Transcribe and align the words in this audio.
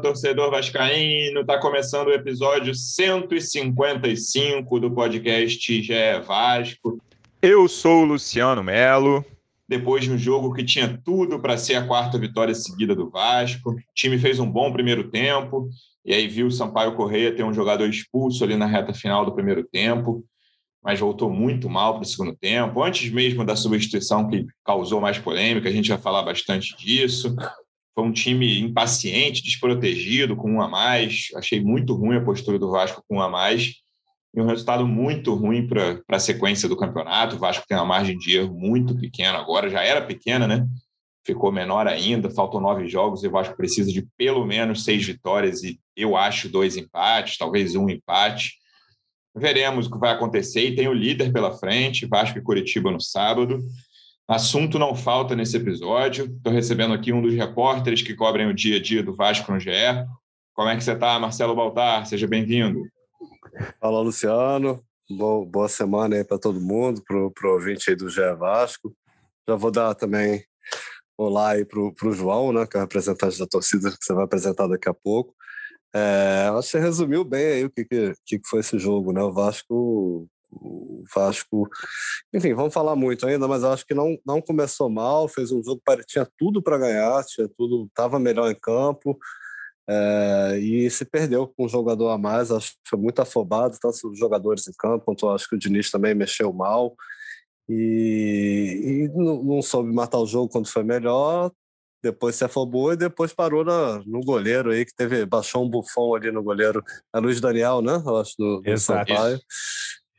torcedor 0.00 0.50
vascaíno. 0.50 1.40
Está 1.40 1.58
começando 1.58 2.08
o 2.08 2.12
episódio 2.12 2.74
155 2.74 4.80
do 4.80 4.90
podcast 4.90 5.82
GE 5.82 6.20
Vasco. 6.24 6.98
Eu 7.42 7.68
sou 7.68 8.02
o 8.02 8.04
Luciano 8.04 8.62
Melo. 8.62 9.24
Depois 9.68 10.04
de 10.04 10.10
um 10.10 10.16
jogo 10.16 10.54
que 10.54 10.64
tinha 10.64 10.98
tudo 11.04 11.40
para 11.40 11.58
ser 11.58 11.74
a 11.74 11.86
quarta 11.86 12.18
vitória 12.18 12.54
seguida 12.54 12.94
do 12.94 13.10
Vasco, 13.10 13.72
o 13.72 13.76
time 13.94 14.18
fez 14.18 14.38
um 14.38 14.50
bom 14.50 14.72
primeiro 14.72 15.10
tempo, 15.10 15.68
e 16.04 16.14
aí 16.14 16.26
viu 16.26 16.46
o 16.46 16.50
Sampaio 16.50 16.94
Correia 16.94 17.34
ter 17.34 17.44
um 17.44 17.52
jogador 17.52 17.86
expulso 17.86 18.42
ali 18.42 18.56
na 18.56 18.64
reta 18.64 18.94
final 18.94 19.26
do 19.26 19.34
primeiro 19.34 19.62
tempo, 19.62 20.24
mas 20.82 20.98
voltou 20.98 21.28
muito 21.28 21.68
mal 21.68 21.94
para 21.94 22.02
o 22.02 22.06
segundo 22.06 22.34
tempo, 22.34 22.82
antes 22.82 23.10
mesmo 23.10 23.44
da 23.44 23.54
substituição 23.54 24.26
que 24.26 24.46
causou 24.64 25.02
mais 25.02 25.18
polêmica, 25.18 25.68
a 25.68 25.72
gente 25.72 25.90
vai 25.90 25.98
falar 25.98 26.22
bastante 26.22 26.74
disso. 26.78 27.36
Foi 27.98 28.06
um 28.06 28.12
time 28.12 28.60
impaciente, 28.60 29.42
desprotegido, 29.42 30.36
com 30.36 30.52
um 30.52 30.62
a 30.62 30.68
mais. 30.68 31.30
Achei 31.34 31.60
muito 31.60 31.96
ruim 31.96 32.14
a 32.14 32.24
postura 32.24 32.56
do 32.56 32.70
Vasco 32.70 33.02
com 33.08 33.16
um 33.16 33.20
a 33.20 33.28
mais. 33.28 33.74
E 34.32 34.40
um 34.40 34.46
resultado 34.46 34.86
muito 34.86 35.34
ruim 35.34 35.66
para 35.66 36.00
a 36.08 36.20
sequência 36.20 36.68
do 36.68 36.76
campeonato. 36.76 37.34
O 37.34 37.40
Vasco 37.40 37.66
tem 37.66 37.76
uma 37.76 37.84
margem 37.84 38.16
de 38.16 38.36
erro 38.36 38.54
muito 38.54 38.94
pequena 38.94 39.38
agora, 39.38 39.68
já 39.68 39.82
era 39.82 40.00
pequena, 40.00 40.46
né? 40.46 40.64
Ficou 41.26 41.50
menor 41.50 41.88
ainda, 41.88 42.30
faltam 42.30 42.60
nove 42.60 42.86
jogos 42.86 43.24
e 43.24 43.26
o 43.26 43.32
Vasco 43.32 43.56
precisa 43.56 43.92
de 43.92 44.06
pelo 44.16 44.46
menos 44.46 44.84
seis 44.84 45.04
vitórias 45.04 45.64
e 45.64 45.80
eu 45.96 46.16
acho 46.16 46.48
dois 46.48 46.76
empates, 46.76 47.36
talvez 47.36 47.74
um 47.74 47.90
empate. 47.90 48.52
Veremos 49.34 49.88
o 49.88 49.90
que 49.90 49.98
vai 49.98 50.12
acontecer 50.12 50.68
e 50.68 50.76
tem 50.76 50.86
o 50.86 50.94
líder 50.94 51.32
pela 51.32 51.58
frente, 51.58 52.06
Vasco 52.06 52.38
e 52.38 52.42
Curitiba 52.42 52.92
no 52.92 53.00
sábado. 53.00 53.60
Assunto 54.28 54.78
não 54.78 54.94
falta 54.94 55.34
nesse 55.34 55.56
episódio. 55.56 56.26
Estou 56.26 56.52
recebendo 56.52 56.92
aqui 56.92 57.14
um 57.14 57.22
dos 57.22 57.32
repórteres 57.32 58.02
que 58.02 58.14
cobrem 58.14 58.46
o 58.46 58.52
dia 58.52 58.76
a 58.76 58.82
dia 58.82 59.02
do 59.02 59.14
Vasco 59.14 59.50
no 59.50 59.58
GE. 59.58 59.70
Como 60.52 60.68
é 60.68 60.76
que 60.76 60.84
você 60.84 60.92
está, 60.92 61.18
Marcelo 61.18 61.56
Baltar? 61.56 62.06
Seja 62.06 62.26
bem-vindo. 62.26 62.82
Fala, 63.80 64.02
Luciano. 64.02 64.84
Boa, 65.08 65.46
boa 65.46 65.66
semana 65.66 66.14
aí 66.14 66.24
para 66.24 66.38
todo 66.38 66.60
mundo, 66.60 67.02
para 67.02 67.16
o 67.16 67.52
ouvinte 67.54 67.88
aí 67.88 67.96
do 67.96 68.10
GE 68.10 68.20
Vasco. 68.38 68.94
Já 69.48 69.56
vou 69.56 69.70
dar 69.70 69.94
também 69.94 70.44
olá 71.16 71.52
aí 71.52 71.64
para 71.64 71.80
o 71.80 72.12
João, 72.12 72.52
né, 72.52 72.66
que 72.66 72.76
é 72.76 72.80
o 72.80 72.82
representante 72.82 73.38
da 73.38 73.46
torcida, 73.46 73.90
que 73.90 73.96
você 73.98 74.12
vai 74.12 74.24
apresentar 74.24 74.66
daqui 74.68 74.90
a 74.90 74.94
pouco. 74.94 75.34
É, 75.94 76.50
acho 76.50 76.66
que 76.66 76.72
você 76.72 76.80
resumiu 76.80 77.24
bem 77.24 77.46
aí 77.46 77.64
o 77.64 77.70
que, 77.70 77.82
que, 77.86 78.12
que 78.26 78.40
foi 78.46 78.60
esse 78.60 78.78
jogo, 78.78 79.10
né? 79.10 79.22
O 79.22 79.32
Vasco 79.32 80.28
o 80.50 81.02
Vasco, 81.14 81.68
enfim, 82.32 82.54
vamos 82.54 82.72
falar 82.72 82.96
muito 82.96 83.26
ainda, 83.26 83.46
mas 83.46 83.64
acho 83.64 83.86
que 83.86 83.94
não, 83.94 84.18
não 84.26 84.40
começou 84.40 84.88
mal, 84.88 85.28
fez 85.28 85.52
um 85.52 85.62
jogo 85.62 85.80
que 85.86 86.06
tinha 86.06 86.26
tudo 86.38 86.62
para 86.62 86.78
ganhar, 86.78 87.24
tinha 87.24 87.48
tudo, 87.56 87.86
estava 87.86 88.18
melhor 88.18 88.50
em 88.50 88.58
campo 88.58 89.18
é, 89.88 90.58
e 90.58 90.90
se 90.90 91.04
perdeu 91.04 91.46
com 91.48 91.64
um 91.64 91.68
jogador 91.68 92.10
a 92.10 92.18
mais, 92.18 92.50
acho 92.50 92.72
que 92.72 92.90
foi 92.90 92.98
muito 92.98 93.20
afobado, 93.20 93.78
tanto 93.80 94.10
os 94.10 94.18
jogadores 94.18 94.66
em 94.68 94.72
campo, 94.78 95.04
quanto 95.04 95.28
acho 95.30 95.48
que 95.48 95.56
o 95.56 95.58
Diniz 95.58 95.90
também 95.90 96.14
mexeu 96.14 96.52
mal 96.52 96.94
e, 97.68 98.80
e 98.84 99.08
não, 99.16 99.42
não, 99.42 99.62
soube 99.62 99.92
matar 99.92 100.18
o 100.18 100.26
jogo 100.26 100.50
quando 100.50 100.68
foi 100.68 100.82
melhor, 100.82 101.50
depois 102.02 102.36
se 102.36 102.44
afobou 102.44 102.92
e 102.92 102.96
depois 102.96 103.32
parou 103.32 103.64
na, 103.64 104.02
no 104.06 104.20
goleiro 104.20 104.70
aí, 104.70 104.84
que 104.84 104.94
teve, 104.94 105.26
baixou 105.26 105.64
um 105.64 105.68
bufão 105.68 106.14
ali 106.14 106.30
no 106.30 106.42
goleiro, 106.42 106.82
a 107.12 107.18
Luiz 107.18 107.40
Daniel, 107.40 107.82
né? 107.82 108.02
Eu 108.04 108.16
acho, 108.16 108.34
do, 108.38 108.60
do 108.60 108.78
Sampaio. 108.78 109.38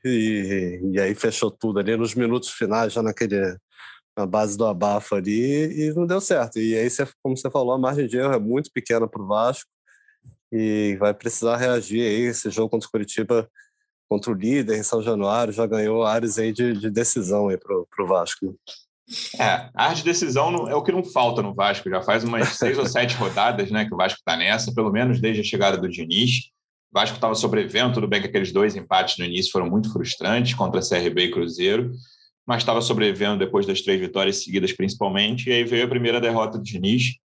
E, 0.03 0.80
e 0.94 1.00
aí 1.00 1.14
fechou 1.14 1.52
tudo 1.52 1.80
ali 1.80 1.95
nos 1.97 2.16
minutos 2.16 2.50
finais, 2.50 2.94
já 2.94 3.02
naquele 3.02 3.58
na 4.17 4.25
base 4.25 4.58
do 4.58 4.66
abafo 4.66 5.16
ali, 5.16 5.88
e 5.88 5.94
não 5.94 6.05
deu 6.05 6.19
certo. 6.19 6.59
E 6.59 6.75
aí, 6.75 6.89
como 7.23 7.38
você 7.38 7.50
falou, 7.50 7.73
a 7.73 7.78
margem 7.78 8.05
de 8.05 8.17
erro 8.17 8.33
é 8.33 8.39
muito 8.39 8.70
pequena 8.72 9.08
para 9.08 9.22
o 9.22 9.27
Vasco 9.27 9.70
e 10.52 10.97
vai 11.00 11.14
precisar 11.14 11.55
reagir 11.55 12.02
aí. 12.02 12.23
Esse 12.23 12.49
jogo 12.49 12.70
contra 12.70 12.87
o 12.87 12.92
Curitiba, 12.92 13.49
contra 14.10 14.32
o 14.32 14.36
líder 14.36 14.77
em 14.77 14.83
São 14.83 15.02
Januário, 15.02 15.54
já 15.54 15.65
ganhou 15.65 16.04
áreas 16.04 16.37
aí 16.37 16.52
de, 16.52 16.73
de 16.73 16.89
decisão 16.89 17.48
aí 17.48 17.58
para 17.58 18.04
o 18.04 18.08
Vasco. 18.08 18.58
É, 19.39 19.70
a 19.73 19.93
de 19.93 20.04
decisão 20.04 20.67
é 20.67 20.76
o 20.76 20.83
que 20.83 20.92
não 20.92 21.04
falta 21.04 21.42
no 21.42 21.54
Vasco. 21.54 21.89
Já 21.89 22.02
faz 22.02 22.23
umas 22.23 22.49
seis 22.49 22.77
ou 22.77 22.86
sete 22.86 23.16
rodadas 23.16 23.71
né, 23.71 23.86
que 23.86 23.93
o 23.93 23.98
Vasco 23.98 24.20
está 24.20 24.36
nessa, 24.36 24.73
pelo 24.73 24.92
menos 24.92 25.20
desde 25.20 25.42
a 25.42 25.45
chegada 25.45 25.77
do 25.77 25.89
Diniz. 25.89 26.52
Vasco 26.92 27.16
estava 27.16 27.36
sobrevivendo, 27.36 27.94
tudo 27.94 28.08
bem 28.08 28.22
que 28.22 28.27
aqueles 28.27 28.52
dois 28.52 28.76
empates 28.76 29.17
no 29.17 29.26
início 29.26 29.52
foram 29.52 29.70
muito 29.70 29.92
frustrantes 29.92 30.55
contra 30.55 30.82
CRB 30.82 31.26
e 31.26 31.32
Cruzeiro, 31.32 31.92
mas 32.45 32.64
estava 32.64 32.82
sobrevivendo 32.82 33.38
depois 33.38 33.66
das 33.66 33.82
três 33.82 34.00
vitórias 34.00 34.44
seguidas, 34.44 34.73
principalmente. 34.73 35.49
E 35.49 35.54
aí 35.54 35.64
veio 35.64 35.86
a 35.86 35.89
primeira 35.89 36.20
derrota 36.20 36.58
do 36.58 36.64
Diniz, 36.64 37.16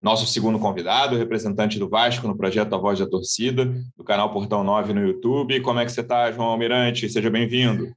nosso 0.00 0.26
segundo 0.26 0.58
convidado, 0.58 1.16
representante 1.16 1.78
do 1.78 1.88
Vasco 1.88 2.28
no 2.28 2.36
projeto 2.36 2.72
A 2.74 2.78
Voz 2.78 3.00
da 3.00 3.08
Torcida, 3.08 3.64
do 3.96 4.04
canal 4.04 4.30
Portão 4.32 4.62
9 4.62 4.92
no 4.92 5.04
YouTube. 5.04 5.60
Como 5.62 5.80
é 5.80 5.84
que 5.84 5.90
você 5.90 6.00
está, 6.00 6.30
João 6.30 6.48
Almirante? 6.48 7.08
Seja 7.10 7.28
bem-vindo. 7.28 7.92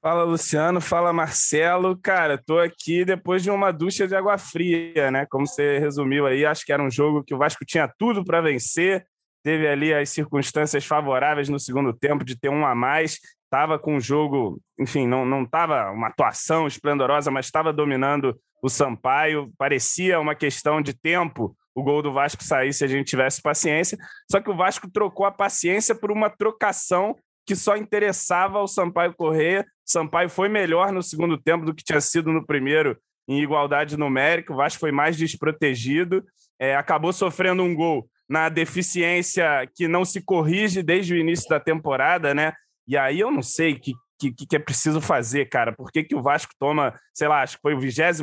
Fala, 0.00 0.24
Luciano. 0.24 0.80
Fala, 0.80 1.12
Marcelo. 1.12 1.98
Cara, 1.98 2.34
estou 2.34 2.58
aqui 2.58 3.04
depois 3.04 3.42
de 3.42 3.50
uma 3.50 3.70
ducha 3.70 4.08
de 4.08 4.14
água 4.14 4.38
fria, 4.38 5.10
né? 5.10 5.26
Como 5.30 5.46
você 5.46 5.78
resumiu 5.78 6.26
aí, 6.26 6.46
acho 6.46 6.64
que 6.64 6.72
era 6.72 6.82
um 6.82 6.90
jogo 6.90 7.22
que 7.22 7.34
o 7.34 7.38
Vasco 7.38 7.64
tinha 7.64 7.92
tudo 7.98 8.24
para 8.24 8.40
vencer, 8.40 9.06
teve 9.46 9.68
ali 9.68 9.94
as 9.94 10.10
circunstâncias 10.10 10.84
favoráveis 10.84 11.48
no 11.48 11.60
segundo 11.60 11.92
tempo 11.92 12.24
de 12.24 12.36
ter 12.36 12.48
um 12.48 12.66
a 12.66 12.74
mais, 12.74 13.20
estava 13.44 13.78
com 13.78 13.94
o 13.94 14.00
jogo, 14.00 14.60
enfim, 14.76 15.06
não 15.06 15.24
não 15.24 15.44
estava 15.44 15.92
uma 15.92 16.08
atuação 16.08 16.66
esplendorosa, 16.66 17.30
mas 17.30 17.46
estava 17.46 17.72
dominando 17.72 18.36
o 18.60 18.68
Sampaio, 18.68 19.52
parecia 19.56 20.18
uma 20.18 20.34
questão 20.34 20.82
de 20.82 20.92
tempo 20.92 21.56
o 21.76 21.82
gol 21.84 22.02
do 22.02 22.12
Vasco 22.12 22.42
sair 22.42 22.72
se 22.72 22.82
a 22.82 22.88
gente 22.88 23.06
tivesse 23.06 23.40
paciência, 23.40 23.96
só 24.28 24.40
que 24.40 24.50
o 24.50 24.56
Vasco 24.56 24.90
trocou 24.90 25.24
a 25.24 25.30
paciência 25.30 25.94
por 25.94 26.10
uma 26.10 26.28
trocação 26.28 27.14
que 27.46 27.54
só 27.54 27.76
interessava 27.76 28.58
ao 28.58 28.66
Sampaio 28.66 29.14
Correia. 29.14 29.64
Sampaio 29.84 30.28
foi 30.28 30.48
melhor 30.48 30.90
no 30.90 31.04
segundo 31.04 31.38
tempo 31.38 31.64
do 31.64 31.72
que 31.72 31.84
tinha 31.84 32.00
sido 32.00 32.32
no 32.32 32.44
primeiro 32.44 32.98
em 33.28 33.40
igualdade 33.40 33.96
numérica, 33.96 34.52
o 34.52 34.56
Vasco 34.56 34.80
foi 34.80 34.90
mais 34.90 35.16
desprotegido, 35.16 36.24
é, 36.58 36.74
acabou 36.74 37.12
sofrendo 37.12 37.62
um 37.62 37.72
gol 37.72 38.08
na 38.28 38.48
deficiência 38.48 39.68
que 39.74 39.86
não 39.86 40.04
se 40.04 40.20
corrige 40.20 40.82
desde 40.82 41.14
o 41.14 41.18
início 41.18 41.48
da 41.48 41.60
temporada, 41.60 42.34
né? 42.34 42.52
E 42.86 42.96
aí 42.96 43.20
eu 43.20 43.30
não 43.30 43.42
sei 43.42 43.74
o 43.74 43.80
que, 43.80 43.92
que, 44.18 44.46
que 44.46 44.56
é 44.56 44.58
preciso 44.58 45.00
fazer, 45.00 45.48
cara. 45.48 45.72
Por 45.72 45.90
que, 45.90 46.02
que 46.02 46.14
o 46.14 46.22
Vasco 46.22 46.52
toma, 46.58 46.94
sei 47.14 47.28
lá, 47.28 47.42
acho 47.42 47.56
que 47.56 47.62
foi 47.62 47.74
o 47.74 47.80
26 47.80 48.20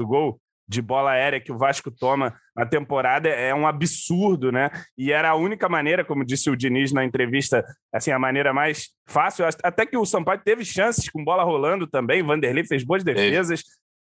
gol 0.00 0.40
de 0.66 0.80
bola 0.80 1.10
aérea 1.10 1.40
que 1.40 1.52
o 1.52 1.58
Vasco 1.58 1.90
toma 1.90 2.34
na 2.56 2.64
temporada 2.64 3.28
é 3.28 3.54
um 3.54 3.66
absurdo, 3.66 4.50
né? 4.50 4.70
E 4.96 5.12
era 5.12 5.30
a 5.30 5.34
única 5.34 5.68
maneira, 5.68 6.04
como 6.04 6.24
disse 6.24 6.48
o 6.48 6.56
Diniz 6.56 6.92
na 6.92 7.04
entrevista, 7.04 7.64
assim, 7.92 8.10
a 8.10 8.18
maneira 8.18 8.52
mais 8.52 8.88
fácil. 9.06 9.44
Até 9.62 9.84
que 9.84 9.96
o 9.96 10.06
Sampaio 10.06 10.40
teve 10.42 10.64
chances 10.64 11.08
com 11.08 11.24
bola 11.24 11.44
rolando 11.44 11.86
também, 11.86 12.22
Vanderlei 12.22 12.64
fez 12.64 12.82
boas 12.82 13.04
defesas, 13.04 13.62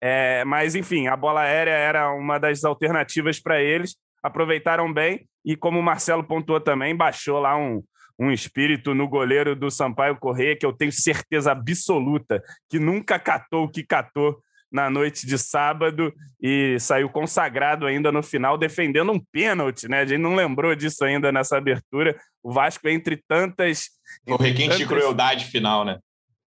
é, 0.02 0.44
mas 0.46 0.76
enfim, 0.76 1.08
a 1.08 1.16
bola 1.16 1.42
aérea 1.42 1.72
era 1.72 2.12
uma 2.14 2.40
das 2.40 2.64
alternativas 2.64 3.40
para 3.40 3.62
eles 3.62 3.96
aproveitaram 4.22 4.92
bem 4.92 5.28
e, 5.46 5.56
como 5.56 5.80
o 5.80 5.84
Marcelo 5.84 6.24
pontuou 6.24 6.60
também, 6.60 6.96
baixou 6.96 7.40
lá 7.40 7.58
um, 7.58 7.84
um 8.20 8.32
espírito 8.32 8.94
no 8.94 9.08
goleiro 9.08 9.56
do 9.56 9.72
Sampaio 9.72 10.18
Correia 10.18 10.58
que 10.58 10.66
eu 10.66 10.74
tenho 10.74 10.92
certeza 10.92 11.52
absoluta 11.52 12.44
que 12.70 12.78
nunca 12.78 13.18
catou 13.18 13.64
o 13.66 13.70
que 13.70 13.84
catou 13.84 14.42
na 14.72 14.90
noite 14.90 15.26
de 15.26 15.38
sábado 15.38 16.14
e 16.40 16.78
saiu 16.80 17.10
consagrado 17.10 17.86
ainda 17.86 18.12
no 18.12 18.22
final, 18.22 18.58
defendendo 18.58 19.12
um 19.12 19.20
pênalti, 19.32 19.88
né? 19.88 20.02
A 20.02 20.06
gente 20.06 20.22
não 20.22 20.36
lembrou 20.36 20.76
disso 20.76 21.04
ainda 21.04 21.32
nessa 21.32 21.58
abertura. 21.58 22.16
O 22.44 22.52
Vasco, 22.52 22.88
entre 22.88 23.22
tantas. 23.28 23.90
O 24.28 24.36
requinte 24.36 24.70
tantas... 24.70 24.78
de 24.78 24.86
crueldade 24.86 25.46
final, 25.46 25.84
né? 25.84 25.98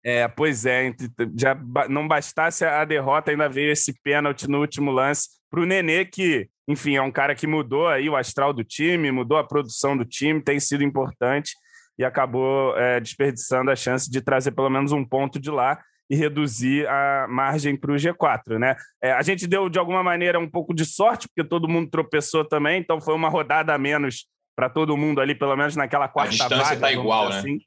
É, 0.04 0.28
pois 0.28 0.66
é, 0.66 0.94
já 1.38 1.56
não 1.90 2.08
bastasse 2.08 2.64
a 2.64 2.86
derrota, 2.86 3.32
ainda 3.32 3.50
veio 3.50 3.72
esse 3.72 3.94
pênalti 4.02 4.50
no 4.50 4.60
último 4.60 4.92
lance 4.92 5.28
para 5.50 5.60
o 5.60 5.66
Nenê, 5.66 6.06
que 6.06 6.48
enfim, 6.70 6.96
é 6.96 7.02
um 7.02 7.12
cara 7.12 7.34
que 7.34 7.48
mudou 7.48 7.88
aí 7.88 8.08
o 8.08 8.16
astral 8.16 8.54
do 8.54 8.64
time, 8.64 9.12
mudou 9.12 9.40
a 9.40 9.44
produção 9.44 9.98
do 9.98 10.06
time, 10.06 10.40
tem 10.40 10.60
sido 10.60 10.84
importante 10.84 11.56
e 11.98 12.06
acabou 12.06 12.78
é, 12.78 13.00
desperdiçando 13.00 13.72
a 13.72 13.76
chance 13.76 14.10
de 14.10 14.22
trazer 14.22 14.52
pelo 14.52 14.70
menos 14.70 14.92
um 14.92 15.04
ponto 15.04 15.40
de 15.40 15.50
lá 15.50 15.82
e 16.08 16.16
reduzir 16.16 16.88
a 16.88 17.28
margem 17.28 17.76
para 17.76 17.92
o 17.92 17.96
G4, 17.96 18.60
né? 18.60 18.76
É, 19.02 19.12
a 19.12 19.24
gente 19.24 19.48
deu 19.48 19.68
de 19.68 19.80
alguma 19.80 20.04
maneira 20.04 20.40
um 20.40 20.48
pouco 20.48 20.72
de 20.72 20.86
sorte 20.86 21.28
porque 21.28 21.48
todo 21.48 21.68
mundo 21.68 21.90
tropeçou 21.90 22.46
também, 22.46 22.80
então 22.80 23.02
foi 23.02 23.16
uma 23.16 23.30
rodada 23.30 23.74
a 23.74 23.78
menos 23.78 24.28
para 24.56 24.70
todo 24.70 24.96
mundo 24.96 25.22
ali, 25.22 25.34
pelo 25.34 25.56
menos 25.56 25.76
naquela 25.76 26.08
quarta 26.08 26.36
vaga. 26.38 26.44
A 26.44 26.58
distância 26.58 26.74
está 26.76 26.92
igual, 26.92 27.30
né? 27.30 27.40
Assim. 27.40 27.60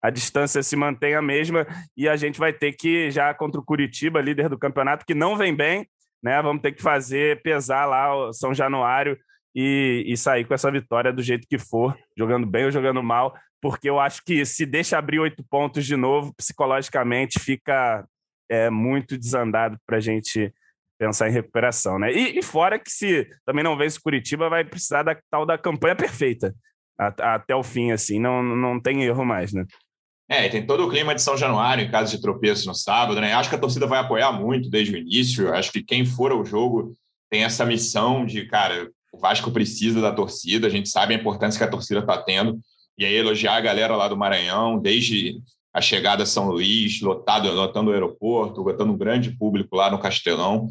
A 0.00 0.10
distância 0.10 0.62
se 0.62 0.76
mantém 0.76 1.16
a 1.16 1.22
mesma 1.22 1.66
e 1.96 2.08
a 2.08 2.14
gente 2.14 2.38
vai 2.38 2.52
ter 2.52 2.72
que 2.72 3.10
já 3.10 3.34
contra 3.34 3.60
o 3.60 3.64
Curitiba, 3.64 4.20
líder 4.20 4.48
do 4.48 4.58
campeonato, 4.58 5.04
que 5.04 5.14
não 5.14 5.36
vem 5.36 5.52
bem, 5.54 5.88
né? 6.24 6.40
Vamos 6.40 6.62
ter 6.62 6.72
que 6.72 6.80
fazer 6.80 7.42
pesar 7.42 7.84
lá 7.84 8.16
o 8.16 8.32
São 8.32 8.54
Januário 8.54 9.18
e, 9.54 10.02
e, 10.06 10.16
sair 10.16 10.46
com 10.46 10.54
essa 10.54 10.70
vitória 10.70 11.12
do 11.12 11.22
jeito 11.22 11.46
que 11.46 11.58
for, 11.58 11.96
jogando 12.16 12.46
bem 12.46 12.64
ou 12.64 12.70
jogando 12.70 13.02
mal, 13.02 13.36
porque 13.60 13.88
eu 13.88 14.00
acho 14.00 14.22
que 14.24 14.44
se 14.46 14.64
deixa 14.64 14.98
abrir 14.98 15.20
oito 15.20 15.44
pontos 15.48 15.84
de 15.84 15.96
novo, 15.96 16.34
psicologicamente 16.34 17.38
fica 17.38 18.04
é, 18.50 18.70
muito 18.70 19.18
desandado 19.18 19.78
para 19.86 19.98
a 19.98 20.00
gente 20.00 20.52
pensar 20.98 21.28
em 21.28 21.32
recuperação, 21.32 21.98
né? 21.98 22.10
E, 22.10 22.38
e, 22.38 22.42
fora 22.42 22.78
que 22.78 22.90
se 22.90 23.28
também 23.44 23.62
não 23.62 23.76
vence 23.76 24.00
Curitiba, 24.00 24.48
vai 24.48 24.64
precisar 24.64 25.02
da 25.02 25.16
tal 25.30 25.44
da 25.44 25.58
campanha 25.58 25.94
perfeita 25.94 26.54
até 26.98 27.54
o 27.54 27.62
fim, 27.62 27.90
assim, 27.90 28.20
não, 28.20 28.42
não 28.42 28.80
tem 28.80 29.02
erro 29.02 29.24
mais, 29.24 29.52
né? 29.52 29.64
É, 30.28 30.48
tem 30.48 30.66
todo 30.66 30.86
o 30.86 30.90
clima 30.90 31.14
de 31.14 31.20
São 31.20 31.36
Januário 31.36 31.84
em 31.84 31.90
caso 31.90 32.10
de 32.10 32.22
tropeço 32.22 32.66
no 32.66 32.74
sábado, 32.74 33.20
né? 33.20 33.34
Acho 33.34 33.50
que 33.50 33.56
a 33.56 33.58
torcida 33.58 33.86
vai 33.86 33.98
apoiar 33.98 34.32
muito 34.32 34.70
desde 34.70 34.94
o 34.94 34.96
início. 34.96 35.52
Acho 35.52 35.70
que 35.70 35.82
quem 35.82 36.06
for 36.06 36.32
ao 36.32 36.44
jogo 36.44 36.94
tem 37.30 37.44
essa 37.44 37.64
missão 37.64 38.24
de, 38.24 38.46
cara, 38.46 38.90
o 39.12 39.18
Vasco 39.18 39.50
precisa 39.50 40.00
da 40.00 40.12
torcida, 40.12 40.66
a 40.66 40.70
gente 40.70 40.88
sabe 40.88 41.14
a 41.14 41.18
importância 41.18 41.58
que 41.58 41.64
a 41.64 41.70
torcida 41.70 42.00
está 42.00 42.16
tendo. 42.16 42.58
E 42.96 43.04
aí 43.04 43.14
elogiar 43.14 43.56
a 43.56 43.60
galera 43.60 43.96
lá 43.96 44.08
do 44.08 44.16
Maranhão, 44.16 44.78
desde 44.78 45.40
a 45.72 45.80
chegada 45.80 46.22
a 46.22 46.26
São 46.26 46.48
Luís, 46.48 47.00
lotado, 47.00 47.50
lotando 47.52 47.90
o 47.90 47.92
aeroporto, 47.92 48.62
botando 48.62 48.90
um 48.90 48.96
grande 48.96 49.32
público 49.32 49.76
lá 49.76 49.90
no 49.90 49.98
Castelão. 49.98 50.68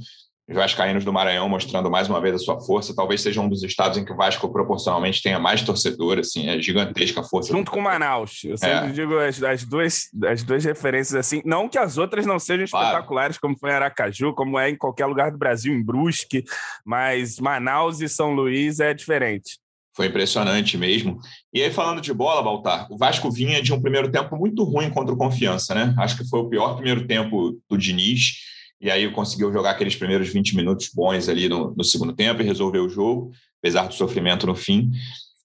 Os 0.48 0.56
Vascaínos 0.56 1.06
do 1.06 1.14
Maranhão 1.14 1.48
mostrando 1.48 1.90
mais 1.90 2.10
uma 2.10 2.20
vez 2.20 2.36
a 2.36 2.38
sua 2.38 2.60
força. 2.60 2.94
Talvez 2.94 3.22
seja 3.22 3.40
um 3.40 3.48
dos 3.48 3.64
estados 3.64 3.98
em 3.98 4.04
que 4.04 4.12
o 4.12 4.16
Vasco 4.16 4.52
proporcionalmente 4.52 5.22
tenha 5.22 5.40
mais 5.40 5.62
torcedor, 5.62 6.20
assim, 6.20 6.50
é 6.50 6.62
gigantesca 6.62 7.22
a 7.22 7.24
força. 7.24 7.54
Junto 7.54 7.72
com 7.72 7.80
Manaus. 7.80 8.44
Eu 8.44 8.58
sempre 8.58 8.90
é. 8.90 8.92
digo 8.92 9.18
as, 9.18 9.42
as, 9.42 9.64
duas, 9.64 10.10
as 10.26 10.44
duas 10.44 10.66
referências 10.66 11.16
assim. 11.16 11.42
Não 11.46 11.70
que 11.70 11.78
as 11.78 11.98
outras 11.98 12.26
não 12.26 12.38
sejam 12.40 12.68
claro. 12.68 12.88
espetaculares, 12.88 13.38
como 13.38 13.58
foi 13.58 13.70
em 13.72 13.74
Aracaju, 13.74 14.34
como 14.34 14.60
é 14.60 14.70
em 14.70 14.76
qualquer 14.76 15.06
lugar 15.06 15.32
do 15.32 15.38
Brasil, 15.38 15.74
em 15.74 15.82
Brusque, 15.82 16.44
mas 16.86 17.40
Manaus 17.40 18.02
e 18.02 18.10
São 18.10 18.34
Luís 18.34 18.82
é 18.82 18.94
diferente. 18.94 19.58
Foi 19.96 20.08
impressionante 20.08 20.78
mesmo. 20.78 21.20
E 21.54 21.62
aí, 21.62 21.72
falando 21.72 22.02
de 22.02 22.12
bola, 22.14 22.42
Baltar, 22.42 22.88
o 22.92 22.98
Vasco 22.98 23.32
vinha 23.32 23.62
de 23.62 23.72
um 23.72 23.82
primeiro 23.82 24.12
tempo 24.12 24.36
muito 24.36 24.64
ruim 24.64 24.90
contra 24.90 25.14
o 25.14 25.18
Confiança, 25.18 25.76
né? 25.76 25.94
Acho 26.00 26.18
que 26.18 26.28
foi 26.28 26.40
o 26.40 26.50
pior 26.50 26.76
primeiro 26.76 27.06
tempo 27.06 27.62
do 27.70 27.78
Diniz. 27.78 28.53
E 28.84 28.92
aí 28.92 29.10
conseguiu 29.12 29.52
jogar 29.52 29.72
aqueles 29.72 29.96
primeiros 29.96 30.28
20 30.28 30.56
minutos 30.56 30.90
bons 30.94 31.30
ali 31.30 31.48
no, 31.48 31.74
no 31.76 31.84
segundo 31.84 32.14
tempo 32.14 32.42
e 32.42 32.46
resolveu 32.46 32.84
o 32.84 32.90
jogo, 32.90 33.32
apesar 33.60 33.88
do 33.88 33.94
sofrimento 33.94 34.46
no 34.46 34.56
fim. 34.56 34.92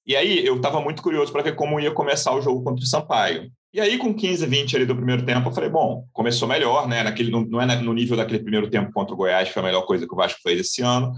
E 0.05 0.17
aí 0.17 0.45
eu 0.45 0.57
estava 0.57 0.81
muito 0.81 1.03
curioso 1.03 1.31
para 1.31 1.43
ver 1.43 1.55
como 1.55 1.79
ia 1.79 1.93
começar 1.93 2.35
o 2.35 2.43
jogo 2.43 2.65
contra 2.65 2.85
o 2.85 2.87
Sampaio. 2.89 3.51
E 3.73 3.81
aí, 3.81 3.99
com 3.99 4.15
15, 4.15 4.47
20 4.47 4.77
ali 4.77 4.87
do 4.87 4.97
primeiro 4.97 5.25
tempo, 5.25 5.49
eu 5.49 5.53
falei, 5.53 5.69
bom, 5.71 6.05
começou 6.13 6.49
melhor, 6.49 6.89
né? 6.89 7.03
Naquele, 7.03 7.31
não 7.31 7.61
é 7.61 7.81
no 7.81 7.93
nível 7.93 8.17
daquele 8.17 8.41
primeiro 8.41 8.69
tempo 8.71 8.91
contra 8.93 9.15
o 9.15 9.17
Goiás, 9.17 9.51
foi 9.51 9.63
a 9.63 9.67
melhor 9.67 9.83
coisa 9.83 10.07
que 10.07 10.13
o 10.13 10.17
Vasco 10.17 10.41
fez 10.43 10.59
esse 10.61 10.83
ano 10.83 11.13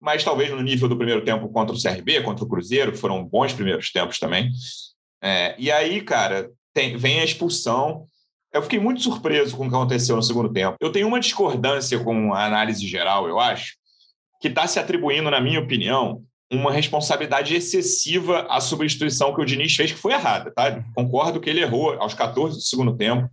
mas 0.00 0.22
talvez 0.22 0.50
no 0.50 0.62
nível 0.62 0.88
do 0.88 0.96
primeiro 0.96 1.24
tempo 1.24 1.48
contra 1.48 1.74
o 1.74 1.80
CRB, 1.80 2.22
contra 2.22 2.44
o 2.44 2.48
Cruzeiro, 2.48 2.92
que 2.92 2.98
foram 2.98 3.24
bons 3.24 3.52
primeiros 3.52 3.90
tempos 3.90 4.18
também. 4.18 4.50
É, 5.22 5.54
e 5.58 5.70
aí, 5.70 6.00
cara, 6.00 6.50
tem, 6.72 6.96
vem 6.96 7.20
a 7.20 7.24
expulsão. 7.24 8.04
Eu 8.52 8.62
fiquei 8.62 8.78
muito 8.78 9.02
surpreso 9.02 9.56
com 9.56 9.66
o 9.66 9.68
que 9.68 9.74
aconteceu 9.74 10.16
no 10.16 10.22
segundo 10.22 10.52
tempo. 10.52 10.76
Eu 10.80 10.90
tenho 10.90 11.06
uma 11.06 11.20
discordância 11.20 11.98
com 11.98 12.32
a 12.32 12.44
análise 12.44 12.86
geral, 12.86 13.28
eu 13.28 13.38
acho, 13.38 13.74
que 14.40 14.48
está 14.48 14.66
se 14.66 14.78
atribuindo, 14.78 15.30
na 15.30 15.40
minha 15.40 15.60
opinião, 15.60 16.22
uma 16.50 16.72
responsabilidade 16.72 17.54
excessiva 17.54 18.46
à 18.48 18.60
substituição 18.60 19.34
que 19.34 19.40
o 19.40 19.44
Diniz 19.44 19.74
fez, 19.74 19.92
que 19.92 19.98
foi 19.98 20.12
errada, 20.12 20.50
tá? 20.50 20.82
Concordo 20.94 21.40
que 21.40 21.50
ele 21.50 21.60
errou 21.60 21.92
aos 22.00 22.14
14 22.14 22.56
do 22.56 22.62
segundo 22.62 22.96
tempo 22.96 23.28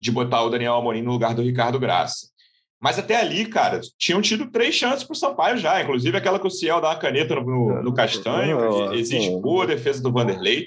de 0.00 0.10
botar 0.10 0.42
o 0.42 0.50
Daniel 0.50 0.74
Amorim 0.74 1.00
no 1.00 1.12
lugar 1.12 1.34
do 1.34 1.42
Ricardo 1.42 1.80
Graça. 1.80 2.28
Mas 2.78 2.98
até 2.98 3.16
ali, 3.16 3.46
cara, 3.46 3.80
tinham 3.96 4.20
tido 4.20 4.50
três 4.50 4.74
chances 4.74 5.02
para 5.04 5.14
o 5.14 5.16
Sampaio 5.16 5.56
já, 5.56 5.80
inclusive 5.80 6.14
aquela 6.18 6.38
que 6.38 6.46
o 6.46 6.50
Ciel 6.50 6.82
dá 6.82 6.90
uma 6.90 6.96
caneta 6.96 7.34
no, 7.34 7.82
no 7.82 7.94
Castanho, 7.94 8.92
existe 8.92 9.30
boa 9.40 9.66
defesa 9.66 10.02
do 10.02 10.12
Vanderlei. 10.12 10.66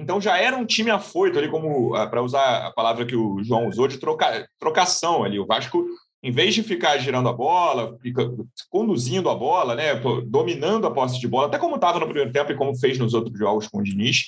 Então 0.00 0.20
já 0.20 0.38
era 0.38 0.56
um 0.56 0.64
time 0.64 0.90
afoito 0.90 1.38
ali, 1.38 1.48
como 1.48 1.94
ah, 1.94 2.06
para 2.06 2.22
usar 2.22 2.66
a 2.66 2.70
palavra 2.72 3.04
que 3.04 3.14
o 3.14 3.42
João 3.42 3.68
usou, 3.68 3.86
de 3.86 3.98
troca, 3.98 4.48
trocação 4.58 5.22
ali. 5.22 5.38
O 5.38 5.46
Vasco, 5.46 5.84
em 6.22 6.32
vez 6.32 6.54
de 6.54 6.62
ficar 6.62 6.96
girando 6.98 7.28
a 7.28 7.32
bola, 7.32 7.96
fica 8.00 8.30
conduzindo 8.70 9.28
a 9.28 9.34
bola, 9.34 9.74
né, 9.74 9.94
dominando 10.26 10.86
a 10.86 10.90
posse 10.90 11.20
de 11.20 11.28
bola, 11.28 11.48
até 11.48 11.58
como 11.58 11.74
estava 11.74 12.00
no 12.00 12.06
primeiro 12.06 12.32
tempo 12.32 12.50
e 12.50 12.56
como 12.56 12.78
fez 12.78 12.98
nos 12.98 13.12
outros 13.12 13.38
jogos 13.38 13.68
com 13.68 13.78
o 13.78 13.82
Diniz, 13.82 14.26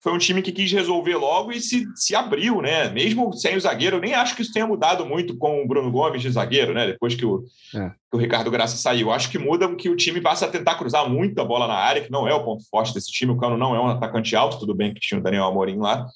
foi 0.00 0.12
um 0.12 0.18
time 0.18 0.42
que 0.42 0.52
quis 0.52 0.70
resolver 0.70 1.16
logo 1.16 1.50
e 1.50 1.60
se, 1.60 1.84
se 1.96 2.14
abriu, 2.14 2.62
né? 2.62 2.88
Mesmo 2.88 3.32
sem 3.32 3.56
o 3.56 3.60
zagueiro, 3.60 3.96
eu 3.96 4.00
nem 4.00 4.14
acho 4.14 4.36
que 4.36 4.42
isso 4.42 4.52
tenha 4.52 4.66
mudado 4.66 5.04
muito 5.04 5.36
com 5.36 5.62
o 5.62 5.66
Bruno 5.66 5.90
Gomes 5.90 6.22
de 6.22 6.30
zagueiro, 6.30 6.72
né? 6.72 6.86
Depois 6.86 7.14
que 7.14 7.26
o, 7.26 7.44
é. 7.74 7.90
que 7.90 8.16
o 8.16 8.18
Ricardo 8.18 8.50
Graça 8.50 8.76
saiu. 8.76 9.10
Acho 9.10 9.28
que 9.28 9.38
muda 9.38 9.74
que 9.74 9.88
o 9.88 9.96
time 9.96 10.20
passa 10.20 10.46
a 10.46 10.48
tentar 10.48 10.76
cruzar 10.76 11.08
muita 11.08 11.44
bola 11.44 11.66
na 11.66 11.74
área, 11.74 12.02
que 12.02 12.12
não 12.12 12.28
é 12.28 12.34
o 12.34 12.44
ponto 12.44 12.62
forte 12.70 12.94
desse 12.94 13.10
time. 13.10 13.32
O 13.32 13.36
Cano 13.36 13.56
não 13.56 13.74
é 13.74 13.80
um 13.80 13.88
atacante 13.88 14.36
alto, 14.36 14.60
tudo 14.60 14.74
bem 14.74 14.94
que 14.94 15.00
tinha 15.00 15.18
o 15.18 15.22
Daniel 15.22 15.46
Amorim 15.46 15.78
lá. 15.78 16.06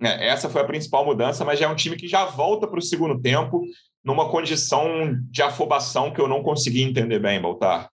É, 0.00 0.28
essa 0.28 0.48
foi 0.50 0.62
a 0.62 0.66
principal 0.66 1.04
mudança, 1.04 1.44
mas 1.44 1.60
já 1.60 1.66
é 1.66 1.68
um 1.68 1.76
time 1.76 1.96
que 1.96 2.08
já 2.08 2.24
volta 2.24 2.66
para 2.66 2.78
o 2.78 2.82
segundo 2.82 3.20
tempo 3.20 3.62
numa 4.04 4.28
condição 4.28 5.16
de 5.30 5.42
afobação 5.42 6.10
que 6.10 6.20
eu 6.20 6.26
não 6.26 6.42
consegui 6.42 6.82
entender 6.82 7.20
bem, 7.20 7.40
Baltar. 7.40 7.88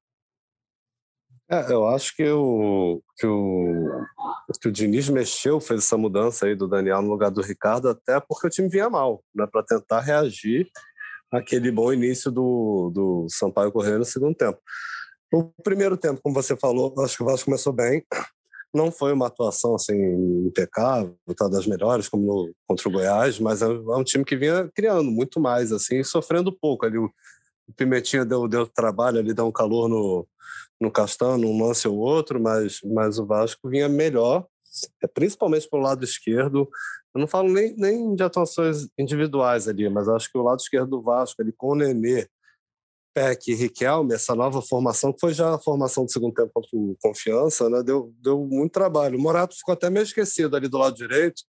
É, 1.51 1.73
eu 1.73 1.87
acho 1.87 2.15
que 2.15 2.29
o, 2.29 3.01
que, 3.17 3.25
o, 3.25 4.05
que 4.61 4.67
o 4.67 4.71
Diniz 4.71 5.09
mexeu, 5.09 5.59
fez 5.59 5.83
essa 5.83 5.97
mudança 5.97 6.45
aí 6.45 6.53
do 6.55 6.67
Daniel 6.67 7.01
no 7.01 7.09
lugar 7.09 7.31
do 7.31 7.41
Ricardo, 7.41 7.89
até 7.89 8.19
porque 8.19 8.45
o 8.45 8.49
time 8.51 8.69
vinha 8.69 8.87
mal, 8.87 9.23
né, 9.33 9.47
para 9.51 9.63
tentar 9.63 10.01
reagir 10.01 10.69
àquele 11.31 11.71
bom 11.71 11.91
início 11.91 12.29
do, 12.29 12.91
do 12.93 13.25
Sampaio 13.29 13.71
Correia 13.71 13.97
no 13.97 14.05
segundo 14.05 14.35
tempo. 14.35 14.59
O 15.33 15.45
primeiro 15.63 15.97
tempo, 15.97 16.21
como 16.21 16.35
você 16.35 16.55
falou, 16.55 16.93
acho 16.99 17.17
que 17.17 17.23
o 17.23 17.25
Vasco 17.25 17.45
começou 17.45 17.73
bem. 17.73 18.03
Não 18.71 18.91
foi 18.91 19.11
uma 19.11 19.25
atuação 19.25 19.73
assim 19.73 19.95
impecável, 20.45 21.17
tá 21.35 21.47
das 21.47 21.65
melhores 21.65 22.07
como 22.07 22.23
no, 22.23 22.53
contra 22.67 22.87
o 22.87 22.91
Goiás, 22.91 23.39
mas 23.39 23.63
é, 23.63 23.65
é 23.65 23.95
um 23.95 24.03
time 24.03 24.23
que 24.23 24.37
vinha 24.37 24.69
criando 24.75 25.09
muito 25.09 25.39
mais 25.39 25.71
assim, 25.71 26.03
sofrendo 26.03 26.51
pouco 26.51 26.85
ali. 26.85 26.99
O, 26.99 27.05
o 27.67 27.73
Pimentinha 27.75 28.23
deu, 28.23 28.47
deu 28.47 28.67
trabalho 28.67 29.17
ali, 29.17 29.33
deu 29.33 29.47
um 29.47 29.51
calor 29.51 29.89
no, 29.89 30.27
no 30.79 30.91
Castan, 30.91 31.37
num 31.37 31.61
lance 31.61 31.87
ou 31.87 31.97
outro, 31.97 32.39
mas, 32.39 32.79
mas 32.83 33.19
o 33.19 33.25
Vasco 33.25 33.69
vinha 33.69 33.89
melhor, 33.89 34.47
é, 35.03 35.07
principalmente 35.07 35.69
pelo 35.69 35.83
lado 35.83 36.03
esquerdo. 36.03 36.69
Eu 37.13 37.19
não 37.19 37.27
falo 37.27 37.49
nem, 37.51 37.75
nem 37.75 38.15
de 38.15 38.23
atuações 38.23 38.87
individuais 38.97 39.67
ali, 39.67 39.89
mas 39.89 40.07
acho 40.07 40.31
que 40.31 40.37
o 40.37 40.43
lado 40.43 40.59
esquerdo 40.59 40.89
do 40.89 41.01
Vasco, 41.01 41.41
ali 41.41 41.51
com 41.51 41.73
o 41.73 41.75
Nenê, 41.75 42.27
Peck 43.13 43.51
e 43.51 43.55
Riquelme, 43.55 44.13
essa 44.13 44.35
nova 44.35 44.61
formação, 44.61 45.11
que 45.11 45.19
foi 45.19 45.33
já 45.33 45.55
a 45.55 45.59
formação 45.59 46.05
do 46.05 46.11
segundo 46.11 46.33
tempo 46.33 46.51
o 46.71 46.95
Confiança, 47.01 47.69
né, 47.69 47.83
deu, 47.83 48.13
deu 48.21 48.45
muito 48.45 48.71
trabalho. 48.71 49.17
O 49.17 49.21
Morato 49.21 49.55
ficou 49.55 49.73
até 49.73 49.89
meio 49.89 50.03
esquecido 50.03 50.55
ali 50.55 50.67
do 50.67 50.77
lado 50.77 50.95
direito, 50.95 51.41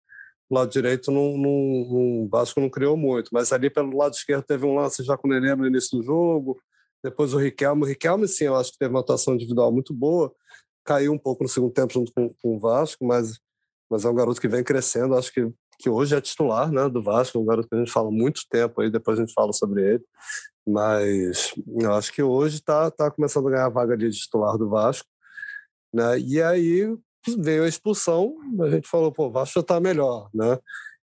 o 0.49 0.55
lado 0.55 0.71
direito 0.71 1.13
não, 1.13 1.37
não, 1.37 1.53
não, 1.89 2.25
o 2.25 2.29
Vasco 2.29 2.61
não 2.61 2.69
criou 2.69 2.97
muito, 2.97 3.29
mas 3.33 3.53
ali 3.53 3.71
pelo 3.71 3.97
lado 3.97 4.15
esquerdo 4.15 4.43
teve 4.43 4.67
um 4.67 4.75
lance 4.75 5.05
já 5.05 5.17
com 5.17 5.29
o 5.29 5.31
Nenê 5.31 5.55
no 5.55 5.67
início 5.67 5.97
do 5.97 6.03
jogo, 6.03 6.59
depois 7.03 7.35
o 7.35 7.39
Riquelme. 7.39 7.83
O 7.83 7.87
Riquelme, 7.87 8.29
sim, 8.29 8.45
eu 8.45 8.57
acho 8.57 8.73
que 8.73 8.79
teve 8.79 8.93
uma 8.93 9.01
atuação 9.01 9.35
individual 9.35 9.73
muito 9.73 9.95
boa. 9.95 10.33
Caiu 10.85 11.13
um 11.13 11.19
pouco 11.19 11.43
no 11.43 11.49
segundo 11.49 11.73
tempo 11.73 11.93
junto 11.93 12.13
com, 12.13 12.29
com 12.43 12.57
o 12.57 12.59
Vasco, 12.59 13.05
mas, 13.05 13.39
mas 13.91 14.05
é 14.05 14.09
um 14.09 14.15
garoto 14.15 14.41
que 14.41 14.49
vem 14.49 14.65
crescendo. 14.65 15.17
Acho 15.17 15.33
que, 15.33 15.51
que 15.79 15.89
hoje 15.89 16.15
é 16.15 16.21
titular 16.21 16.71
né, 16.71 16.89
do 16.89 17.03
Vasco, 17.03 17.39
um 17.39 17.45
garoto 17.45 17.69
que 17.69 17.75
a 17.75 17.79
gente 17.79 17.93
fala 17.93 18.11
muito 18.11 18.43
tempo 18.51 18.81
aí, 18.81 18.91
depois 18.91 19.19
a 19.19 19.23
gente 19.23 19.35
fala 19.35 19.53
sobre 19.53 19.83
ele. 19.95 20.05
Mas 20.67 21.55
eu 21.81 21.93
acho 21.95 22.13
que 22.13 22.23
hoje 22.23 22.57
está 22.57 22.91
tá 22.91 23.11
começando 23.11 23.49
a 23.49 23.51
ganhar 23.51 23.67
a 23.67 23.71
vaga 23.71 23.97
de 23.97 24.11
titular 24.11 24.57
do 24.57 24.69
Vasco. 24.69 25.09
Né? 25.93 26.21
E 26.21 26.43
aí 26.43 26.97
veio 27.39 27.65
a 27.65 27.69
expulsão, 27.69 28.37
a 28.61 28.71
gente 28.71 28.89
falou, 28.89 29.13
pô, 29.13 29.27
o 29.27 29.31
Vasco 29.31 29.61
está 29.61 29.81
melhor, 29.81 30.31
né? 30.33 30.59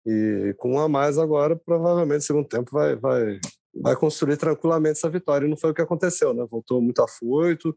E 0.06 0.54
com 0.58 0.74
um 0.74 0.80
a 0.80 0.88
mais 0.88 1.18
agora, 1.18 1.56
provavelmente, 1.56 2.26
segundo 2.26 2.48
tempo, 2.48 2.70
vai, 2.72 2.96
vai, 2.96 3.40
vai 3.76 3.96
construir 3.96 4.38
tranquilamente 4.38 4.98
essa 4.98 5.10
vitória. 5.10 5.46
E 5.46 5.50
não 5.50 5.58
foi 5.58 5.72
o 5.72 5.74
que 5.74 5.82
aconteceu, 5.82 6.34
né? 6.34 6.46
Voltou 6.50 6.82
muito 6.82 7.02
afoito, 7.02 7.76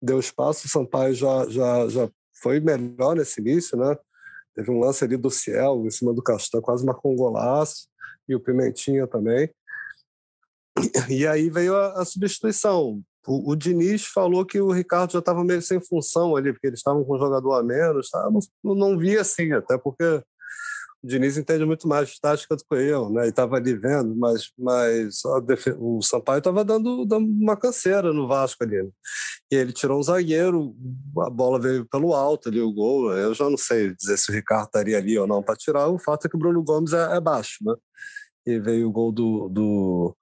deu 0.00 0.18
espaço. 0.18 0.66
O 0.66 0.70
Sampaio 0.70 1.14
já, 1.14 1.48
já, 1.48 1.88
já 1.88 2.10
foi 2.42 2.60
melhor 2.60 3.16
nesse 3.16 3.40
início, 3.40 3.76
né? 3.76 3.96
Teve 4.54 4.70
um 4.70 4.78
lance 4.78 5.04
ali 5.04 5.16
do 5.16 5.30
Ciel 5.30 5.84
em 5.84 5.90
cima 5.90 6.14
do 6.14 6.22
Castan, 6.22 6.60
quase 6.60 6.84
marcou 6.84 7.12
um 7.12 7.16
golaço, 7.16 7.88
e 8.28 8.34
o 8.34 8.40
Pimentinha 8.40 9.06
também. 9.06 9.50
E 11.08 11.26
aí 11.26 11.48
veio 11.50 11.74
a, 11.76 12.00
a 12.00 12.04
substituição. 12.04 13.00
O, 13.26 13.52
o, 13.52 13.56
Diniz 13.56 14.04
falou 14.04 14.44
que 14.44 14.60
o 14.60 14.70
Ricardo 14.70 15.12
já 15.12 15.18
estava 15.18 15.44
meio 15.44 15.62
sem 15.62 15.80
função 15.80 16.36
ali, 16.36 16.52
porque 16.52 16.66
eles 16.66 16.80
estavam 16.80 17.04
com 17.04 17.16
um 17.16 17.18
jogador 17.18 17.54
a 17.54 17.62
menos. 17.62 18.10
Tá? 18.10 18.28
Não, 18.62 18.74
não 18.74 18.98
via 18.98 19.20
assim, 19.20 19.52
até 19.52 19.78
porque 19.78 20.22
Diniz 21.06 21.36
entende 21.36 21.66
muito 21.66 21.86
mais 21.86 22.08
de 22.08 22.18
tática 22.18 22.56
do 22.56 22.64
que 22.64 22.74
eu, 22.74 23.10
né? 23.10 23.26
E 23.26 23.28
estava 23.28 23.56
ali 23.56 23.74
vendo, 23.74 24.16
mas, 24.16 24.50
mas 24.58 25.20
o 25.78 26.00
Sampaio 26.00 26.38
estava 26.38 26.64
dando, 26.64 27.04
dando, 27.04 27.26
uma 27.28 27.56
canseira 27.56 28.10
no 28.10 28.26
Vasco 28.26 28.64
ali. 28.64 28.82
Né? 28.82 28.88
E 29.52 29.56
ele 29.56 29.72
tirou 29.72 29.98
um 30.00 30.02
zagueiro, 30.02 30.74
a 31.18 31.28
bola 31.28 31.60
veio 31.60 31.86
pelo 31.86 32.14
alto 32.14 32.48
ali, 32.48 32.60
o 32.60 32.72
gol. 32.72 33.12
Eu 33.12 33.34
já 33.34 33.48
não 33.50 33.58
sei 33.58 33.94
dizer 33.94 34.16
se 34.16 34.30
o 34.30 34.34
Ricardo 34.34 34.64
estaria 34.64 34.96
ali 34.96 35.18
ou 35.18 35.26
não 35.26 35.42
para 35.42 35.56
tirar. 35.56 35.88
O 35.88 35.98
fato 35.98 36.26
é 36.26 36.30
que 36.30 36.36
o 36.36 36.38
Bruno 36.38 36.62
Gomes 36.62 36.94
é, 36.94 37.16
é 37.16 37.20
baixo, 37.20 37.58
né? 37.62 37.74
E 38.46 38.58
veio 38.58 38.88
o 38.88 38.92
gol 38.92 39.12
do, 39.12 39.48
do, 39.50 40.16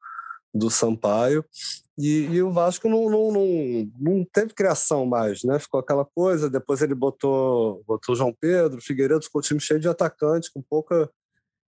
do 0.54 0.70
Sampaio. 0.70 1.44
E, 1.98 2.24
e, 2.24 2.42
o 2.42 2.50
Vasco 2.50 2.88
não, 2.88 3.08
não, 3.08 3.32
não, 3.32 3.92
não, 3.98 4.26
teve 4.32 4.54
criação 4.54 5.06
mais, 5.06 5.42
né? 5.44 5.58
Ficou 5.58 5.80
aquela 5.80 6.04
coisa. 6.04 6.50
Depois 6.50 6.82
ele 6.82 6.94
botou, 6.94 7.82
botou 7.86 8.14
João 8.14 8.34
Pedro, 8.38 8.80
Figueiredo, 8.80 9.24
ficou 9.24 9.40
um 9.40 9.42
time 9.42 9.60
cheio 9.60 9.80
de 9.80 9.88
atacante, 9.88 10.50
com 10.52 10.62
pouca 10.62 11.10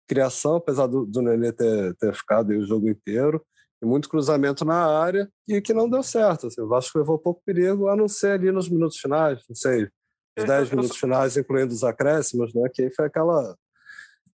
criação, 0.07 0.55
apesar 0.55 0.87
do, 0.87 1.05
do 1.05 1.21
Nenê 1.21 1.51
ter, 1.51 1.95
ter 1.95 2.13
ficado 2.13 2.49
o 2.49 2.65
jogo 2.65 2.89
inteiro. 2.89 3.43
e 3.81 3.85
muito 3.85 4.09
cruzamento 4.09 4.65
na 4.65 4.85
área 4.85 5.29
e 5.47 5.61
que 5.61 5.73
não 5.73 5.89
deu 5.89 6.03
certo. 6.03 6.47
Assim, 6.47 6.61
o 6.61 6.67
Vasco 6.67 6.97
levou 6.97 7.19
pouco 7.19 7.41
perigo, 7.45 7.87
a 7.89 7.95
não 7.95 8.07
ser 8.07 8.31
ali 8.31 8.51
nos 8.51 8.69
minutos 8.69 8.97
finais, 8.97 9.41
não 9.47 9.55
sei, 9.55 9.89
os 10.37 10.45
10 10.45 10.71
minutos 10.71 10.97
finais, 10.97 11.37
incluindo 11.37 11.73
os 11.73 11.83
acréscimos, 11.83 12.53
né? 12.53 12.69
Que 12.73 12.83
aí 12.83 12.93
foi 12.93 13.05
aquela 13.05 13.55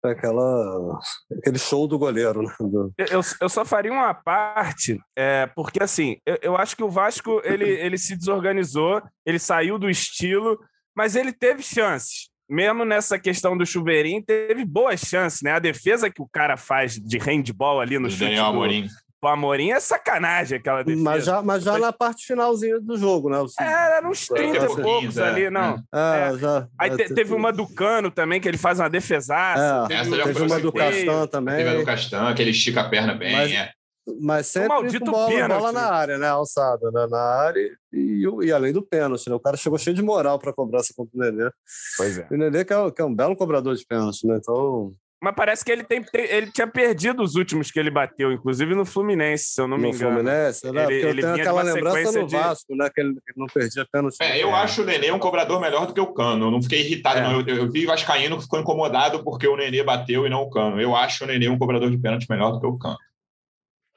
aquela 0.03 0.99
aquele 1.37 1.57
show 1.57 1.87
do 1.87 1.97
goleiro, 1.97 2.41
né? 2.41 2.53
Do... 2.59 2.93
Eu, 2.97 3.21
eu 3.41 3.49
só 3.49 3.63
faria 3.63 3.91
uma 3.91 4.13
parte, 4.13 4.99
é, 5.15 5.47
porque 5.55 5.81
assim, 5.81 6.17
eu, 6.25 6.37
eu 6.41 6.57
acho 6.57 6.75
que 6.75 6.83
o 6.83 6.89
Vasco 6.89 7.41
ele, 7.43 7.69
ele 7.69 7.97
se 7.97 8.15
desorganizou, 8.17 9.01
ele 9.25 9.39
saiu 9.39 9.77
do 9.77 9.89
estilo, 9.89 10.59
mas 10.95 11.15
ele 11.15 11.31
teve 11.31 11.63
chances. 11.63 12.29
Mesmo 12.49 12.83
nessa 12.83 13.17
questão 13.17 13.57
do 13.57 13.65
chuveirinho, 13.65 14.23
teve 14.23 14.65
boas 14.65 14.99
chances, 14.99 15.41
né? 15.41 15.53
A 15.53 15.59
defesa 15.59 16.09
que 16.09 16.21
o 16.21 16.27
cara 16.31 16.57
faz 16.57 16.95
de 16.95 17.17
handball 17.17 17.79
ali 17.79 17.97
no 17.97 18.09
chute 18.09 18.25
Daniel 18.25 18.45
Amorim. 18.45 18.87
O 19.23 19.27
Amorim 19.27 19.71
é 19.71 19.79
sacanagem 19.79 20.57
aquela 20.57 20.83
defesa. 20.83 21.01
Mas 21.01 21.23
já, 21.23 21.41
mas 21.41 21.63
já 21.63 21.77
na 21.77 21.93
parte 21.93 22.25
finalzinha 22.25 22.77
do 22.81 22.97
jogo, 22.97 23.29
né? 23.29 23.37
É, 23.57 23.97
era 23.97 24.05
uns 24.05 24.27
30 24.27 24.57
e 24.57 24.81
poucos 24.81 25.17
é. 25.17 25.23
ali, 25.23 25.49
não. 25.49 25.81
É, 25.93 26.33
é. 26.33 26.37
Já, 26.37 26.67
Aí 26.77 26.89
te, 26.97 27.13
teve 27.13 27.33
uma 27.33 27.53
do 27.53 27.65
Cano 27.65 28.11
também, 28.11 28.41
que 28.41 28.49
ele 28.49 28.57
faz 28.57 28.79
uma 28.79 28.89
defesaça. 28.89 29.87
É, 29.89 30.03
teve, 30.03 30.23
teve 30.23 30.41
uma 30.41 30.59
do 30.59 30.73
Castan 30.73 31.27
também. 31.27 31.55
Teve 31.55 31.69
a 31.69 31.75
do 31.75 31.85
Castan, 31.85 32.33
que 32.33 32.41
ele 32.41 32.51
estica 32.51 32.81
a 32.81 32.89
perna 32.89 33.13
bem, 33.15 33.31
mas, 33.31 33.51
é. 33.53 33.71
Mas 34.19 34.47
sempre 34.47 34.99
com 34.99 35.05
bola, 35.05 35.29
pênalti, 35.29 35.61
bola 35.61 35.71
na 35.71 35.93
área, 35.93 36.17
né? 36.17 36.27
Alçada 36.27 36.91
né? 36.91 37.07
na 37.09 37.21
área 37.21 37.61
e, 37.93 38.25
e, 38.43 38.51
além 38.51 38.73
do 38.73 38.81
pênalti, 38.81 39.29
né? 39.29 39.35
O 39.35 39.39
cara 39.39 39.55
chegou 39.55 39.79
cheio 39.79 39.95
de 39.95 40.03
moral 40.03 40.37
para 40.37 40.51
cobrar 40.51 40.81
essa 40.81 40.93
contra 40.93 41.17
o 41.17 41.19
Nenê. 41.21 41.49
Pois 41.95 42.17
é. 42.17 42.27
O 42.29 42.35
Nenê 42.35 42.65
que 42.65 42.73
é, 42.73 42.91
que 42.91 43.01
é 43.01 43.05
um 43.05 43.15
belo 43.15 43.37
cobrador 43.37 43.73
de 43.73 43.85
pênalti, 43.85 44.27
né? 44.27 44.35
Então 44.35 44.93
mas 45.23 45.33
parece 45.35 45.63
que 45.63 45.71
ele, 45.71 45.85
tem, 45.85 46.03
ele 46.13 46.51
tinha 46.51 46.67
perdido 46.67 47.23
os 47.23 47.35
últimos 47.35 47.71
que 47.71 47.79
ele 47.79 47.89
bateu, 47.89 48.29
inclusive 48.29 48.75
no 48.75 48.85
Fluminense, 48.85 49.53
se 49.53 49.61
eu 49.61 49.69
não 49.69 49.77
me 49.77 49.83
no 49.83 49.95
engano. 49.95 50.15
Fluminense, 50.15 50.69
né? 50.69 50.83
Ele, 50.83 51.07
ele 51.07 51.21
tem 51.21 51.31
aquela 51.31 51.61
lembrança 51.61 52.19
no 52.19 52.27
de... 52.27 52.35
Vasco, 52.35 52.75
né? 52.75 52.89
Que 52.93 52.99
ele, 52.99 53.15
não 53.37 53.45
perdia 53.45 53.87
pênalti. 53.89 54.17
É, 54.19 54.43
eu 54.43 54.53
acho 54.53 54.81
o 54.81 54.85
Nenê 54.85 55.13
um 55.13 55.19
cobrador 55.19 55.61
melhor 55.61 55.87
do 55.87 55.93
que 55.93 56.01
o 56.01 56.13
Cano. 56.13 56.47
Eu 56.47 56.51
não 56.51 56.61
fiquei 56.61 56.81
irritado, 56.81 57.19
é. 57.19 57.23
não. 57.23 57.39
Eu, 57.39 57.55
eu 57.55 57.71
vi 57.71 57.85
Vascaíno 57.85 58.35
que 58.35 58.43
ficou 58.43 58.59
incomodado 58.59 59.23
porque 59.23 59.47
o 59.47 59.55
Nenê 59.55 59.81
bateu 59.81 60.27
e 60.27 60.29
não 60.29 60.41
o 60.41 60.49
Cano. 60.49 60.81
Eu 60.81 60.93
acho 60.93 61.23
o 61.23 61.27
Nenê 61.27 61.47
um 61.47 61.57
cobrador 61.57 61.89
de 61.89 61.97
pênalti 61.97 62.27
melhor 62.29 62.51
do 62.51 62.59
que 62.59 62.67
o 62.67 62.77
Cano. 62.77 62.97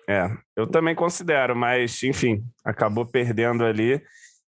É, 0.09 0.31
eu 0.55 0.69
também 0.69 0.95
considero, 0.95 1.57
mas, 1.57 2.01
enfim, 2.05 2.45
acabou 2.65 3.05
perdendo 3.05 3.65
ali. 3.65 4.01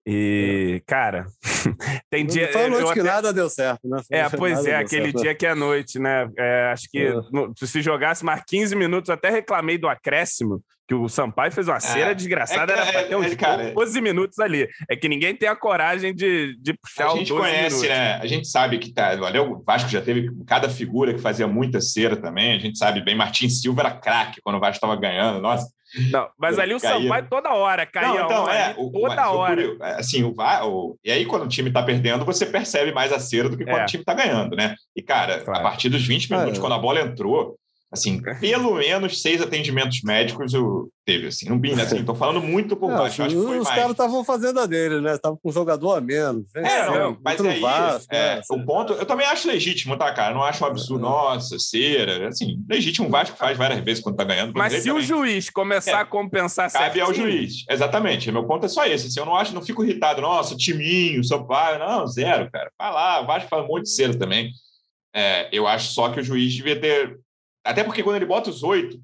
E, 0.05 0.81
cara, 0.87 1.27
tem 2.09 2.25
dia. 2.25 2.51
Foi 2.51 2.65
a 2.65 2.69
noite 2.69 2.85
até... 2.85 2.93
que 2.93 3.03
nada 3.03 3.31
deu 3.31 3.49
certo, 3.49 3.87
né? 3.87 4.01
Foi 4.07 4.17
é, 4.17 4.29
pois 4.29 4.65
é, 4.65 4.75
aquele 4.75 5.11
certo. 5.11 5.21
dia 5.21 5.35
que 5.35 5.45
é 5.45 5.53
noite, 5.53 5.99
né? 5.99 6.27
É, 6.37 6.71
acho 6.73 6.89
que 6.89 6.99
é. 6.99 7.13
no, 7.31 7.53
se 7.55 7.81
jogasse 7.81 8.25
mais 8.25 8.41
15 8.47 8.75
minutos, 8.75 9.11
até 9.11 9.29
reclamei 9.29 9.77
do 9.77 9.87
acréscimo, 9.87 10.63
que 10.87 10.95
o 10.95 11.07
Sampaio 11.07 11.51
fez 11.51 11.67
uma 11.67 11.79
cera 11.79 12.11
é. 12.11 12.15
desgraçada, 12.15 12.73
é 12.73 12.77
era 12.79 12.91
pra 12.91 13.03
ter 13.03 13.15
uns 13.15 13.35
cara, 13.35 13.71
12 13.71 14.01
minutos 14.01 14.39
ali. 14.39 14.67
É 14.89 14.95
que 14.95 15.07
ninguém 15.07 15.35
tem 15.35 15.47
a 15.47 15.55
coragem 15.55 16.15
de, 16.15 16.57
de 16.59 16.73
puxar 16.73 17.11
A 17.11 17.15
gente 17.15 17.31
conhece, 17.31 17.75
minutos. 17.75 17.89
né? 17.89 18.15
A 18.15 18.25
gente 18.25 18.47
sabe 18.47 18.79
que 18.79 18.91
tá. 18.91 19.15
Olha, 19.21 19.43
o 19.43 19.63
Vasco 19.63 19.87
já 19.87 20.01
teve 20.01 20.31
cada 20.47 20.67
figura 20.67 21.13
que 21.13 21.21
fazia 21.21 21.47
muita 21.47 21.79
cera 21.79 22.15
também. 22.15 22.53
A 22.53 22.59
gente 22.59 22.77
sabe 22.77 23.01
bem, 23.01 23.15
Martin 23.15 23.49
Silva 23.49 23.81
era 23.81 23.91
craque 23.91 24.41
quando 24.43 24.55
o 24.55 24.59
Vasco 24.59 24.77
estava 24.77 24.95
ganhando. 24.95 25.39
Nossa. 25.39 25.67
Não, 26.11 26.29
mas 26.37 26.57
ali 26.57 26.73
o 26.73 26.79
Sampaio 26.79 27.27
toda 27.29 27.53
hora 27.53 27.85
caía. 27.85 28.07
Não, 28.07 28.25
então, 28.25 28.49
é, 28.49 28.75
o, 28.77 28.91
toda 28.91 29.29
hora. 29.29 29.61
O, 29.61 29.83
assim, 29.83 30.23
o, 30.23 30.33
o, 30.37 30.97
e 31.03 31.11
aí 31.11 31.25
quando 31.25 31.43
o 31.43 31.47
time 31.47 31.69
está 31.69 31.83
perdendo, 31.83 32.23
você 32.23 32.45
percebe 32.45 32.91
mais 32.93 33.11
a 33.11 33.19
cera 33.19 33.49
do 33.49 33.57
que 33.57 33.65
quando 33.65 33.79
é. 33.79 33.83
o 33.83 33.87
time 33.87 34.01
está 34.01 34.13
ganhando, 34.13 34.55
né? 34.55 34.75
E, 34.95 35.01
cara, 35.01 35.41
claro. 35.41 35.59
a 35.59 35.63
partir 35.63 35.89
dos 35.89 36.05
20 36.05 36.31
minutos, 36.31 36.57
é. 36.57 36.61
quando 36.61 36.73
a 36.73 36.79
bola 36.79 37.01
entrou, 37.01 37.57
Assim, 37.91 38.21
pelo 38.39 38.75
menos 38.75 39.21
seis 39.21 39.41
atendimentos 39.41 40.01
médicos 40.01 40.53
eu 40.53 40.89
teve, 41.05 41.27
assim. 41.27 41.49
Não 41.49 41.59
bem, 41.59 41.73
assim, 41.73 42.05
tô 42.05 42.15
falando 42.15 42.41
muito 42.41 42.73
por 42.77 42.89
baixo. 42.89 43.21
Acho 43.21 43.35
que 43.35 43.41
foi 43.41 43.59
os 43.59 43.65
mais. 43.65 43.75
caras 43.75 43.91
estavam 43.91 44.23
fazendo 44.23 44.61
a 44.61 44.65
dele, 44.65 45.01
né? 45.01 45.15
Estavam 45.15 45.37
com 45.37 45.49
um 45.49 45.51
jogador 45.51 45.97
a 45.97 45.99
menos. 45.99 46.55
É, 46.55 46.85
não, 46.85 47.17
mas 47.21 47.41
aí, 47.41 47.59
Vasco, 47.59 48.15
é, 48.15 48.35
né? 48.37 48.41
o 48.49 48.65
ponto, 48.65 48.93
eu 48.93 49.05
também 49.05 49.27
acho 49.27 49.45
legítimo, 49.45 49.97
tá, 49.97 50.09
cara? 50.13 50.33
Não 50.33 50.41
acho 50.41 50.63
um 50.63 50.67
absurdo, 50.67 51.01
nossa, 51.01 51.59
cera, 51.59 52.29
assim, 52.29 52.63
legítimo 52.69 53.09
o 53.09 53.11
Vasco 53.11 53.35
faz 53.35 53.57
várias 53.57 53.81
vezes 53.81 54.01
quando 54.01 54.15
tá 54.15 54.23
ganhando. 54.23 54.53
Mas 54.55 54.71
se 54.71 54.87
também. 54.87 54.93
o 54.93 55.01
juiz 55.01 55.49
começar 55.49 55.91
é, 55.91 56.01
a 56.01 56.05
compensar 56.05 56.71
Cabe 56.71 56.83
certinho. 56.83 57.05
ao 57.05 57.13
juiz, 57.13 57.65
exatamente. 57.69 58.31
Meu 58.31 58.45
ponto 58.45 58.65
é 58.65 58.69
só 58.69 58.85
esse, 58.85 59.07
assim, 59.07 59.19
eu 59.19 59.25
não 59.25 59.35
acho, 59.35 59.53
não 59.53 59.61
fico 59.61 59.83
irritado, 59.83 60.21
nossa, 60.21 60.55
timinho, 60.55 61.21
seu 61.25 61.45
pai, 61.45 61.77
não, 61.77 62.07
zero, 62.07 62.49
cara. 62.49 62.71
Vai 62.79 62.93
lá, 62.93 63.21
o 63.21 63.27
Vasco 63.27 63.49
faz 63.49 63.65
um 63.65 63.67
monte 63.67 63.83
de 63.83 63.91
cera 63.91 64.17
também. 64.17 64.49
É, 65.13 65.49
eu 65.51 65.67
acho 65.67 65.91
só 65.91 66.07
que 66.07 66.21
o 66.21 66.23
juiz 66.23 66.53
devia 66.53 66.79
ter 66.79 67.19
até 67.63 67.83
porque 67.83 68.03
quando 68.03 68.15
ele 68.17 68.25
bota 68.25 68.49
os 68.49 68.63
oito, 68.63 68.99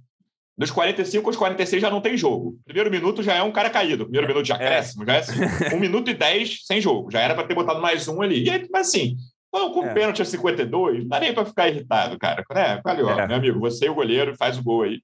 dos 0.57 0.71
45 0.71 1.29
aos 1.29 1.37
46 1.37 1.81
já 1.81 1.89
não 1.89 2.01
tem 2.01 2.17
jogo. 2.17 2.57
Primeiro 2.65 2.89
minuto 2.89 3.21
já 3.21 3.35
é 3.35 3.43
um 3.43 3.51
cara 3.51 3.69
caído. 3.69 4.05
Primeiro 4.05 4.27
minuto 4.27 4.45
já 4.45 4.55
é 4.55 4.57
acréscimo, 4.57 5.05
já 5.05 5.17
é 5.17 5.21
um 5.75 5.79
minuto 5.79 6.09
e 6.09 6.13
dez 6.13 6.61
sem 6.65 6.81
jogo. 6.81 7.11
Já 7.11 7.21
era 7.21 7.35
para 7.35 7.45
ter 7.45 7.53
botado 7.53 7.81
mais 7.81 8.07
um 8.07 8.21
ali. 8.21 8.43
E 8.43 8.49
aí, 8.49 8.67
mas 8.71 8.87
assim, 8.87 9.15
com 9.51 9.85
é. 9.85 9.93
pênalti 9.93 10.21
a 10.21 10.25
52, 10.25 11.01
não 11.01 11.07
dá 11.07 11.19
nem 11.19 11.33
para 11.33 11.45
ficar 11.45 11.67
irritado, 11.67 12.17
cara. 12.17 12.43
É, 12.51 12.81
valeu, 12.81 13.09
é. 13.09 13.27
meu 13.27 13.37
amigo, 13.37 13.59
você 13.59 13.85
e 13.85 13.89
o 13.89 13.95
goleiro 13.95 14.35
faz 14.35 14.57
o 14.57 14.63
gol 14.63 14.83
aí. 14.83 15.01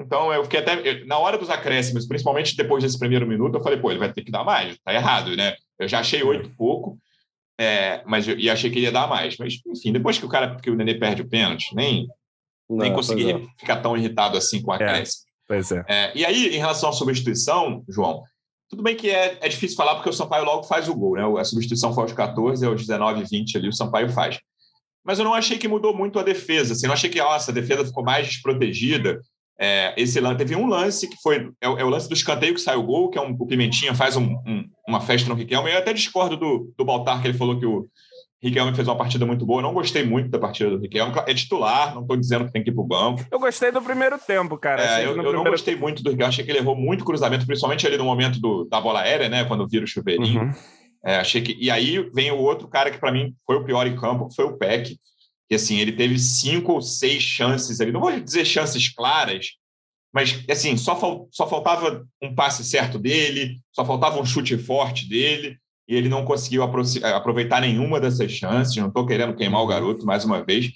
Então, 0.00 0.32
eu 0.32 0.44
fiquei 0.44 0.60
até. 0.60 1.04
Na 1.04 1.18
hora 1.18 1.36
dos 1.36 1.50
acréscimos, 1.50 2.06
principalmente 2.06 2.56
depois 2.56 2.82
desse 2.82 2.98
primeiro 2.98 3.26
minuto, 3.26 3.56
eu 3.56 3.62
falei, 3.62 3.78
pô, 3.78 3.90
ele 3.90 3.98
vai 3.98 4.12
ter 4.12 4.22
que 4.22 4.30
dar 4.30 4.44
mais, 4.44 4.78
tá 4.78 4.94
errado, 4.94 5.36
né? 5.36 5.54
Eu 5.78 5.88
já 5.88 6.00
achei 6.00 6.22
oito 6.22 6.50
pouco, 6.56 6.98
é, 7.58 8.02
mas 8.06 8.28
eu, 8.28 8.38
e 8.38 8.48
achei 8.48 8.70
que 8.70 8.78
ele 8.78 8.86
ia 8.86 8.92
dar 8.92 9.08
mais. 9.08 9.36
Mas, 9.38 9.60
enfim, 9.66 9.92
depois 9.92 10.18
que 10.18 10.24
o 10.24 10.28
cara, 10.28 10.56
que 10.56 10.70
o 10.70 10.76
Nenê 10.76 10.94
perde 10.94 11.22
o 11.22 11.28
pênalti, 11.28 11.74
nem, 11.74 12.06
não, 12.68 12.78
nem 12.78 12.92
consegui 12.92 13.30
é. 13.30 13.42
ficar 13.58 13.76
tão 13.76 13.96
irritado 13.96 14.36
assim 14.36 14.60
com 14.60 14.72
a 14.72 14.76
é, 14.76 15.02
Pois 15.46 15.72
é. 15.72 15.84
é. 15.88 16.12
E 16.14 16.24
aí, 16.24 16.54
em 16.54 16.58
relação 16.58 16.90
à 16.90 16.92
substituição, 16.92 17.82
João, 17.88 18.22
tudo 18.68 18.82
bem 18.82 18.94
que 18.94 19.08
é, 19.08 19.38
é 19.40 19.48
difícil 19.48 19.76
falar 19.76 19.94
porque 19.94 20.10
o 20.10 20.12
Sampaio 20.12 20.44
logo 20.44 20.64
faz 20.64 20.88
o 20.88 20.94
gol, 20.94 21.14
né? 21.14 21.40
A 21.40 21.44
substituição 21.44 21.94
foi 21.94 22.02
aos 22.02 22.12
14, 22.12 22.66
aos 22.66 22.80
19, 22.80 23.24
20 23.24 23.56
ali, 23.56 23.68
o 23.68 23.72
Sampaio 23.72 24.10
faz. 24.10 24.38
Mas 25.02 25.18
eu 25.18 25.24
não 25.24 25.32
achei 25.32 25.56
que 25.56 25.66
mudou 25.66 25.96
muito 25.96 26.18
a 26.18 26.22
defesa. 26.22 26.74
Assim, 26.74 26.86
não 26.86 26.92
achei 26.92 27.08
que 27.08 27.18
nossa, 27.18 27.50
a 27.50 27.54
defesa 27.54 27.86
ficou 27.86 28.04
mais 28.04 28.26
desprotegida. 28.26 29.22
É, 29.58 29.94
esse 29.96 30.20
lance, 30.20 30.36
teve 30.36 30.54
um 30.54 30.68
lance 30.68 31.08
que 31.08 31.16
foi 31.22 31.50
é, 31.60 31.66
é, 31.66 31.84
o 31.84 31.88
lance 31.88 32.08
do 32.08 32.14
escanteio 32.14 32.54
que 32.54 32.60
sai 32.60 32.76
o 32.76 32.82
gol, 32.82 33.08
que 33.08 33.18
é 33.18 33.22
um, 33.22 33.34
o 33.36 33.46
Pimentinha 33.46 33.94
faz 33.94 34.16
um, 34.16 34.34
um, 34.46 34.68
uma 34.86 35.00
festa 35.00 35.28
no 35.28 35.34
Riquelme. 35.34 35.70
Eu 35.72 35.78
até 35.78 35.94
discordo 35.94 36.36
do, 36.36 36.72
do 36.76 36.84
Baltar, 36.84 37.22
que 37.22 37.26
ele 37.26 37.38
falou 37.38 37.58
que 37.58 37.64
o, 37.64 37.88
Riquelme 38.40 38.74
fez 38.74 38.86
uma 38.86 38.96
partida 38.96 39.26
muito 39.26 39.44
boa. 39.44 39.60
não 39.60 39.74
gostei 39.74 40.04
muito 40.04 40.30
da 40.30 40.38
partida 40.38 40.70
do 40.70 40.78
Riquelme. 40.78 41.12
É 41.26 41.34
titular, 41.34 41.94
não 41.94 42.02
estou 42.02 42.16
dizendo 42.16 42.44
que 42.44 42.52
tem 42.52 42.62
que 42.62 42.70
ir 42.70 42.72
para 42.72 42.82
o 42.82 42.86
banco. 42.86 43.26
Eu 43.30 43.40
gostei 43.40 43.72
do 43.72 43.82
primeiro 43.82 44.16
tempo, 44.18 44.56
cara. 44.56 44.80
É, 44.80 45.04
eu, 45.04 45.08
eu 45.08 45.14
primeiro... 45.14 45.38
não 45.38 45.50
gostei 45.50 45.74
muito 45.74 46.02
do 46.02 46.10
Riquelme. 46.10 46.28
Achei 46.28 46.44
que 46.44 46.50
ele 46.50 46.58
errou 46.58 46.76
muito 46.76 47.04
cruzamento, 47.04 47.44
principalmente 47.44 47.86
ali 47.86 47.96
no 47.96 48.04
momento 48.04 48.40
do, 48.40 48.64
da 48.64 48.80
bola 48.80 49.00
aérea, 49.00 49.28
né? 49.28 49.44
Quando 49.44 49.66
vira 49.66 49.84
o 49.84 49.88
chuveirinho. 49.88 50.42
Uhum. 50.42 50.52
É, 51.04 51.16
achei 51.16 51.42
que... 51.42 51.56
E 51.60 51.68
aí 51.68 52.08
vem 52.14 52.30
o 52.30 52.38
outro 52.38 52.68
cara 52.68 52.92
que, 52.92 52.98
para 52.98 53.10
mim, 53.10 53.34
foi 53.44 53.56
o 53.56 53.64
pior 53.64 53.86
em 53.86 53.96
campo, 53.96 54.28
que 54.28 54.36
foi 54.36 54.44
o 54.44 54.56
Peck. 54.56 54.96
Que, 55.48 55.56
assim, 55.56 55.78
ele 55.78 55.92
teve 55.92 56.16
cinco 56.18 56.74
ou 56.74 56.80
seis 56.80 57.22
chances 57.22 57.80
ali. 57.80 57.90
Não 57.90 58.00
vou 58.00 58.20
dizer 58.20 58.44
chances 58.44 58.88
claras, 58.88 59.46
mas, 60.14 60.44
assim, 60.48 60.76
só, 60.76 60.94
fal... 60.94 61.26
só 61.32 61.48
faltava 61.48 62.06
um 62.22 62.34
passe 62.34 62.62
certo 62.62 63.00
dele, 63.00 63.60
só 63.72 63.84
faltava 63.84 64.20
um 64.20 64.24
chute 64.24 64.56
forte 64.56 65.08
dele 65.08 65.58
e 65.88 65.96
ele 65.96 66.08
não 66.08 66.24
conseguiu 66.24 66.62
eh, 66.62 67.12
aproveitar 67.12 67.62
nenhuma 67.62 67.98
dessas 67.98 68.30
chances. 68.30 68.76
Não 68.76 68.88
estou 68.88 69.06
querendo 69.06 69.34
queimar 69.34 69.62
o 69.62 69.66
garoto 69.66 70.04
mais 70.04 70.24
uma 70.24 70.44
vez, 70.44 70.70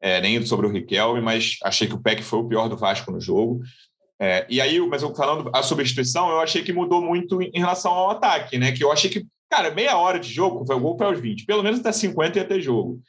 é, 0.00 0.20
nem 0.20 0.44
sobre 0.44 0.66
o 0.66 0.70
Riquelme, 0.70 1.20
mas 1.20 1.56
achei 1.62 1.86
que 1.86 1.94
o 1.94 2.02
Peck 2.02 2.22
foi 2.22 2.40
o 2.40 2.48
pior 2.48 2.68
do 2.68 2.76
Vasco 2.76 3.12
no 3.12 3.20
jogo. 3.20 3.60
É, 4.20 4.44
e 4.48 4.60
aí, 4.60 4.80
mas 4.80 5.02
eu 5.02 5.14
falando 5.14 5.50
a 5.52 5.62
substituição, 5.62 6.30
eu 6.30 6.40
achei 6.40 6.62
que 6.62 6.72
mudou 6.72 7.00
muito 7.00 7.40
em 7.40 7.58
relação 7.58 7.92
ao 7.92 8.10
ataque, 8.10 8.58
né? 8.58 8.72
Que 8.72 8.82
eu 8.82 8.90
achei 8.90 9.08
que, 9.08 9.24
cara, 9.48 9.70
meia 9.70 9.96
hora 9.96 10.18
de 10.18 10.32
jogo, 10.32 10.66
foi 10.66 10.74
o 10.74 10.80
gol 10.80 10.96
para 10.96 11.12
os 11.12 11.20
20, 11.20 11.44
pelo 11.44 11.62
menos 11.62 11.80
até 11.80 11.92
50 11.92 12.38
ia 12.38 12.44
ter 12.44 12.60
jogo. 12.60 13.00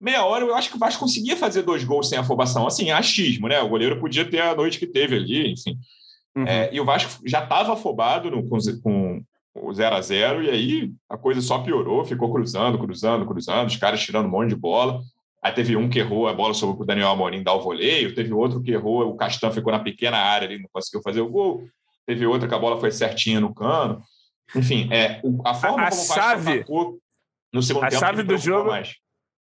Meia 0.00 0.24
hora, 0.24 0.44
eu 0.44 0.54
acho 0.54 0.70
que 0.70 0.76
o 0.76 0.78
Vasco 0.78 1.00
conseguia 1.00 1.36
fazer 1.36 1.62
dois 1.62 1.84
gols 1.84 2.08
sem 2.08 2.18
afobação, 2.18 2.66
assim, 2.66 2.90
achismo, 2.90 3.48
né? 3.48 3.60
O 3.60 3.68
goleiro 3.68 4.00
podia 4.00 4.24
ter 4.24 4.40
a 4.40 4.54
noite 4.54 4.78
que 4.78 4.86
teve 4.86 5.16
ali, 5.16 5.52
enfim. 5.52 5.76
Uhum. 6.36 6.46
É, 6.46 6.70
e 6.72 6.80
o 6.80 6.84
Vasco 6.84 7.20
já 7.26 7.42
estava 7.42 7.74
afobado 7.74 8.30
no, 8.30 8.48
com, 8.48 8.58
com, 8.82 9.22
o 9.54 9.72
0 9.72 9.96
a 9.96 10.00
0 10.00 10.42
e 10.42 10.50
aí 10.50 10.92
a 11.08 11.16
coisa 11.16 11.40
só 11.40 11.58
piorou, 11.58 12.04
ficou 12.04 12.32
cruzando, 12.32 12.78
cruzando, 12.78 13.26
cruzando, 13.26 13.68
os 13.68 13.76
caras 13.76 14.02
tirando 14.02 14.26
um 14.26 14.30
monte 14.30 14.50
de 14.50 14.56
bola. 14.56 15.00
Aí 15.42 15.52
teve 15.52 15.76
um 15.76 15.88
que 15.88 15.98
errou 15.98 16.28
a 16.28 16.32
bola 16.32 16.54
sobre 16.54 16.80
o 16.80 16.86
Daniel 16.86 17.08
Amorim 17.08 17.42
dar 17.42 17.54
o 17.54 17.60
voleio, 17.60 18.14
teve 18.14 18.32
outro 18.32 18.62
que 18.62 18.70
errou, 18.70 19.08
o 19.08 19.16
Castan 19.16 19.50
ficou 19.50 19.72
na 19.72 19.80
pequena 19.80 20.16
área, 20.16 20.46
ele 20.46 20.62
não 20.62 20.68
conseguiu 20.72 21.02
fazer 21.02 21.20
o 21.20 21.28
gol. 21.28 21.66
Teve 22.06 22.26
outra 22.26 22.48
que 22.48 22.54
a 22.54 22.58
bola 22.58 22.78
foi 22.78 22.90
certinha 22.90 23.40
no 23.40 23.54
cano. 23.54 24.00
Enfim, 24.54 24.88
é, 24.92 25.20
a 25.44 25.54
forma 25.54 25.82
a, 25.82 25.88
a 25.88 25.90
como 25.90 26.02
o 26.02 26.04
chave, 26.04 26.52
atacou 26.52 26.98
no 27.52 27.62
segundo 27.62 27.84
a 27.84 27.88
tempo 27.88 28.00
chave 28.00 28.22
do 28.22 28.38
jogo 28.38 28.68
mais. 28.68 28.94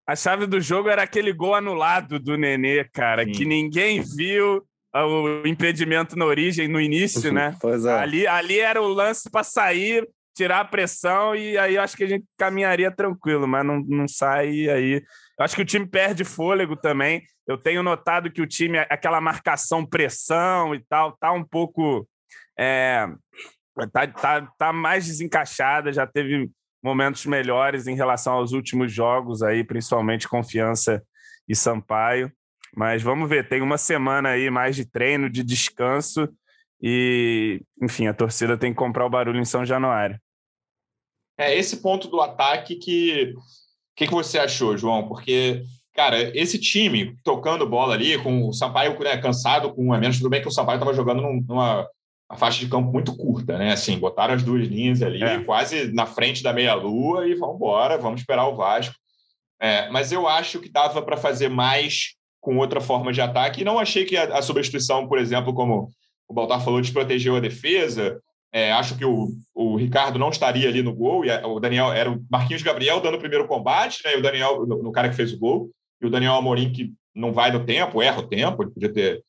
A 0.08 0.16
chave 0.16 0.48
do 0.48 0.60
jogo 0.60 0.90
era 0.90 1.04
aquele 1.04 1.32
gol 1.32 1.54
anulado 1.54 2.20
do 2.20 2.36
Nenê, 2.36 2.84
cara, 2.84 3.24
Sim. 3.24 3.32
que 3.32 3.46
ninguém 3.46 4.02
viu 4.02 4.64
o 4.94 5.48
impedimento 5.48 6.18
na 6.18 6.26
origem, 6.26 6.68
no 6.68 6.80
início, 6.80 7.32
né? 7.32 7.56
Pois 7.62 7.86
é. 7.86 7.94
Ali, 7.94 8.28
ali 8.28 8.60
era 8.60 8.82
o 8.82 8.88
lance 8.88 9.30
para 9.30 9.44
sair, 9.44 10.08
tirar 10.36 10.62
a 10.62 10.66
pressão 10.66 11.36
e 11.36 11.58
aí 11.58 11.76
eu 11.76 11.82
acho 11.82 11.96
que 11.96 12.04
a 12.04 12.08
gente 12.08 12.26
caminharia 12.38 12.92
tranquilo, 12.92 13.48
mas 13.48 13.66
não, 13.66 13.82
não 13.88 14.08
sai 14.08 14.70
aí. 14.70 15.04
Eu 15.40 15.46
acho 15.46 15.56
que 15.56 15.62
o 15.62 15.66
time 15.66 15.86
perde 15.86 16.24
fôlego 16.24 16.76
também. 16.76 17.24
Eu 17.48 17.58
tenho 17.58 17.84
notado 17.84 18.32
que 18.32 18.42
o 18.42 18.48
time, 18.48 18.80
aquela 18.80 19.20
marcação, 19.20 19.86
pressão 19.86 20.76
e 20.76 20.84
tal, 20.88 21.18
tá 21.18 21.32
um 21.32 21.44
pouco. 21.44 22.08
É, 22.58 23.08
tá, 23.92 24.08
tá, 24.08 24.52
tá 24.58 24.74
mais 24.74 25.06
desencaixada, 25.06 25.92
já 25.92 26.06
teve 26.06 26.50
momentos 26.84 27.26
melhores 27.26 27.88
em 27.88 27.96
relação 27.96 28.34
aos 28.34 28.52
últimos 28.52 28.92
jogos 28.92 29.42
aí, 29.42 29.64
principalmente 29.64 30.28
Confiança 30.28 31.02
e 31.48 31.56
Sampaio. 31.56 32.32
Mas 32.76 33.02
vamos 33.02 33.30
ver, 33.30 33.48
tem 33.48 33.62
uma 33.62 33.78
semana 33.78 34.30
aí 34.30 34.50
mais 34.50 34.76
de 34.76 34.86
treino, 34.86 35.30
de 35.30 35.44
descanso 35.44 36.30
e, 36.82 37.62
enfim, 37.82 38.08
a 38.08 38.14
torcida 38.14 38.58
tem 38.58 38.72
que 38.72 38.80
comprar 38.80 39.06
o 39.06 39.10
barulho 39.10 39.40
em 39.40 39.46
São 39.46 39.66
Januário. 39.66 40.20
É 41.38 41.56
esse 41.56 41.78
ponto 41.78 42.08
do 42.08 42.22
ataque 42.22 42.76
que. 42.76 43.34
O 43.36 43.96
que, 43.96 44.08
que 44.08 44.14
você 44.14 44.40
achou, 44.40 44.78
João? 44.78 45.08
Porque, 45.08 45.64
cara, 45.94 46.36
esse 46.36 46.58
time 46.58 47.16
tocando 47.24 47.70
bola 47.70 47.94
ali, 47.94 48.18
com 48.24 48.48
o 48.48 48.54
Sampaio 48.54 48.98
né, 49.00 49.18
cansado, 49.18 49.74
com 49.74 49.88
um 49.88 49.94
a 49.94 49.98
menos, 49.98 50.18
tudo 50.18 50.30
bem 50.30 50.42
que 50.42 50.48
o 50.48 50.52
Sampaio 50.52 50.78
estava 50.78 50.94
jogando 50.94 51.22
numa 51.22 51.88
faixa 52.38 52.60
de 52.60 52.70
campo 52.70 52.92
muito 52.92 53.16
curta, 53.16 53.58
né? 53.58 53.74
Assim, 53.74 54.00
botaram 54.00 54.34
as 54.34 54.42
duas 54.42 54.68
linhas 54.68 55.02
ali, 55.02 55.22
é. 55.22 55.44
quase 55.44 55.94
na 55.94 56.06
frente 56.06 56.42
da 56.42 56.54
meia-lua, 56.54 57.28
e 57.28 57.36
vamos 57.36 57.58
embora, 57.58 57.98
vamos 57.98 58.22
esperar 58.22 58.48
o 58.48 58.56
Vasco. 58.56 58.96
É, 59.60 59.90
mas 59.90 60.12
eu 60.12 60.28
acho 60.28 60.60
que 60.60 60.70
dava 60.70 61.02
para 61.02 61.18
fazer 61.18 61.50
mais 61.50 62.16
com 62.42 62.58
outra 62.58 62.82
forma 62.82 63.14
de 63.14 63.22
ataque, 63.22 63.62
e 63.62 63.64
não 63.64 63.80
achei 63.80 64.04
que 64.04 64.18
a, 64.18 64.38
a 64.38 64.42
substituição, 64.42 65.08
por 65.08 65.20
exemplo, 65.20 65.54
como 65.54 65.90
o 66.28 66.34
Baltar 66.34 66.64
falou, 66.64 66.82
desprotegeu 66.82 67.36
a 67.36 67.40
defesa. 67.40 68.20
É, 68.52 68.72
acho 68.74 68.98
que 68.98 69.06
o, 69.06 69.30
o 69.54 69.78
Ricardo 69.78 70.20
não 70.20 70.30
estaria 70.30 70.68
ali 70.68 70.82
no 70.82 70.94
gol, 70.94 71.24
e 71.24 71.32
a, 71.32 71.48
o 71.48 71.60
Daniel 71.60 71.94
era 71.94 72.12
o 72.12 72.20
Marquinhos 72.30 72.64
Gabriel 72.64 73.00
dando 73.00 73.16
o 73.16 73.20
primeiro 73.20 73.48
combate, 73.48 74.02
né? 74.04 74.16
E 74.16 74.18
o 74.18 74.22
Daniel, 74.22 74.66
no, 74.66 74.82
no, 74.82 74.92
cara 74.92 75.08
que 75.08 75.16
fez 75.16 75.32
o 75.32 75.40
gol, 75.40 75.70
e 76.02 76.08
o 76.08 76.10
Daniel 76.10 76.34
Amorim, 76.34 76.74
que 76.74 76.92
não 77.14 77.32
vai 77.32 77.52
no 77.52 77.64
tempo, 77.64 78.02
erra 78.02 78.20
o 78.20 78.28
tempo, 78.28 78.64
ele 78.64 78.72
podia 78.72 78.92
ter 78.92 79.24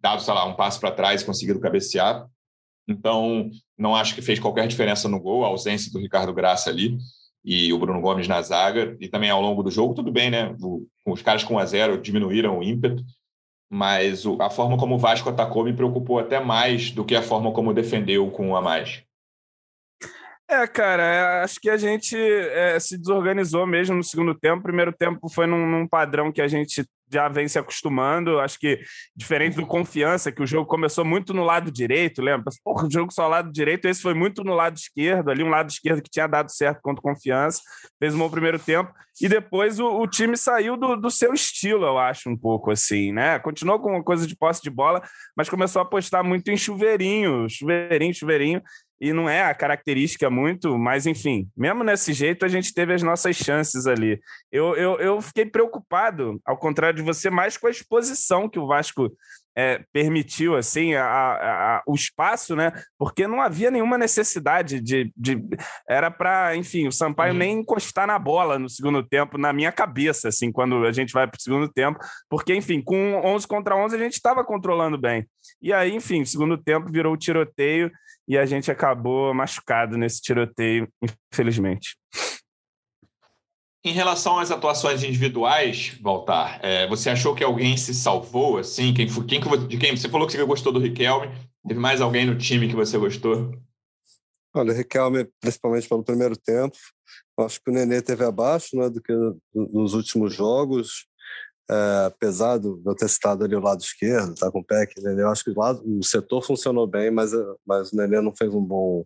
dado, 0.00 0.20
sei 0.20 0.34
lá, 0.34 0.44
um 0.44 0.54
passo 0.54 0.80
para 0.80 0.90
trás 0.90 1.22
e 1.22 1.24
conseguido 1.24 1.60
cabecear. 1.60 2.26
Então, 2.88 3.48
não 3.78 3.94
acho 3.94 4.14
que 4.14 4.22
fez 4.22 4.40
qualquer 4.40 4.66
diferença 4.66 5.08
no 5.08 5.20
gol, 5.20 5.44
a 5.44 5.48
ausência 5.48 5.92
do 5.92 6.00
Ricardo 6.00 6.34
Graça 6.34 6.68
ali 6.68 6.98
e 7.44 7.72
o 7.72 7.78
Bruno 7.78 8.00
Gomes 8.00 8.28
na 8.28 8.42
zaga, 8.42 8.96
e 9.00 9.08
também 9.08 9.30
ao 9.30 9.40
longo 9.40 9.62
do 9.62 9.70
jogo, 9.70 9.94
tudo 9.94 10.12
bem, 10.12 10.30
né? 10.30 10.54
O, 10.60 10.86
os 11.06 11.22
caras 11.22 11.42
com 11.42 11.58
a 11.58 11.64
zero 11.64 12.00
diminuíram 12.00 12.58
o 12.58 12.62
ímpeto, 12.62 13.02
mas 13.70 14.26
o, 14.26 14.40
a 14.42 14.50
forma 14.50 14.76
como 14.76 14.96
o 14.96 14.98
Vasco 14.98 15.28
atacou 15.28 15.64
me 15.64 15.72
preocupou 15.72 16.18
até 16.18 16.40
mais 16.40 16.90
do 16.90 17.04
que 17.04 17.14
a 17.14 17.22
forma 17.22 17.52
como 17.52 17.72
defendeu 17.72 18.30
com 18.30 18.56
a 18.56 18.60
mais. 18.60 19.02
É, 20.50 20.66
cara, 20.66 21.02
é, 21.02 21.44
acho 21.44 21.60
que 21.60 21.70
a 21.70 21.76
gente 21.76 22.16
é, 22.16 22.78
se 22.80 22.98
desorganizou 22.98 23.64
mesmo 23.64 23.94
no 23.94 24.02
segundo 24.02 24.34
tempo. 24.34 24.64
primeiro 24.64 24.92
tempo 24.92 25.28
foi 25.28 25.46
num, 25.46 25.64
num, 25.64 25.86
padrão 25.86 26.32
que 26.32 26.42
a 26.42 26.48
gente 26.48 26.84
já 27.12 27.28
vem 27.28 27.48
se 27.48 27.58
acostumando. 27.58 28.38
Acho 28.40 28.58
que, 28.58 28.80
diferente 29.14 29.56
do 29.56 29.66
confiança, 29.66 30.30
que 30.32 30.42
o 30.42 30.46
jogo 30.46 30.66
começou 30.66 31.04
muito 31.04 31.34
no 31.34 31.44
lado 31.44 31.70
direito, 31.70 32.22
lembra? 32.22 32.50
Porra, 32.64 32.86
o 32.86 32.90
jogo 32.90 33.12
só 33.12 33.26
lado 33.26 33.52
direito, 33.52 33.86
esse 33.86 34.02
foi 34.02 34.14
muito 34.14 34.44
no 34.44 34.54
lado 34.54 34.76
esquerdo, 34.76 35.30
ali, 35.30 35.42
um 35.42 35.48
lado 35.48 35.70
esquerdo 35.70 36.02
que 36.02 36.10
tinha 36.10 36.26
dado 36.26 36.50
certo 36.50 36.80
contra 36.82 37.02
confiança, 37.02 37.60
fez 37.98 38.14
um 38.14 38.18
bom 38.18 38.30
primeiro 38.30 38.58
tempo, 38.58 38.92
e 39.20 39.28
depois 39.28 39.78
o, 39.78 39.86
o 39.86 40.06
time 40.06 40.36
saiu 40.36 40.76
do, 40.76 40.96
do, 40.96 41.10
seu 41.10 41.34
estilo, 41.34 41.84
eu 41.84 41.98
acho, 41.98 42.30
um 42.30 42.36
pouco 42.36 42.70
assim, 42.70 43.12
né? 43.12 43.38
Continuou 43.38 43.78
com 43.78 43.90
uma 43.90 44.02
coisa 44.02 44.26
de 44.26 44.34
posse 44.36 44.62
de 44.62 44.70
bola, 44.70 45.02
mas 45.36 45.48
começou 45.48 45.80
a 45.80 45.84
apostar 45.84 46.24
muito 46.24 46.50
em 46.50 46.56
chuveirinho, 46.56 47.46
chuveirinho, 47.48 48.14
chuveirinho, 48.14 48.62
e 49.00 49.12
não 49.12 49.28
é 49.28 49.42
a 49.42 49.54
característica 49.54 50.28
muito, 50.28 50.76
mas 50.78 51.06
enfim, 51.06 51.48
mesmo 51.56 51.82
nesse 51.82 52.12
jeito 52.12 52.44
a 52.44 52.48
gente 52.48 52.74
teve 52.74 52.92
as 52.92 53.02
nossas 53.02 53.34
chances 53.34 53.86
ali. 53.86 54.20
Eu, 54.52 54.76
eu, 54.76 54.98
eu 54.98 55.20
fiquei 55.22 55.46
preocupado, 55.46 56.40
ao 56.44 56.58
contrário 56.58 56.96
de 56.98 57.02
você, 57.02 57.30
mais 57.30 57.56
com 57.56 57.66
a 57.66 57.70
exposição 57.70 58.48
que 58.48 58.58
o 58.58 58.66
Vasco 58.66 59.10
é, 59.56 59.82
permitiu 59.92 60.56
assim 60.56 60.94
a, 60.94 61.04
a, 61.04 61.76
a, 61.76 61.82
o 61.86 61.94
espaço, 61.94 62.54
né? 62.54 62.72
Porque 62.98 63.26
não 63.26 63.40
havia 63.40 63.70
nenhuma 63.70 63.98
necessidade 63.98 64.80
de, 64.80 65.12
de 65.16 65.42
era 65.88 66.10
para, 66.10 66.56
enfim, 66.56 66.86
o 66.86 66.92
Sampaio 66.92 67.32
uhum. 67.32 67.38
nem 67.38 67.58
encostar 67.58 68.06
na 68.06 68.18
bola 68.18 68.58
no 68.58 68.68
segundo 68.68 69.02
tempo, 69.02 69.38
na 69.38 69.52
minha 69.52 69.72
cabeça, 69.72 70.28
assim, 70.28 70.52
quando 70.52 70.84
a 70.84 70.92
gente 70.92 71.12
vai 71.12 71.26
para 71.26 71.38
o 71.38 71.42
segundo 71.42 71.68
tempo, 71.68 71.98
porque, 72.28 72.54
enfim, 72.54 72.80
com 72.80 73.20
11 73.24 73.46
contra 73.46 73.76
11 73.76 73.96
a 73.96 73.98
gente 73.98 74.14
estava 74.14 74.44
controlando 74.44 74.98
bem. 74.98 75.26
E 75.60 75.72
aí, 75.72 75.94
enfim, 75.94 76.24
segundo 76.24 76.56
tempo 76.56 76.90
virou 76.90 77.14
o 77.14 77.18
tiroteio 77.18 77.90
e 78.28 78.38
a 78.38 78.46
gente 78.46 78.70
acabou 78.70 79.34
machucado 79.34 79.98
nesse 79.98 80.20
tiroteio, 80.20 80.88
infelizmente. 81.32 81.96
Em 83.82 83.92
relação 83.92 84.38
às 84.38 84.50
atuações 84.50 85.02
individuais, 85.02 85.96
Voltar, 86.02 86.60
é, 86.62 86.86
você 86.86 87.08
achou 87.08 87.34
que 87.34 87.42
alguém 87.42 87.78
se 87.78 87.94
salvou? 87.94 88.58
Assim, 88.58 88.92
quem, 88.92 89.06
quem, 89.06 89.40
de 89.66 89.78
quem 89.78 89.96
você 89.96 90.08
falou 90.08 90.26
que 90.26 90.34
você 90.34 90.44
gostou 90.44 90.70
do 90.70 90.78
Riquelme? 90.78 91.30
Teve 91.66 91.80
mais 91.80 92.00
alguém 92.02 92.26
no 92.26 92.36
time 92.36 92.68
que 92.68 92.76
você 92.76 92.98
gostou? 92.98 93.54
Olha, 94.54 94.72
o 94.72 94.76
Riquelme, 94.76 95.26
principalmente 95.40 95.88
pelo 95.88 96.04
primeiro 96.04 96.36
tempo, 96.36 96.76
acho 97.38 97.58
que 97.62 97.70
o 97.70 97.72
Nenê 97.72 98.02
teve 98.02 98.22
abaixo 98.24 98.76
né, 98.76 98.90
do 98.90 99.00
que 99.00 99.12
nos 99.54 99.94
últimos 99.94 100.34
jogos. 100.34 101.06
É, 101.70 102.06
apesar 102.06 102.58
de 102.58 102.66
eu 102.66 102.94
ter 102.94 103.08
citado 103.08 103.44
ali 103.44 103.54
o 103.54 103.60
lado 103.60 103.80
esquerdo, 103.80 104.34
tá 104.34 104.50
com 104.50 104.58
o 104.58 104.64
Nenê, 105.02 105.22
eu 105.22 105.28
acho 105.28 105.44
que 105.44 105.50
o, 105.50 105.58
lado, 105.58 105.80
o 105.86 106.02
setor 106.02 106.42
funcionou 106.42 106.86
bem, 106.86 107.10
mas, 107.10 107.30
mas 107.64 107.92
o 107.92 107.96
Nenê 107.96 108.20
não 108.20 108.36
fez 108.36 108.52
um 108.52 108.62
bom, 108.62 109.04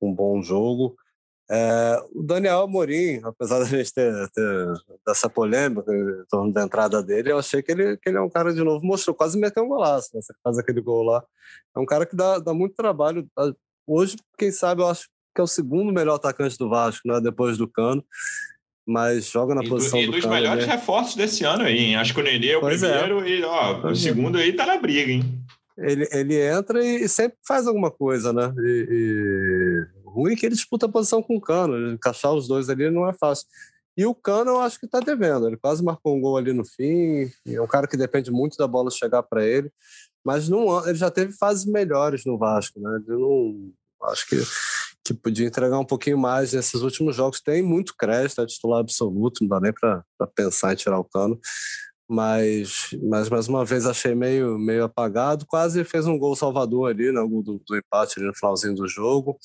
um 0.00 0.12
bom 0.12 0.42
jogo. 0.42 0.96
É, 1.48 2.02
o 2.12 2.22
Daniel 2.22 2.62
Amorim, 2.62 3.20
apesar 3.24 3.58
da 3.60 3.64
gente 3.64 3.92
ter, 3.92 4.12
ter 4.30 4.72
dessa 5.06 5.28
polêmica 5.28 5.92
em 5.92 6.24
torno 6.28 6.52
da 6.52 6.62
entrada 6.62 7.02
dele, 7.02 7.32
eu 7.32 7.38
achei 7.38 7.62
que 7.62 7.72
ele, 7.72 7.96
que 7.96 8.08
ele 8.08 8.18
é 8.18 8.20
um 8.20 8.30
cara 8.30 8.52
de 8.52 8.62
novo, 8.62 8.84
mostrou, 8.84 9.14
quase 9.14 9.38
meteu 9.38 9.64
um 9.64 9.68
golaço, 9.68 10.10
né? 10.14 10.20
Você 10.20 10.34
faz 10.42 10.58
aquele 10.58 10.80
gol 10.80 11.02
lá. 11.02 11.24
É 11.76 11.80
um 11.80 11.86
cara 11.86 12.04
que 12.04 12.16
dá, 12.16 12.38
dá 12.38 12.52
muito 12.52 12.74
trabalho. 12.74 13.28
Hoje, 13.86 14.16
quem 14.36 14.50
sabe, 14.50 14.82
eu 14.82 14.88
acho 14.88 15.08
que 15.34 15.40
é 15.40 15.44
o 15.44 15.46
segundo 15.46 15.92
melhor 15.92 16.14
atacante 16.14 16.58
do 16.58 16.68
Vasco, 16.68 17.06
né? 17.06 17.20
Depois 17.20 17.56
do 17.56 17.68
Cano 17.68 18.04
mas 18.86 19.30
joga 19.30 19.54
na 19.54 19.64
e 19.64 19.68
posição 19.68 20.00
do, 20.00 20.12
do 20.12 20.18
E 20.18 20.20
dos 20.20 20.30
melhores 20.30 20.64
né? 20.64 20.74
reforços 20.74 21.16
desse 21.16 21.44
ano 21.44 21.64
aí, 21.64 21.76
hein? 21.76 21.96
Acho 21.96 22.14
que 22.14 22.20
o 22.20 22.22
Nenê 22.22 22.50
é 22.50 22.56
o 22.56 22.60
pois 22.60 22.82
é. 22.82 22.98
primeiro 22.98 23.26
é. 23.26 23.30
e 23.30 23.42
ó, 23.42 23.82
o 23.82 23.90
é. 23.90 23.94
segundo 23.96 24.38
aí 24.38 24.52
tá 24.52 24.64
na 24.64 24.78
briga, 24.78 25.10
hein? 25.10 25.24
Ele, 25.76 26.08
ele 26.12 26.40
entra 26.40 26.82
e 26.82 27.06
sempre 27.08 27.36
faz 27.46 27.66
alguma 27.66 27.90
coisa, 27.90 28.32
né? 28.32 28.54
E, 28.58 28.86
e... 28.90 29.95
ruim 30.06 30.36
que 30.36 30.46
ele 30.46 30.54
disputa 30.54 30.86
a 30.86 30.88
posição 30.88 31.22
com 31.22 31.36
o 31.36 31.40
Cano, 31.40 31.92
encaixar 31.92 32.32
os 32.32 32.48
dois 32.48 32.68
ali 32.70 32.90
não 32.90 33.08
é 33.08 33.12
fácil. 33.12 33.46
E 33.96 34.04
o 34.04 34.14
Cano 34.14 34.52
eu 34.52 34.60
acho 34.60 34.78
que 34.78 34.86
tá 34.86 35.00
devendo, 35.00 35.46
ele 35.46 35.56
quase 35.56 35.82
marcou 35.82 36.16
um 36.16 36.20
gol 36.20 36.36
ali 36.36 36.52
no 36.52 36.64
fim, 36.64 37.30
é 37.46 37.60
um 37.60 37.66
cara 37.66 37.86
que 37.86 37.96
depende 37.96 38.30
muito 38.30 38.56
da 38.56 38.66
bola 38.66 38.90
chegar 38.90 39.22
para 39.22 39.44
ele, 39.44 39.70
mas 40.24 40.48
não, 40.48 40.86
ele 40.86 40.98
já 40.98 41.10
teve 41.10 41.32
fases 41.32 41.64
melhores 41.64 42.24
no 42.24 42.36
Vasco, 42.36 42.78
né? 42.80 43.00
Ele 43.06 43.18
não, 43.18 43.72
acho 44.02 44.26
que 44.28 44.36
que 45.06 45.14
podia 45.14 45.46
entregar 45.46 45.78
um 45.78 45.84
pouquinho 45.84 46.18
mais 46.18 46.52
nesses 46.52 46.82
últimos 46.82 47.14
jogos. 47.14 47.40
Tem 47.40 47.62
muito 47.62 47.94
crédito, 47.96 48.40
é 48.40 48.46
titular 48.46 48.80
absoluto, 48.80 49.42
não 49.42 49.48
dá 49.48 49.60
nem 49.60 49.72
para 49.72 50.04
pensar 50.34 50.72
em 50.72 50.76
tirar 50.76 50.98
o 50.98 51.04
cano. 51.04 51.38
Mas, 52.08 52.88
mas 53.02 53.28
mais 53.28 53.48
uma 53.48 53.64
vez 53.64 53.86
achei 53.86 54.14
meio, 54.14 54.58
meio 54.58 54.84
apagado. 54.84 55.46
Quase 55.46 55.84
fez 55.84 56.06
um 56.06 56.18
gol 56.18 56.34
salvador 56.34 56.90
ali, 56.90 57.12
né, 57.12 57.20
do, 57.20 57.60
do 57.64 57.76
empate 57.76 58.18
ali 58.18 58.26
no 58.26 58.34
finalzinho 58.34 58.74
do 58.74 58.88
jogo. 58.88 59.38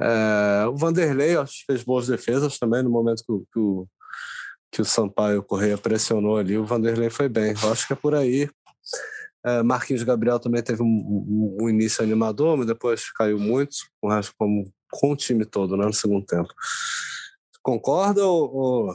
É, 0.00 0.66
o 0.66 0.76
Vanderlei 0.76 1.36
acho 1.36 1.64
fez 1.66 1.84
boas 1.84 2.06
defesas 2.06 2.58
também 2.58 2.82
no 2.82 2.90
momento 2.90 3.22
que, 3.24 3.32
que, 3.52 3.58
o, 3.58 3.86
que 4.72 4.82
o 4.82 4.84
Sampaio 4.84 5.42
Correia 5.42 5.76
pressionou 5.76 6.38
ali. 6.38 6.56
O 6.56 6.64
Vanderlei 6.64 7.10
foi 7.10 7.28
bem. 7.28 7.54
Eu 7.62 7.72
acho 7.72 7.86
que 7.86 7.92
é 7.92 7.96
por 7.96 8.14
aí. 8.14 8.48
É, 9.44 9.62
Marquinhos 9.62 10.02
Gabriel 10.02 10.38
também 10.38 10.62
teve 10.62 10.82
um, 10.82 10.86
um, 10.86 11.58
um, 11.62 11.68
início 11.68 12.02
animador, 12.02 12.56
mas 12.56 12.66
depois 12.66 13.10
caiu 13.12 13.38
muito, 13.38 13.76
com 14.00 14.08
como 14.38 14.72
com 14.90 15.12
o 15.12 15.16
time 15.16 15.44
todo, 15.44 15.76
né, 15.76 15.86
no 15.86 15.92
segundo 15.92 16.24
tempo. 16.26 16.48
Concorda 17.62 18.26
ou. 18.26 18.92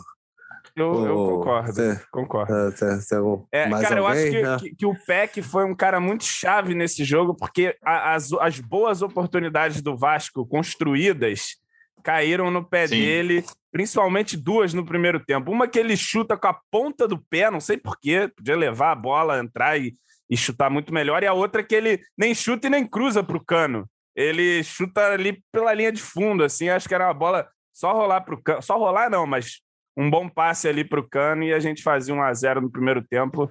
Eu, 0.76 1.06
eu 1.06 1.16
concordo, 1.16 1.74
tem, 1.74 2.00
concordo. 2.12 2.54
É, 2.54 2.72
tem, 2.72 3.00
tem 3.00 3.18
algum, 3.18 3.46
é, 3.52 3.70
cara, 3.70 4.00
eu 4.00 4.08
acho 4.08 4.24
que, 4.24 4.42
né? 4.42 4.58
que, 4.60 4.76
que, 4.76 4.86
o 4.86 4.94
Peck 5.06 5.42
foi 5.42 5.64
um 5.64 5.74
cara 5.74 6.00
muito 6.00 6.26
chave 6.26 6.76
nesse 6.76 7.04
jogo, 7.04 7.34
porque 7.34 7.78
as, 7.82 8.34
as 8.34 8.60
boas 8.60 9.02
oportunidades 9.02 9.82
do 9.82 9.96
Vasco 9.96 10.46
construídas 10.46 11.56
caíram 12.04 12.52
no 12.52 12.64
pé 12.64 12.88
Sim. 12.88 13.00
dele, 13.00 13.46
principalmente 13.72 14.36
duas 14.36 14.74
no 14.74 14.86
primeiro 14.86 15.20
tempo. 15.20 15.52
Uma 15.52 15.68
que 15.68 15.80
ele 15.80 15.96
chuta 15.96 16.36
com 16.38 16.48
a 16.48 16.60
ponta 16.70 17.08
do 17.08 17.18
pé, 17.18 17.50
não 17.50 17.62
sei 17.62 17.78
porquê, 17.78 18.28
podia 18.28 18.58
levar 18.58 18.92
a 18.92 18.96
bola, 18.96 19.40
entrar 19.40 19.80
e, 19.80 19.96
e 20.30 20.36
chutar 20.36 20.70
muito 20.70 20.94
melhor, 20.94 21.24
e 21.24 21.28
a 21.28 21.34
outra 21.34 21.64
que 21.64 21.74
ele 21.74 22.02
nem 22.18 22.36
chuta 22.36 22.68
e 22.68 22.70
nem 22.70 22.86
cruza 22.86 23.24
para 23.24 23.38
o 23.38 23.44
cano 23.44 23.90
ele 24.16 24.64
chuta 24.64 25.12
ali 25.12 25.44
pela 25.52 25.74
linha 25.74 25.92
de 25.92 26.02
fundo, 26.02 26.44
assim, 26.44 26.70
acho 26.70 26.88
que 26.88 26.96
era 26.96 27.08
uma 27.08 27.14
bola 27.14 27.48
só 27.74 27.92
rolar 27.92 28.22
para 28.22 28.34
o 28.34 28.42
cano, 28.42 28.62
só 28.62 28.78
rolar 28.78 29.10
não, 29.10 29.28
mas 29.28 29.60
um 29.98 30.10
bom 30.10 30.28
passe 30.28 30.68
ali 30.68 30.84
para 30.84 31.00
o 31.00 31.08
cano 31.08 31.44
e 31.44 31.54
a 31.54 31.60
gente 31.60 31.84
fazia 31.84 32.14
um 32.14 32.22
a 32.22 32.34
0 32.34 32.62
no 32.62 32.72
primeiro 32.72 33.02
tempo 33.02 33.50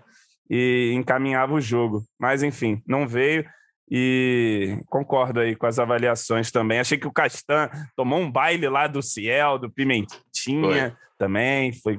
e 0.49 0.93
encaminhava 0.95 1.55
o 1.55 1.61
jogo. 1.61 2.05
Mas 2.19 2.43
enfim, 2.43 2.83
não 2.87 3.09
veio 3.09 3.45
E 3.91 4.79
concordo 4.87 5.41
aí 5.41 5.55
com 5.55 5.67
as 5.67 5.79
avaliações 5.79 6.51
também. 6.51 6.81
Achei 6.81 6.99
que 6.99 7.07
o 7.07 7.13
Castan 7.13 7.71
tomou 7.97 8.19
um 8.19 8.31
baile 8.31 8.69
lá 8.69 8.87
do 8.87 9.03
Ciel, 9.03 9.59
do 9.59 9.71
Pimentinha. 9.71 10.91
Foi 10.91 11.05
também. 11.19 11.73
Foi. 11.73 11.99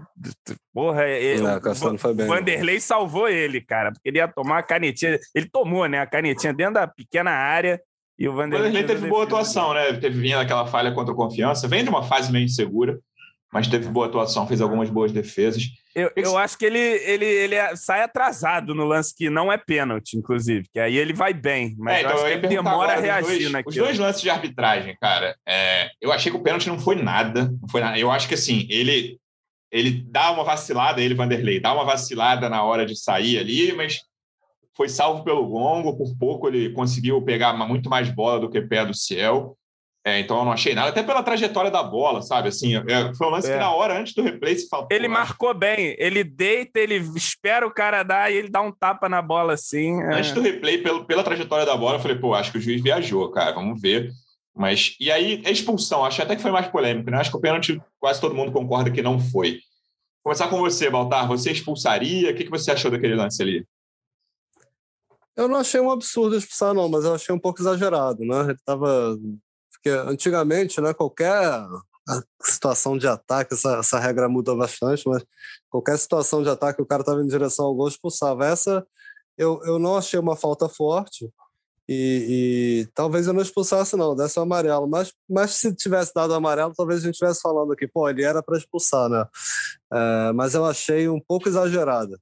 Porra, 0.73 1.08
ele, 1.08 1.41
não, 1.41 1.58
o, 1.58 1.97
foi 1.97 2.13
bem, 2.13 2.27
Vanderlei 2.27 2.79
salvou 2.79 3.27
ele, 3.27 3.62
cara, 3.62 3.91
porque 3.91 4.10
ele 4.10 4.17
ia 4.17 4.27
tomar 4.27 4.60
a 4.60 4.63
canetinha. 4.63 5.19
Ele 5.34 5.49
tomou, 5.49 5.88
né? 5.88 5.99
A 5.99 6.08
canetinha 6.08 6.53
dentro 6.53 6.75
da 6.75 6.88
pequena 6.88 7.31
área. 7.31 7.81
E 8.17 8.29
o 8.29 8.34
Vanderlei, 8.34 8.69
o 8.69 8.73
Vanderlei 8.73 8.95
teve 8.95 9.10
boa 9.10 9.23
atuação, 9.23 9.73
né? 9.73 9.93
Teve 9.93 10.19
vindo 10.19 10.38
aquela 10.38 10.65
falha 10.65 10.93
contra 10.93 11.13
a 11.13 11.17
confiança. 11.17 11.67
Vem 11.67 11.84
de 11.84 11.89
uma 11.89 12.03
fase 12.03 12.31
meio 12.31 12.45
insegura, 12.45 12.99
mas 13.51 13.67
teve 13.67 13.88
boa 13.88 14.08
atuação, 14.08 14.47
fez 14.47 14.62
algumas 14.62 14.89
boas 14.89 15.12
defesas. 15.12 15.63
Eu, 15.95 16.12
eu 16.15 16.38
acho 16.38 16.58
que 16.58 16.65
ele, 16.65 16.77
ele, 16.77 17.25
ele 17.25 17.55
é, 17.55 17.75
sai 17.75 18.01
atrasado 18.01 18.75
no 18.75 18.84
lance 18.84 19.15
que 19.15 19.29
não 19.29 19.51
é 19.51 19.58
pênalti, 19.58 20.17
inclusive, 20.17 20.67
que 20.71 20.79
aí 20.79 20.97
ele 20.97 21.13
vai 21.13 21.34
bem, 21.34 21.73
mas 21.77 21.95
é, 21.95 22.01
então, 22.01 22.13
acho 22.13 22.25
que 22.25 22.31
ele 22.31 22.47
demora 22.47 22.93
a 22.93 22.99
reagir 22.99 23.39
dois, 23.39 23.51
naquilo. 23.51 23.69
Os 23.69 23.75
dois 23.75 23.99
lances 23.99 24.21
de 24.21 24.29
arbitragem, 24.29 24.97
cara, 24.99 25.36
é, 25.47 25.89
eu 26.01 26.12
achei 26.12 26.31
que 26.31 26.38
o 26.38 26.43
pênalti 26.43 26.67
não 26.67 26.79
foi 26.79 26.95
nada, 26.95 27.49
não 27.62 27.69
foi 27.69 27.79
nada. 27.79 27.97
Eu 27.97 28.12
acho 28.12 28.27
que 28.27 28.34
assim, 28.34 28.67
ele 28.69 29.17
ele 29.71 29.91
dá 29.91 30.31
uma 30.31 30.43
vacilada, 30.43 31.01
ele, 31.01 31.13
Vanderlei, 31.13 31.60
dá 31.60 31.73
uma 31.73 31.84
vacilada 31.84 32.47
na 32.49 32.63
hora 32.63 32.86
de 32.86 32.95
sair 32.95 33.38
ali, 33.38 33.73
mas 33.73 34.01
foi 34.73 34.88
salvo 34.88 35.23
pelo 35.23 35.47
Gongo, 35.47 35.97
por 35.97 36.17
pouco 36.17 36.47
ele 36.47 36.71
conseguiu 36.71 37.21
pegar 37.21 37.53
muito 37.53 37.89
mais 37.89 38.10
bola 38.10 38.39
do 38.39 38.49
que 38.49 38.62
pé 38.62 38.86
do 38.86 38.93
Ciel. 38.93 39.58
É, 40.07 40.19
então 40.19 40.37
eu 40.37 40.45
não 40.45 40.51
achei 40.51 40.75
nada, 40.75 40.89
até 40.89 41.01
pela 41.01 41.23
trajetória 41.23 41.71
da 41.71 41.81
bola, 41.81 42.21
sabe? 42.21 42.49
Assim, 42.49 42.75
é, 42.75 43.13
foi 43.15 43.25
um 43.25 43.31
lance 43.31 43.49
é. 43.49 43.53
que 43.53 43.59
na 43.59 43.71
hora 43.71 43.99
antes 43.99 44.13
do 44.13 44.21
replay 44.21 44.55
se 44.55 44.67
faltou. 44.67 44.95
Ele 44.95 45.07
marcou 45.07 45.51
bem, 45.51 45.95
ele 45.97 46.23
deita, 46.23 46.79
ele 46.79 46.97
espera 47.15 47.65
o 47.65 47.73
cara 47.73 48.03
dar 48.03 48.31
e 48.31 48.35
ele 48.35 48.47
dá 48.47 48.61
um 48.61 48.71
tapa 48.71 49.09
na 49.09 49.19
bola 49.19 49.53
assim. 49.53 49.99
É. 50.03 50.13
Antes 50.13 50.31
do 50.31 50.41
replay, 50.41 50.77
pelo, 50.77 51.05
pela 51.05 51.23
trajetória 51.23 51.65
da 51.65 51.75
bola, 51.75 51.95
eu 51.95 51.99
falei, 51.99 52.19
pô, 52.19 52.35
acho 52.35 52.51
que 52.51 52.59
o 52.59 52.61
juiz 52.61 52.83
viajou, 52.83 53.31
cara, 53.31 53.51
vamos 53.53 53.81
ver. 53.81 54.11
Mas, 54.55 54.95
e 54.99 55.11
aí, 55.11 55.41
a 55.43 55.49
expulsão, 55.49 56.05
acho 56.05 56.21
até 56.21 56.35
que 56.35 56.41
foi 56.41 56.51
mais 56.51 56.67
polêmico, 56.67 57.09
né? 57.09 57.17
Acho 57.17 57.31
que 57.31 57.37
o 57.37 57.41
pênalti 57.41 57.81
quase 57.99 58.21
todo 58.21 58.35
mundo 58.35 58.51
concorda 58.51 58.91
que 58.91 59.01
não 59.01 59.19
foi. 59.19 59.59
Começar 60.23 60.47
com 60.49 60.59
você, 60.59 60.87
Baltar, 60.87 61.27
você 61.27 61.51
expulsaria? 61.51 62.29
O 62.29 62.35
que 62.35 62.47
você 62.47 62.71
achou 62.71 62.91
daquele 62.91 63.15
lance 63.15 63.41
ali? 63.41 63.65
Eu 65.35 65.47
não 65.47 65.57
achei 65.57 65.81
um 65.81 65.91
absurdo 65.91 66.37
expulsar, 66.37 66.75
não, 66.75 66.87
mas 66.87 67.05
eu 67.05 67.15
achei 67.15 67.33
um 67.33 67.39
pouco 67.39 67.59
exagerado, 67.59 68.23
né? 68.23 68.41
Ele 68.41 68.57
tava 68.63 69.17
porque 69.85 69.89
antigamente, 69.89 70.81
né, 70.81 70.95
qualquer 70.95 71.63
situação 72.41 72.97
de 72.97 73.07
ataque, 73.07 73.53
essa, 73.53 73.77
essa 73.77 73.99
regra 73.99 74.27
muda 74.27 74.55
bastante, 74.55 75.07
mas 75.07 75.23
qualquer 75.69 75.97
situação 75.99 76.41
de 76.41 76.49
ataque, 76.49 76.81
o 76.81 76.85
cara 76.85 77.03
estava 77.03 77.21
em 77.21 77.27
direção 77.27 77.65
ao 77.65 77.75
gol, 77.75 77.87
expulsava. 77.87 78.47
Essa 78.47 78.85
eu, 79.37 79.61
eu 79.63 79.77
não 79.77 79.95
achei 79.95 80.19
uma 80.19 80.35
falta 80.35 80.67
forte 80.67 81.31
e, 81.87 82.85
e 82.87 82.91
talvez 82.95 83.27
eu 83.27 83.33
não 83.33 83.43
expulsasse, 83.43 83.95
não, 83.95 84.15
desse 84.15 84.39
o 84.39 84.41
amarelo. 84.41 84.87
Mas, 84.87 85.13
mas 85.29 85.51
se 85.51 85.75
tivesse 85.75 86.11
dado 86.15 86.33
amarelo, 86.33 86.73
talvez 86.75 87.01
a 87.01 87.05
gente 87.05 87.13
estivesse 87.13 87.41
falando 87.41 87.73
aqui, 87.73 87.87
pô, 87.87 88.09
ele 88.09 88.23
era 88.23 88.41
para 88.41 88.57
expulsar, 88.57 89.07
né? 89.07 89.23
É, 89.93 90.31
mas 90.33 90.55
eu 90.55 90.65
achei 90.65 91.07
um 91.07 91.19
pouco 91.19 91.47
exagerada. 91.47 92.19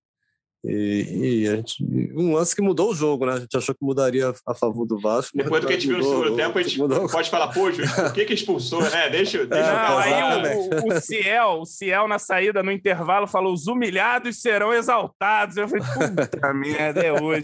E, 0.66 1.42
e 1.44 1.46
gente, 1.46 1.84
um 2.16 2.34
lance 2.34 2.56
que 2.56 2.62
mudou 2.62 2.92
o 2.92 2.96
jogo, 2.96 3.26
né? 3.26 3.34
A 3.34 3.40
gente 3.40 3.58
achou 3.58 3.76
que 3.76 3.84
mudaria 3.84 4.34
a 4.48 4.56
favor 4.56 4.86
do 4.86 4.98
Vasco. 4.98 5.38
Depois 5.38 5.62
do 5.62 5.68
que 5.68 5.74
a 5.74 5.76
gente 5.76 5.88
viu 5.88 5.98
no 5.98 6.04
segundo 6.04 6.36
tempo, 6.38 6.58
a 6.58 6.64
gente 6.64 6.78
mudou. 6.80 7.10
pode 7.10 7.30
falar, 7.30 7.48
pô, 7.50 7.70
por 7.70 8.14
que, 8.14 8.24
que 8.24 8.34
expulsou, 8.34 8.82
né? 8.82 9.10
Deixa, 9.10 9.46
deixa 9.46 9.70
é, 9.70 9.90
Não, 9.90 9.98
aí 9.98 10.48
o, 10.82 10.88
o, 10.88 11.02
Ciel, 11.02 11.60
o 11.60 11.66
Ciel, 11.66 12.08
na 12.08 12.18
saída, 12.18 12.64
no 12.64 12.72
intervalo, 12.72 13.28
falou: 13.28 13.54
os 13.54 13.68
humilhados 13.68 14.40
serão 14.40 14.74
exaltados. 14.74 15.58
Eu 15.58 15.68
falei, 15.68 15.84
puta 15.84 16.54
merda, 16.56 17.02
é 17.02 17.12
hoje. 17.12 17.44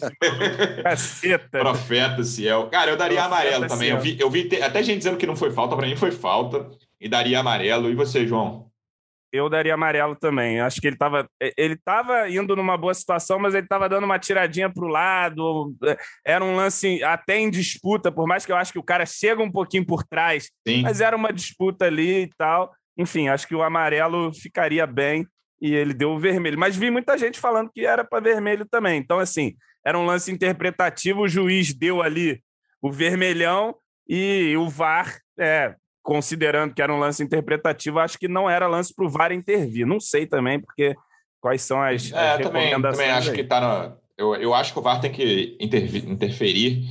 Caceta. 0.81 1.59
Profeta 1.59 2.23
Ciel. 2.23 2.69
Cara, 2.69 2.91
eu 2.91 2.97
daria 2.97 3.17
Profeta 3.17 3.35
amarelo 3.35 3.67
também. 3.67 3.89
Ciel. 3.89 3.97
Eu 3.97 4.01
vi, 4.01 4.17
eu 4.19 4.29
vi 4.29 4.63
até 4.63 4.81
gente 4.81 4.99
dizendo 4.99 5.17
que 5.17 5.27
não 5.27 5.35
foi 5.35 5.51
falta, 5.51 5.75
para 5.75 5.87
mim 5.87 5.97
foi 5.97 6.11
falta. 6.11 6.69
E 7.01 7.09
daria 7.09 7.39
amarelo. 7.39 7.89
E 7.89 7.95
você, 7.95 8.25
João? 8.25 8.68
Eu 9.31 9.49
daria 9.49 9.73
amarelo 9.73 10.15
também. 10.15 10.59
Acho 10.59 10.81
que 10.81 10.87
ele 10.87 10.95
estava 10.95 11.29
ele 11.57 11.75
tava 11.75 12.29
indo 12.29 12.55
numa 12.55 12.77
boa 12.77 12.93
situação, 12.93 13.39
mas 13.39 13.53
ele 13.53 13.65
estava 13.65 13.87
dando 13.87 14.03
uma 14.03 14.19
tiradinha 14.19 14.69
para 14.69 14.85
o 14.85 14.87
lado. 14.87 15.75
É, 15.85 15.97
era 16.25 16.43
um 16.43 16.55
lance 16.55 17.03
até 17.03 17.37
em 17.37 17.49
disputa, 17.49 18.11
por 18.11 18.27
mais 18.27 18.45
que 18.45 18.51
eu 18.51 18.55
acho 18.55 18.71
que 18.71 18.79
o 18.79 18.83
cara 18.83 19.05
chega 19.05 19.41
um 19.41 19.51
pouquinho 19.51 19.85
por 19.85 20.03
trás, 20.03 20.49
Sim. 20.67 20.81
mas 20.81 21.01
era 21.01 21.15
uma 21.15 21.31
disputa 21.31 21.85
ali 21.85 22.23
e 22.23 22.29
tal. 22.37 22.71
Enfim, 22.97 23.29
acho 23.29 23.47
que 23.47 23.55
o 23.55 23.63
amarelo 23.63 24.33
ficaria 24.33 24.85
bem 24.85 25.25
e 25.61 25.73
ele 25.73 25.93
deu 25.93 26.11
o 26.11 26.19
vermelho. 26.19 26.59
Mas 26.59 26.75
vi 26.75 26.89
muita 26.89 27.17
gente 27.17 27.39
falando 27.39 27.69
que 27.73 27.85
era 27.85 28.03
para 28.03 28.21
vermelho 28.21 28.65
também. 28.69 28.99
Então, 28.99 29.19
assim, 29.19 29.55
era 29.85 29.97
um 29.97 30.05
lance 30.05 30.31
interpretativo, 30.31 31.21
o 31.21 31.27
juiz 31.27 31.73
deu 31.73 32.01
ali 32.01 32.41
o 32.81 32.91
vermelhão 32.91 33.75
e 34.07 34.55
o 34.57 34.67
VAR 34.69 35.19
é, 35.37 35.75
considerando 36.03 36.73
que 36.73 36.81
era 36.81 36.93
um 36.93 36.99
lance 36.99 37.23
interpretativo, 37.23 37.99
acho 37.99 38.17
que 38.17 38.27
não 38.27 38.49
era 38.49 38.67
lance 38.67 38.93
para 38.93 39.05
o 39.05 39.09
VAR 39.09 39.31
intervir. 39.31 39.85
Não 39.85 39.99
sei 39.99 40.25
também, 40.25 40.59
porque 40.59 40.95
quais 41.39 41.61
são 41.61 41.81
as, 41.81 42.11
é, 42.11 42.33
as 42.33 42.41
também, 42.41 42.81
também 42.81 43.09
acho 43.09 43.29
aí. 43.29 43.35
que 43.35 43.41
está 43.41 43.61
no... 43.61 43.97
eu, 44.17 44.35
eu 44.35 44.53
acho 44.53 44.73
que 44.73 44.79
o 44.79 44.81
VAR 44.81 44.99
tem 44.99 45.11
que 45.11 45.57
interferir 45.59 46.83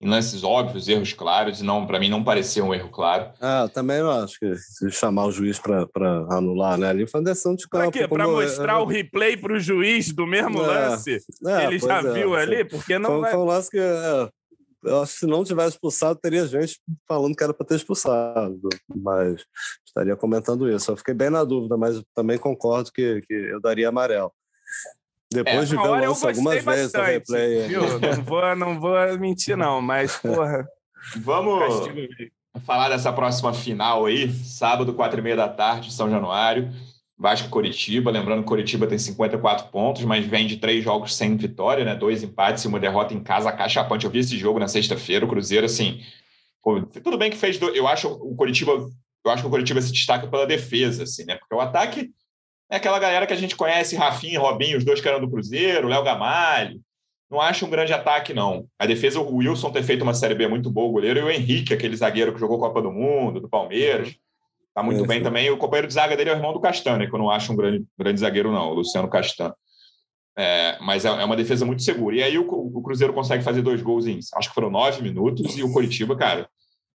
em 0.00 0.08
lances 0.08 0.44
óbvios, 0.44 0.88
erros 0.88 1.12
claros, 1.12 1.60
e 1.60 1.64
não 1.64 1.86
para 1.86 1.98
mim 1.98 2.10
não 2.10 2.22
parecia 2.22 2.62
um 2.62 2.74
erro 2.74 2.90
claro. 2.90 3.30
Ah, 3.40 3.68
também 3.72 3.98
eu 3.98 4.10
acho 4.10 4.38
que 4.38 4.54
se 4.54 4.90
chamar 4.90 5.24
o 5.24 5.32
juiz 5.32 5.58
para 5.58 5.86
anular, 6.30 6.76
né? 6.76 6.90
Ali 6.90 7.06
foi 7.06 7.20
uma 7.20 7.26
decisão 7.26 7.54
de 7.54 7.66
campo. 7.66 7.90
Para 7.90 7.92
quê? 7.92 8.06
Para 8.06 8.28
mostrar 8.28 8.74
eu... 8.74 8.80
o 8.80 8.86
replay 8.86 9.36
para 9.36 9.54
o 9.54 9.58
juiz 9.58 10.12
do 10.12 10.26
mesmo 10.26 10.62
é, 10.62 10.66
lance? 10.66 11.18
É, 11.46 11.64
ele 11.64 11.78
já 11.78 11.98
é, 11.98 12.12
viu 12.12 12.34
ali? 12.34 12.64
Porque 12.64 12.98
não 12.98 13.10
foi, 13.10 13.20
vai... 13.20 13.30
foi 13.32 13.40
um 13.40 13.44
lance 13.44 13.70
que 13.70 13.78
eu 14.86 15.02
acho 15.02 15.14
que 15.14 15.18
se 15.20 15.26
não 15.26 15.44
tivesse 15.44 15.70
expulsado, 15.70 16.18
teria 16.18 16.46
gente 16.46 16.80
falando 17.06 17.34
que 17.34 17.42
era 17.42 17.52
para 17.52 17.66
ter 17.66 17.76
expulsado, 17.76 18.68
mas 18.94 19.44
estaria 19.84 20.16
comentando 20.16 20.70
isso. 20.70 20.90
Eu 20.90 20.96
fiquei 20.96 21.14
bem 21.14 21.30
na 21.30 21.44
dúvida, 21.44 21.76
mas 21.76 22.02
também 22.14 22.38
concordo 22.38 22.92
que, 22.92 23.20
que 23.22 23.34
eu 23.34 23.60
daria 23.60 23.88
amarelo. 23.88 24.32
Depois 25.32 25.56
é, 25.56 25.64
de 25.64 25.76
ver 25.76 25.88
o 25.88 25.94
lance 25.94 26.26
algumas 26.26 26.64
vezes 26.64 26.92
no 26.92 27.02
replay. 27.02 27.68
Viu? 27.68 27.82
Não, 27.98 28.22
vou, 28.22 28.56
não 28.56 28.80
vou 28.80 29.18
mentir, 29.18 29.56
não, 29.56 29.82
mas, 29.82 30.16
porra. 30.22 30.66
Vamos 31.16 31.88
falar 32.64 32.88
dessa 32.88 33.12
próxima 33.12 33.52
final 33.52 34.06
aí, 34.06 34.32
sábado, 34.32 34.94
quatro 34.94 35.18
e 35.18 35.22
meia 35.22 35.36
da 35.36 35.48
tarde, 35.48 35.92
São 35.92 36.08
Januário. 36.08 36.72
Vasco 37.18 37.48
e 37.48 37.50
Coritiba. 37.50 38.10
Lembrando 38.10 38.42
que 38.42 38.48
Coritiba 38.48 38.86
tem 38.86 38.98
54 38.98 39.68
pontos, 39.68 40.04
mas 40.04 40.26
vem 40.26 40.46
de 40.46 40.58
três 40.58 40.84
jogos 40.84 41.14
sem 41.14 41.36
vitória, 41.36 41.84
né? 41.84 41.94
Dois 41.94 42.22
empates 42.22 42.64
e 42.64 42.68
uma 42.68 42.78
derrota 42.78 43.14
em 43.14 43.22
casa 43.22 43.50
cachapante. 43.52 44.04
Eu 44.04 44.10
vi 44.10 44.18
esse 44.18 44.36
jogo 44.36 44.58
na 44.58 44.68
sexta-feira. 44.68 45.24
O 45.24 45.28
Cruzeiro, 45.28 45.66
assim. 45.66 46.02
Tudo 47.02 47.16
bem 47.16 47.30
que 47.30 47.36
fez. 47.36 47.58
Do... 47.58 47.68
Eu 47.68 47.86
acho 47.88 48.08
o 48.08 48.34
Coritiba. 48.36 48.72
Eu 48.72 49.30
acho 49.30 49.42
que 49.42 49.48
o 49.48 49.50
Coritiba 49.50 49.80
se 49.80 49.92
destaca 49.92 50.26
pela 50.28 50.46
defesa, 50.46 51.04
assim, 51.04 51.24
né? 51.24 51.36
Porque 51.36 51.54
o 51.54 51.60
ataque 51.60 52.10
é 52.70 52.76
aquela 52.76 52.98
galera 52.98 53.26
que 53.26 53.32
a 53.32 53.36
gente 53.36 53.56
conhece, 53.56 53.96
Rafinha, 53.96 54.40
Robinho, 54.40 54.78
os 54.78 54.84
dois 54.84 55.00
que 55.00 55.08
eram 55.08 55.20
do 55.20 55.30
Cruzeiro, 55.30 55.88
Léo 55.88 56.02
Gamalho. 56.02 56.80
Não 57.30 57.40
acho 57.40 57.66
um 57.66 57.70
grande 57.70 57.92
ataque, 57.92 58.32
não. 58.32 58.66
A 58.78 58.86
defesa, 58.86 59.20
o 59.20 59.36
Wilson 59.36 59.72
ter 59.72 59.82
feito 59.82 60.02
uma 60.02 60.14
Série 60.14 60.34
B 60.34 60.46
muito 60.46 60.70
boa, 60.70 60.88
o 60.88 60.92
goleiro, 60.92 61.20
e 61.20 61.22
o 61.22 61.30
Henrique, 61.30 61.74
aquele 61.74 61.96
zagueiro 61.96 62.32
que 62.32 62.38
jogou 62.38 62.58
Copa 62.58 62.80
do 62.80 62.92
Mundo, 62.92 63.40
do 63.40 63.48
Palmeiras. 63.48 64.16
Tá 64.76 64.82
muito 64.82 65.02
é, 65.02 65.06
bem 65.06 65.18
sim. 65.18 65.24
também. 65.24 65.50
O 65.50 65.56
companheiro 65.56 65.88
de 65.88 65.94
zaga 65.94 66.14
dele 66.14 66.28
é 66.28 66.34
o 66.34 66.36
irmão 66.36 66.52
do 66.52 66.60
Castanho, 66.60 67.08
que 67.08 67.14
eu 67.14 67.18
não 67.18 67.30
acho 67.30 67.50
um 67.50 67.56
grande, 67.56 67.82
grande 67.98 68.20
zagueiro, 68.20 68.52
não, 68.52 68.68
o 68.68 68.74
Luciano 68.74 69.08
Castanho. 69.08 69.54
É, 70.36 70.76
mas 70.82 71.06
é, 71.06 71.08
é, 71.08 71.24
uma 71.24 71.34
defesa 71.34 71.64
muito 71.64 71.82
segura. 71.82 72.14
E 72.14 72.22
aí 72.22 72.38
o, 72.38 72.46
o, 72.46 72.82
Cruzeiro 72.82 73.14
consegue 73.14 73.42
fazer 73.42 73.62
dois 73.62 73.80
gols 73.80 74.06
em, 74.06 74.18
acho 74.34 74.48
que 74.50 74.54
foram 74.54 74.68
nove 74.68 75.00
minutos, 75.00 75.56
e 75.56 75.62
o 75.62 75.72
Coritiba, 75.72 76.14
cara, 76.14 76.46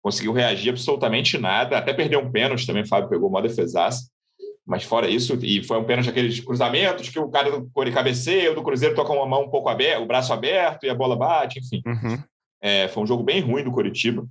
conseguiu 0.03 0.33
reagir 0.33 0.71
absolutamente 0.71 1.37
nada, 1.37 1.77
até 1.77 1.93
perdeu 1.93 2.19
um 2.21 2.33
pênalti 2.33 2.67
também, 2.67 2.83
o 2.83 2.89
Fábio 2.89 3.11
pegou 3.11 3.29
uma 3.29 3.43
defesaça. 3.43 4.09
Mas 4.67 4.83
fora 4.83 5.07
isso, 5.07 5.39
e 5.43 5.62
foi 5.62 5.79
um 5.79 5.85
pênalti 5.85 6.09
aqueles 6.09 6.41
cruzamentos 6.41 7.11
que 7.11 7.19
o 7.19 7.29
cara 7.29 7.51
do 7.51 7.71
Core 7.75 7.93
cabeceia, 7.93 8.53
o 8.53 8.55
do 8.55 8.62
Cruzeiro 8.62 8.95
toca 8.95 9.12
uma 9.12 9.27
mão 9.27 9.45
um 9.45 9.51
pouco 9.51 9.69
aberta, 9.69 10.01
o 10.01 10.07
braço 10.07 10.33
aberto 10.33 10.85
e 10.85 10.89
a 10.89 10.95
bola 10.95 11.15
bate, 11.15 11.59
enfim. 11.59 11.83
Uhum. 11.87 12.19
É, 12.62 12.89
foi 12.89 13.03
um 13.03 13.07
jogo 13.07 13.23
bem 13.23 13.41
ruim 13.43 13.62
do 13.62 13.71
Coritiba. 13.71 14.27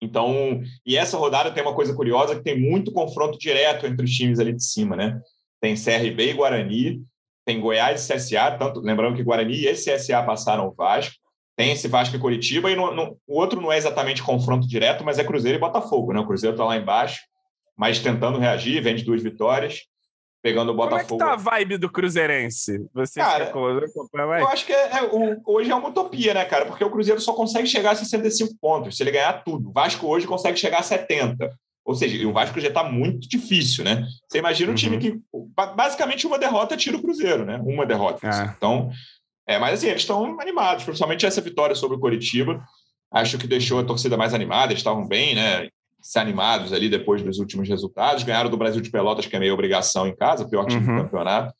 Então, 0.00 0.60
e 0.84 0.96
essa 0.96 1.16
rodada 1.16 1.50
tem 1.50 1.62
uma 1.62 1.74
coisa 1.74 1.94
curiosa 1.94 2.36
que 2.36 2.42
tem 2.42 2.58
muito 2.58 2.92
confronto 2.92 3.38
direto 3.38 3.86
entre 3.86 4.04
os 4.04 4.10
times 4.10 4.38
ali 4.38 4.52
de 4.52 4.62
cima, 4.62 4.94
né? 4.94 5.20
Tem 5.60 5.74
CRB 5.74 6.30
e 6.30 6.34
Guarani, 6.34 7.02
tem 7.44 7.60
Goiás 7.60 8.08
e 8.08 8.12
CSA, 8.12 8.56
tanto 8.58 8.80
lembrando 8.80 9.16
que 9.16 9.22
Guarani 9.22 9.66
e 9.66 9.72
CSA 9.72 10.22
passaram 10.22 10.68
o 10.68 10.74
Vasco. 10.74 11.14
Tem 11.56 11.72
esse 11.72 11.88
Vasco 11.88 12.14
e 12.14 12.18
Curitiba, 12.18 12.70
e 12.70 12.76
no, 12.76 12.94
no, 12.94 13.16
o 13.26 13.40
outro 13.40 13.60
não 13.60 13.72
é 13.72 13.78
exatamente 13.78 14.22
confronto 14.22 14.68
direto, 14.68 15.02
mas 15.02 15.18
é 15.18 15.24
Cruzeiro 15.24 15.56
e 15.56 15.60
Botafogo, 15.60 16.12
né? 16.12 16.20
O 16.20 16.26
Cruzeiro 16.26 16.54
está 16.54 16.66
lá 16.66 16.76
embaixo, 16.76 17.20
mas 17.74 17.98
tentando 17.98 18.38
reagir, 18.38 18.82
vende 18.82 19.04
duas 19.04 19.22
vitórias 19.22 19.86
pegando 20.46 20.70
o 20.70 20.74
Botafogo. 20.74 21.18
Como 21.18 21.22
é 21.22 21.24
que 21.24 21.28
tá 21.28 21.32
a 21.32 21.58
vibe 21.58 21.76
do 21.76 21.90
Cruzeirense? 21.90 22.88
Você 22.94 23.18
cara, 23.18 23.50
eu 23.52 24.48
acho 24.48 24.64
que 24.64 24.72
é, 24.72 24.98
é, 24.98 25.02
o, 25.02 25.42
hoje 25.44 25.72
é 25.72 25.74
uma 25.74 25.88
utopia, 25.88 26.34
né, 26.34 26.44
cara? 26.44 26.66
Porque 26.66 26.84
o 26.84 26.90
Cruzeiro 26.90 27.20
só 27.20 27.32
consegue 27.32 27.66
chegar 27.66 27.90
a 27.90 27.96
65 27.96 28.54
pontos 28.60 28.96
se 28.96 29.02
ele 29.02 29.10
ganhar 29.10 29.42
tudo. 29.42 29.68
O 29.68 29.72
Vasco 29.72 30.06
hoje 30.06 30.24
consegue 30.24 30.56
chegar 30.56 30.78
a 30.78 30.84
70. 30.84 31.52
Ou 31.84 31.94
seja, 31.96 32.28
o 32.28 32.32
Vasco 32.32 32.60
já 32.60 32.68
está 32.68 32.84
muito 32.84 33.28
difícil, 33.28 33.82
né? 33.82 34.06
Você 34.28 34.38
imagina 34.38 34.68
um 34.68 34.70
uhum. 34.70 34.76
time 34.76 34.98
que 34.98 35.20
basicamente 35.76 36.28
uma 36.28 36.38
derrota 36.38 36.76
tira 36.76 36.96
o 36.96 37.02
Cruzeiro, 37.02 37.44
né? 37.44 37.60
Uma 37.64 37.84
derrota. 37.84 38.24
É. 38.24 38.54
Então, 38.56 38.90
é, 39.48 39.58
mas 39.58 39.74
assim, 39.74 39.88
eles 39.88 40.02
estão 40.02 40.40
animados, 40.40 40.84
principalmente 40.84 41.26
essa 41.26 41.40
vitória 41.40 41.74
sobre 41.74 41.96
o 41.96 42.00
Coritiba. 42.00 42.64
Acho 43.12 43.36
que 43.36 43.48
deixou 43.48 43.80
a 43.80 43.84
torcida 43.84 44.16
mais 44.16 44.32
animada, 44.32 44.72
eles 44.72 44.78
estavam 44.78 45.08
bem, 45.08 45.34
né? 45.34 45.68
Se 46.06 46.20
animados 46.20 46.72
ali 46.72 46.88
depois 46.88 47.20
dos 47.20 47.40
últimos 47.40 47.68
resultados. 47.68 48.22
Ganharam 48.22 48.48
do 48.48 48.56
Brasil 48.56 48.80
de 48.80 48.90
Pelotas, 48.90 49.26
que 49.26 49.34
é 49.34 49.40
meio 49.40 49.52
obrigação 49.52 50.06
em 50.06 50.14
casa, 50.14 50.48
pior 50.48 50.64
time 50.64 50.86
uhum. 50.86 50.98
do 50.98 51.02
campeonato. 51.02 51.52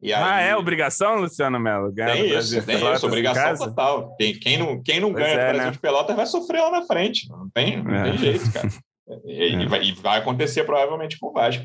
Aí, 0.00 0.12
ah, 0.12 0.40
é 0.40 0.56
obrigação, 0.56 1.16
Luciano 1.16 1.58
Melo? 1.58 1.92
tem 1.92 2.36
isso, 2.36 2.62
tem 2.64 2.76
isso, 2.76 3.06
obrigação 3.06 3.56
total. 3.56 4.14
Tem, 4.16 4.34
quem 4.34 4.56
não, 4.56 4.80
quem 4.80 5.00
não 5.00 5.12
ganha 5.12 5.34
é, 5.34 5.46
do 5.46 5.52
Brasil 5.52 5.66
né? 5.66 5.70
de 5.72 5.78
Pelotas 5.80 6.14
vai 6.14 6.26
sofrer 6.26 6.60
lá 6.60 6.70
na 6.70 6.86
frente. 6.86 7.28
Não 7.28 7.50
tem, 7.50 7.82
não 7.82 7.94
é. 7.94 8.02
tem 8.04 8.18
jeito, 8.18 8.52
cara. 8.52 8.68
E, 9.26 9.64
é. 9.64 9.66
vai, 9.66 9.82
e, 9.82 9.92
vai, 9.92 10.18
acontecer 10.20 10.64
provavelmente 10.64 11.18
com 11.18 11.26
o 11.26 11.32
Vasco. 11.32 11.64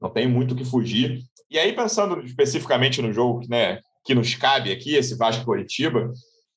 Não 0.00 0.08
tem 0.08 0.28
muito 0.28 0.52
o 0.52 0.56
que 0.56 0.64
fugir. 0.64 1.20
E 1.50 1.58
aí, 1.58 1.72
pensando 1.72 2.24
especificamente 2.24 3.02
no 3.02 3.12
jogo 3.12 3.42
né, 3.48 3.80
que 4.06 4.14
nos 4.14 4.34
cabe 4.36 4.70
aqui, 4.70 4.94
esse 4.94 5.16
Vasco 5.16 5.44
Coritiba, 5.44 6.10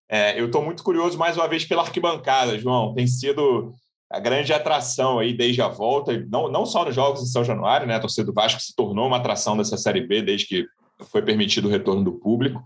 é, 0.07 0.39
eu 0.39 0.45
estou 0.45 0.63
muito 0.63 0.83
curioso 0.83 1.17
mais 1.17 1.35
uma 1.35 1.47
vez 1.47 1.65
pela 1.65 1.81
arquibancada, 1.81 2.57
João. 2.57 2.93
Tem 2.93 3.07
sido 3.07 3.73
a 4.12 4.19
grande 4.19 4.52
atração 4.52 5.19
aí 5.19 5.34
desde 5.34 5.62
a 5.62 5.67
volta, 5.67 6.17
não, 6.30 6.50
não 6.50 6.65
só 6.65 6.84
nos 6.84 6.93
jogos 6.93 7.21
em 7.21 7.26
São 7.26 7.43
Januário, 7.43 7.88
né? 7.88 7.95
A 7.95 8.00
torcida 8.00 8.26
do 8.26 8.34
Vasco 8.34 8.60
se 8.60 8.76
tornou 8.76 9.08
uma 9.08 9.17
atração 9.17 9.56
dessa 9.56 9.78
Série 9.78 10.02
B 10.02 10.21
desde 10.21 10.47
que 10.47 10.65
foi 11.10 11.21
permitido 11.21 11.67
o 11.67 11.71
retorno 11.71 12.04
do 12.04 12.13
público. 12.13 12.62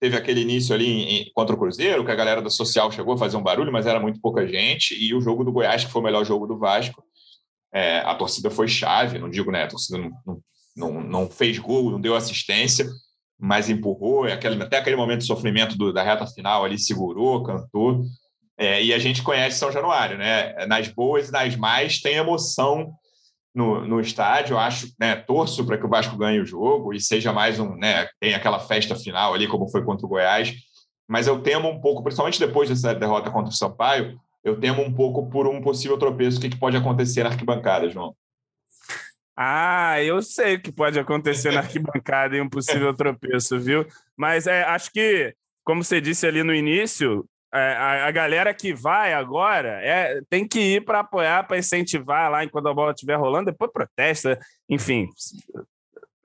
Teve 0.00 0.16
aquele 0.16 0.40
início 0.40 0.74
ali 0.74 0.86
em, 0.86 1.32
contra 1.34 1.54
o 1.54 1.58
Cruzeiro, 1.58 2.04
que 2.04 2.10
a 2.10 2.14
galera 2.14 2.40
da 2.40 2.50
social 2.50 2.92
chegou 2.92 3.14
a 3.14 3.18
fazer 3.18 3.36
um 3.36 3.42
barulho, 3.42 3.72
mas 3.72 3.86
era 3.86 3.98
muito 3.98 4.20
pouca 4.20 4.46
gente. 4.46 4.94
E 4.94 5.14
o 5.14 5.20
jogo 5.20 5.44
do 5.44 5.52
Goiás, 5.52 5.84
que 5.84 5.90
foi 5.90 6.00
o 6.00 6.04
melhor 6.04 6.24
jogo 6.24 6.46
do 6.46 6.58
Vasco, 6.58 7.02
é, 7.72 7.98
a 8.00 8.14
torcida 8.14 8.50
foi 8.50 8.68
chave. 8.68 9.18
Não 9.18 9.28
digo, 9.28 9.50
né? 9.50 9.64
A 9.64 9.68
torcida 9.68 9.98
não, 9.98 10.40
não, 10.76 11.00
não 11.02 11.30
fez 11.30 11.58
gol, 11.58 11.90
não 11.90 12.00
deu 12.00 12.14
assistência, 12.14 12.86
mas 13.38 13.68
empurrou. 13.68 14.24
Aquele, 14.24 14.62
até 14.62 14.78
aquele 14.78 14.96
momento 14.96 15.20
de 15.20 15.26
sofrimento 15.26 15.76
do, 15.76 15.92
da 15.92 16.02
reta 16.02 16.26
final 16.26 16.64
ali, 16.64 16.78
segurou, 16.78 17.42
cantou. 17.42 18.04
É, 18.56 18.82
e 18.82 18.94
a 18.94 18.98
gente 18.98 19.22
conhece 19.22 19.58
São 19.58 19.72
Januário, 19.72 20.16
né? 20.16 20.66
Nas 20.66 20.88
boas 20.88 21.28
e 21.28 21.32
nas 21.32 21.56
mais 21.56 22.00
tem 22.00 22.14
emoção 22.14 22.94
no, 23.54 23.86
no 23.86 24.00
estádio. 24.00 24.58
Acho, 24.58 24.92
né, 24.98 25.16
torço 25.16 25.64
para 25.64 25.78
que 25.78 25.86
o 25.86 25.88
Vasco 25.88 26.16
ganhe 26.16 26.40
o 26.40 26.46
jogo 26.46 26.92
e 26.92 27.00
seja 27.00 27.32
mais 27.32 27.58
um, 27.60 27.74
né, 27.76 28.08
tem 28.20 28.34
aquela 28.34 28.58
festa 28.58 28.96
final 28.96 29.32
ali, 29.32 29.46
como 29.46 29.70
foi 29.70 29.84
contra 29.84 30.04
o 30.06 30.08
Goiás. 30.08 30.54
Mas 31.08 31.26
eu 31.26 31.40
temo 31.40 31.68
um 31.68 31.80
pouco, 31.80 32.02
principalmente 32.02 32.40
depois 32.40 32.68
dessa 32.68 32.94
derrota 32.94 33.30
contra 33.30 33.50
o 33.50 33.56
Sampaio, 33.56 34.18
eu 34.42 34.58
temo 34.58 34.82
um 34.82 34.92
pouco 34.92 35.28
por 35.28 35.46
um 35.46 35.60
possível 35.60 35.98
tropeço. 35.98 36.38
O 36.38 36.40
que, 36.40 36.50
que 36.50 36.58
pode 36.58 36.76
acontecer 36.76 37.22
na 37.22 37.30
arquibancada, 37.30 37.88
João? 37.88 38.14
Ah, 39.36 40.00
eu 40.02 40.22
sei 40.22 40.54
o 40.54 40.60
que 40.60 40.70
pode 40.70 40.98
acontecer 40.98 41.50
na 41.52 41.60
arquibancada 41.60 42.36
em 42.36 42.40
um 42.40 42.48
possível 42.48 42.92
tropeço, 42.94 43.58
viu? 43.58 43.86
Mas 44.16 44.46
é, 44.46 44.62
acho 44.64 44.92
que, 44.92 45.34
como 45.64 45.82
você 45.82 46.00
disse 46.00 46.26
ali 46.26 46.42
no 46.42 46.54
início, 46.54 47.26
a, 47.58 48.06
a, 48.06 48.10
galera 48.10 48.52
que 48.52 48.74
vai 48.74 49.12
agora 49.12 49.80
é, 49.82 50.20
tem 50.28 50.46
que 50.46 50.58
ir 50.58 50.84
para 50.84 51.00
apoiar, 51.00 51.46
para 51.46 51.58
incentivar 51.58 52.30
lá 52.30 52.44
enquanto 52.44 52.68
a 52.68 52.74
bola 52.74 52.92
estiver 52.92 53.16
rolando, 53.16 53.50
depois 53.50 53.70
protesta, 53.70 54.38
enfim. 54.68 55.08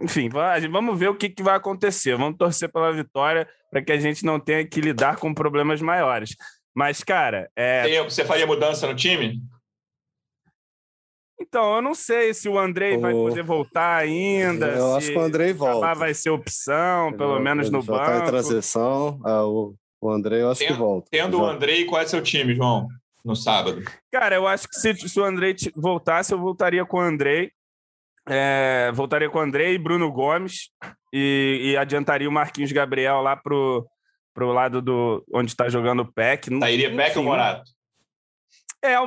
Enfim, 0.01 0.29
vamos 0.71 0.97
ver 0.97 1.09
o 1.09 1.15
que, 1.15 1.29
que 1.29 1.43
vai 1.43 1.55
acontecer. 1.55 2.15
Vamos 2.15 2.37
torcer 2.37 2.71
pela 2.71 2.91
vitória 2.91 3.47
para 3.69 3.81
que 3.81 3.91
a 3.91 3.99
gente 3.99 4.25
não 4.25 4.39
tenha 4.39 4.65
que 4.65 4.79
lidar 4.79 5.17
com 5.17 5.33
problemas 5.33 5.81
maiores. 5.81 6.35
Mas, 6.73 7.03
cara. 7.03 7.49
É... 7.55 8.01
Você 8.03 8.23
faria 8.23 8.47
mudança 8.47 8.87
no 8.87 8.95
time? 8.95 9.41
Então, 11.41 11.75
eu 11.75 11.81
não 11.81 11.93
sei 11.93 12.33
se 12.33 12.49
o 12.49 12.57
Andrei 12.57 12.97
o... 12.97 13.01
vai 13.01 13.13
poder 13.13 13.43
voltar 13.43 13.97
ainda. 13.97 14.67
Eu 14.67 14.95
acho 14.95 15.11
que 15.11 15.17
o 15.17 15.21
Andrei 15.21 15.53
volta. 15.53 15.93
Vai 15.93 16.13
ser 16.13 16.29
opção, 16.29 17.13
pelo 17.13 17.35
ele, 17.35 17.43
menos 17.43 17.69
no 17.69 17.83
banco. 17.83 18.01
Está 18.01 18.23
em 18.23 18.25
transição. 18.25 19.19
Ah, 19.23 19.45
o, 19.45 19.75
o 20.01 20.11
Andrei, 20.11 20.41
eu 20.41 20.51
acho 20.51 20.59
tendo, 20.59 20.73
que 20.73 20.79
volta. 20.79 21.07
Tendo 21.11 21.37
Já. 21.37 21.43
o 21.43 21.45
Andrei, 21.45 21.85
qual 21.85 22.01
é 22.01 22.05
seu 22.05 22.21
time, 22.21 22.55
João? 22.55 22.87
No 23.23 23.35
sábado. 23.35 23.83
Cara, 24.11 24.35
eu 24.35 24.47
acho 24.47 24.67
que 24.67 24.75
se, 24.75 24.93
se 24.95 25.19
o 25.19 25.25
Andrei 25.25 25.55
voltasse, 25.75 26.33
eu 26.33 26.39
voltaria 26.39 26.85
com 26.85 26.97
o 26.97 27.01
Andrei. 27.01 27.51
É, 28.27 28.91
voltaria 28.93 29.29
com 29.29 29.39
o 29.39 29.41
Andrei 29.41 29.73
e 29.73 29.77
Bruno 29.77 30.11
Gomes. 30.11 30.69
E, 31.13 31.71
e, 31.71 31.77
adiantaria 31.77 32.29
o 32.29 32.31
Marquinhos 32.31 32.71
Gabriel 32.71 33.21
lá 33.21 33.35
pro, 33.35 33.85
pro 34.33 34.53
lado 34.53 34.81
do 34.81 35.25
onde 35.33 35.51
está 35.51 35.67
jogando 35.67 36.01
o 36.01 36.11
PEC. 36.11 36.57
Sairia 36.59 36.95
PEC 36.95 37.17
ou 37.17 37.23
Morato? 37.25 37.63
É, 38.81 38.97
o, 38.97 39.05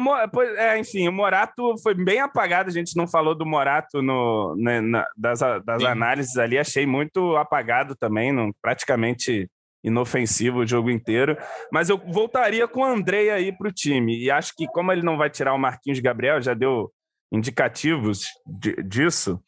é, 0.59 0.79
enfim, 0.79 1.09
o 1.09 1.13
Morato 1.13 1.75
foi 1.83 1.95
bem 1.95 2.21
apagado. 2.21 2.69
A 2.69 2.73
gente 2.73 2.95
não 2.97 3.09
falou 3.09 3.35
do 3.35 3.47
Morato 3.47 4.03
no, 4.03 4.55
né, 4.57 4.81
na, 4.83 5.07
das, 5.17 5.41
das 5.65 5.83
análises 5.85 6.37
ali. 6.37 6.59
Achei 6.59 6.85
muito 6.85 7.37
apagado 7.37 7.97
também, 7.97 8.33
não, 8.33 8.51
praticamente 8.61 9.49
inofensivo 9.83 10.61
o 10.61 10.67
jogo 10.67 10.91
inteiro. 10.91 11.37
Mas 11.73 11.89
eu 11.89 11.99
voltaria 11.99 12.67
com 12.69 12.81
o 12.81 12.85
Andrei 12.85 13.31
aí 13.31 13.53
para 13.53 13.69
o 13.69 13.73
time. 13.73 14.19
E 14.19 14.31
acho 14.31 14.55
que, 14.57 14.67
como 14.67 14.93
ele 14.93 15.03
não 15.03 15.17
vai 15.17 15.31
tirar 15.31 15.55
o 15.55 15.59
Marquinhos 15.59 16.01
Gabriel, 16.01 16.41
já 16.41 16.55
deu 16.55 16.93
indicativos 17.33 18.27
de, 18.47 18.75
disso. 18.83 19.41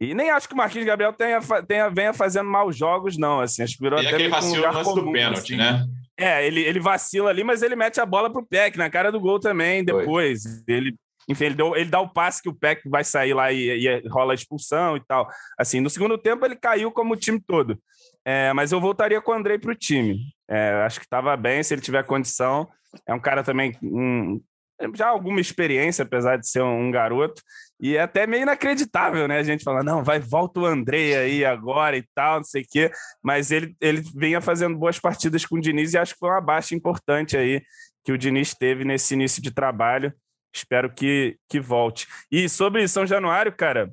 E 0.00 0.14
nem 0.14 0.30
acho 0.30 0.48
que 0.48 0.54
o 0.54 0.56
Marquinhos 0.56 0.86
Gabriel 0.86 1.12
tenha, 1.12 1.40
tenha, 1.66 1.88
venha 1.88 2.12
fazendo 2.12 2.48
maus 2.48 2.76
jogos, 2.76 3.18
não. 3.18 3.40
Assim, 3.40 3.62
aspirou 3.62 4.00
e 4.00 4.06
até 4.06 4.14
aquele 4.14 4.28
vacilo 4.28 4.68
um 4.68 4.84
comum, 4.84 5.04
do 5.06 5.12
pênalti, 5.12 5.54
assim. 5.54 5.56
né? 5.56 5.86
É, 6.18 6.46
ele, 6.46 6.60
ele 6.60 6.78
vacila 6.78 7.30
ali, 7.30 7.42
mas 7.42 7.62
ele 7.62 7.74
mete 7.74 8.00
a 8.00 8.06
bola 8.06 8.30
pro 8.30 8.46
Peck 8.46 8.76
na 8.76 8.88
cara 8.88 9.10
do 9.10 9.18
gol 9.20 9.40
também 9.40 9.84
depois. 9.84 10.42
Foi. 10.42 10.74
Ele 10.74 10.94
enfim, 11.28 11.44
ele, 11.44 11.54
deu, 11.54 11.76
ele 11.76 11.88
dá 11.88 12.00
o 12.00 12.08
passe 12.08 12.42
que 12.42 12.48
o 12.48 12.54
Peck 12.54 12.88
vai 12.88 13.04
sair 13.04 13.32
lá 13.32 13.52
e, 13.52 13.86
e, 13.86 14.08
rola 14.08 14.32
a 14.32 14.34
expulsão 14.34 14.96
e 14.96 15.00
tal. 15.00 15.28
Assim, 15.58 15.80
no 15.80 15.88
segundo 15.88 16.18
tempo 16.18 16.44
ele 16.44 16.56
caiu 16.56 16.90
como 16.90 17.14
o 17.14 17.16
time 17.16 17.40
todo. 17.40 17.78
É, 18.24 18.52
mas 18.52 18.72
eu 18.72 18.80
voltaria 18.80 19.20
com 19.20 19.32
o 19.32 19.34
Andrei 19.34 19.58
para 19.58 19.72
o 19.72 19.74
time. 19.74 20.20
É, 20.48 20.82
acho 20.84 21.00
que 21.00 21.06
estava 21.06 21.36
bem, 21.36 21.62
se 21.62 21.74
ele 21.74 21.82
tiver 21.82 22.04
condição. 22.04 22.68
É 23.06 23.14
um 23.14 23.20
cara 23.20 23.42
também 23.42 23.76
um, 23.82 24.40
já 24.94 25.08
alguma 25.08 25.40
experiência, 25.40 26.02
apesar 26.02 26.36
de 26.36 26.48
ser 26.48 26.62
um, 26.62 26.90
garoto. 26.90 27.42
E 27.80 27.96
é 27.96 28.02
até 28.02 28.26
meio 28.26 28.42
inacreditável, 28.42 29.26
né? 29.28 29.38
A 29.38 29.42
gente 29.42 29.64
fala, 29.64 29.82
não, 29.82 30.02
vai, 30.02 30.18
volta 30.18 30.60
o 30.60 30.66
Andrei 30.66 31.16
aí 31.16 31.44
agora 31.44 31.96
e 31.96 32.04
tal, 32.14 32.38
não 32.38 32.44
sei 32.44 32.62
o 32.62 32.66
quê. 32.68 32.90
Mas 33.22 33.50
ele, 33.50 33.76
ele 33.80 34.02
vinha 34.14 34.40
fazendo 34.40 34.76
boas 34.76 34.98
partidas 34.98 35.44
com 35.44 35.56
o 35.56 35.60
Diniz 35.60 35.92
e 35.92 35.98
acho 35.98 36.14
que 36.14 36.20
foi 36.20 36.30
uma 36.30 36.40
baixa 36.40 36.74
importante 36.74 37.36
aí 37.36 37.62
que 38.04 38.12
o 38.12 38.18
Diniz 38.18 38.54
teve 38.54 38.84
nesse 38.84 39.14
início 39.14 39.42
de 39.42 39.50
trabalho. 39.50 40.12
Espero 40.54 40.92
que, 40.92 41.36
que 41.48 41.60
volte. 41.60 42.06
E 42.30 42.48
sobre 42.48 42.86
São 42.86 43.06
Januário, 43.06 43.52
cara, 43.52 43.92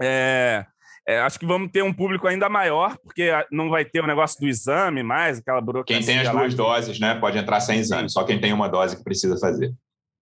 é, 0.00 0.66
é, 1.06 1.20
acho 1.20 1.38
que 1.38 1.46
vamos 1.46 1.70
ter 1.70 1.82
um 1.82 1.92
público 1.92 2.26
ainda 2.26 2.48
maior, 2.48 2.96
porque 2.98 3.30
não 3.50 3.70
vai 3.70 3.84
ter 3.84 4.00
o 4.00 4.06
negócio 4.06 4.40
do 4.40 4.48
exame 4.48 5.02
mais, 5.02 5.38
aquela 5.38 5.60
burocracia. 5.60 6.04
Quem 6.04 6.06
tem 6.06 6.26
as 6.26 6.30
duas 6.30 6.54
doses, 6.54 6.98
né? 6.98 7.14
Pode 7.14 7.38
entrar 7.38 7.60
sem 7.60 7.78
exame, 7.78 8.10
só 8.10 8.24
quem 8.24 8.40
tem 8.40 8.52
uma 8.52 8.68
dose 8.68 8.96
que 8.96 9.04
precisa 9.04 9.38
fazer. 9.38 9.72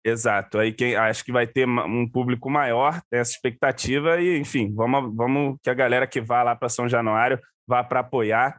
Exato. 0.03 0.57
Aí 0.57 0.71
quem, 0.71 0.95
acho 0.95 1.25
que 1.25 1.31
vai 1.31 1.45
ter 1.45 1.67
um 1.67 2.09
público 2.09 2.49
maior, 2.49 3.01
tem 3.09 3.19
essa 3.19 3.31
expectativa, 3.31 4.21
e 4.21 4.39
enfim, 4.39 4.73
vamos, 4.73 5.13
vamos 5.13 5.57
que 5.61 5.69
a 5.69 5.73
galera 5.73 6.07
que 6.07 6.21
vá 6.21 6.43
lá 6.43 6.55
para 6.55 6.69
São 6.69 6.87
Januário 6.87 7.37
vá 7.67 7.83
para 7.83 7.99
apoiar. 7.99 8.57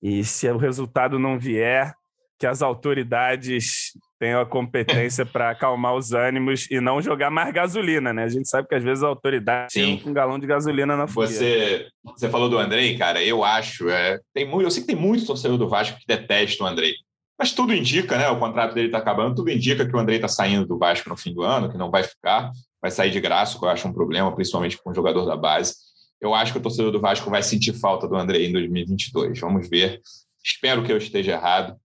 E 0.00 0.22
se 0.22 0.48
o 0.48 0.56
resultado 0.56 1.18
não 1.18 1.38
vier, 1.38 1.92
que 2.38 2.46
as 2.46 2.62
autoridades 2.62 3.92
tenham 4.18 4.40
a 4.40 4.46
competência 4.46 5.24
para 5.24 5.50
acalmar 5.50 5.94
os 5.94 6.12
ânimos 6.12 6.68
e 6.70 6.80
não 6.80 7.00
jogar 7.00 7.30
mais 7.30 7.52
gasolina, 7.52 8.12
né? 8.12 8.24
A 8.24 8.28
gente 8.28 8.48
sabe 8.48 8.68
que 8.68 8.74
às 8.74 8.82
vezes 8.82 9.02
a 9.04 9.06
autoridade 9.06 9.72
tem 9.72 10.02
um 10.04 10.12
galão 10.12 10.38
de 10.38 10.46
gasolina 10.46 10.96
na 10.96 11.06
fogueira. 11.06 11.34
Você, 11.34 11.86
você 12.04 12.28
falou 12.28 12.48
do 12.48 12.58
Andrei, 12.58 12.96
cara, 12.98 13.22
eu 13.22 13.44
acho, 13.44 13.88
é, 13.88 14.18
tem 14.34 14.46
muito, 14.46 14.66
eu 14.66 14.70
sei 14.70 14.82
que 14.82 14.88
tem 14.88 14.96
muito 14.96 15.26
torcedor 15.26 15.56
do 15.56 15.68
Vasco 15.68 15.98
que 15.98 16.06
detesta 16.06 16.64
o 16.64 16.66
Andrei. 16.66 16.94
Mas 17.38 17.52
tudo 17.52 17.72
indica, 17.72 18.18
né? 18.18 18.28
O 18.28 18.38
contrato 18.38 18.74
dele 18.74 18.88
está 18.88 18.98
acabando, 18.98 19.36
tudo 19.36 19.50
indica 19.50 19.86
que 19.86 19.94
o 19.94 19.98
Andrei 19.98 20.16
está 20.16 20.26
saindo 20.26 20.66
do 20.66 20.76
Vasco 20.76 21.08
no 21.08 21.16
fim 21.16 21.32
do 21.32 21.42
ano, 21.42 21.70
que 21.70 21.78
não 21.78 21.90
vai 21.90 22.02
ficar, 22.02 22.50
vai 22.82 22.90
sair 22.90 23.12
de 23.12 23.20
graça, 23.20 23.56
que 23.56 23.64
eu 23.64 23.68
acho 23.68 23.86
um 23.86 23.92
problema, 23.92 24.34
principalmente 24.34 24.76
com 24.76 24.90
o 24.90 24.94
jogador 24.94 25.24
da 25.24 25.36
base. 25.36 25.74
Eu 26.20 26.34
acho 26.34 26.52
que 26.52 26.58
o 26.58 26.62
torcedor 26.62 26.90
do 26.90 27.00
Vasco 27.00 27.30
vai 27.30 27.42
sentir 27.44 27.72
falta 27.74 28.08
do 28.08 28.16
Andrei 28.16 28.48
em 28.48 28.52
2022. 28.52 29.38
Vamos 29.38 29.68
ver. 29.68 30.00
Espero 30.44 30.82
que 30.82 30.90
eu 30.90 30.96
esteja 30.96 31.32
errado. 31.32 31.76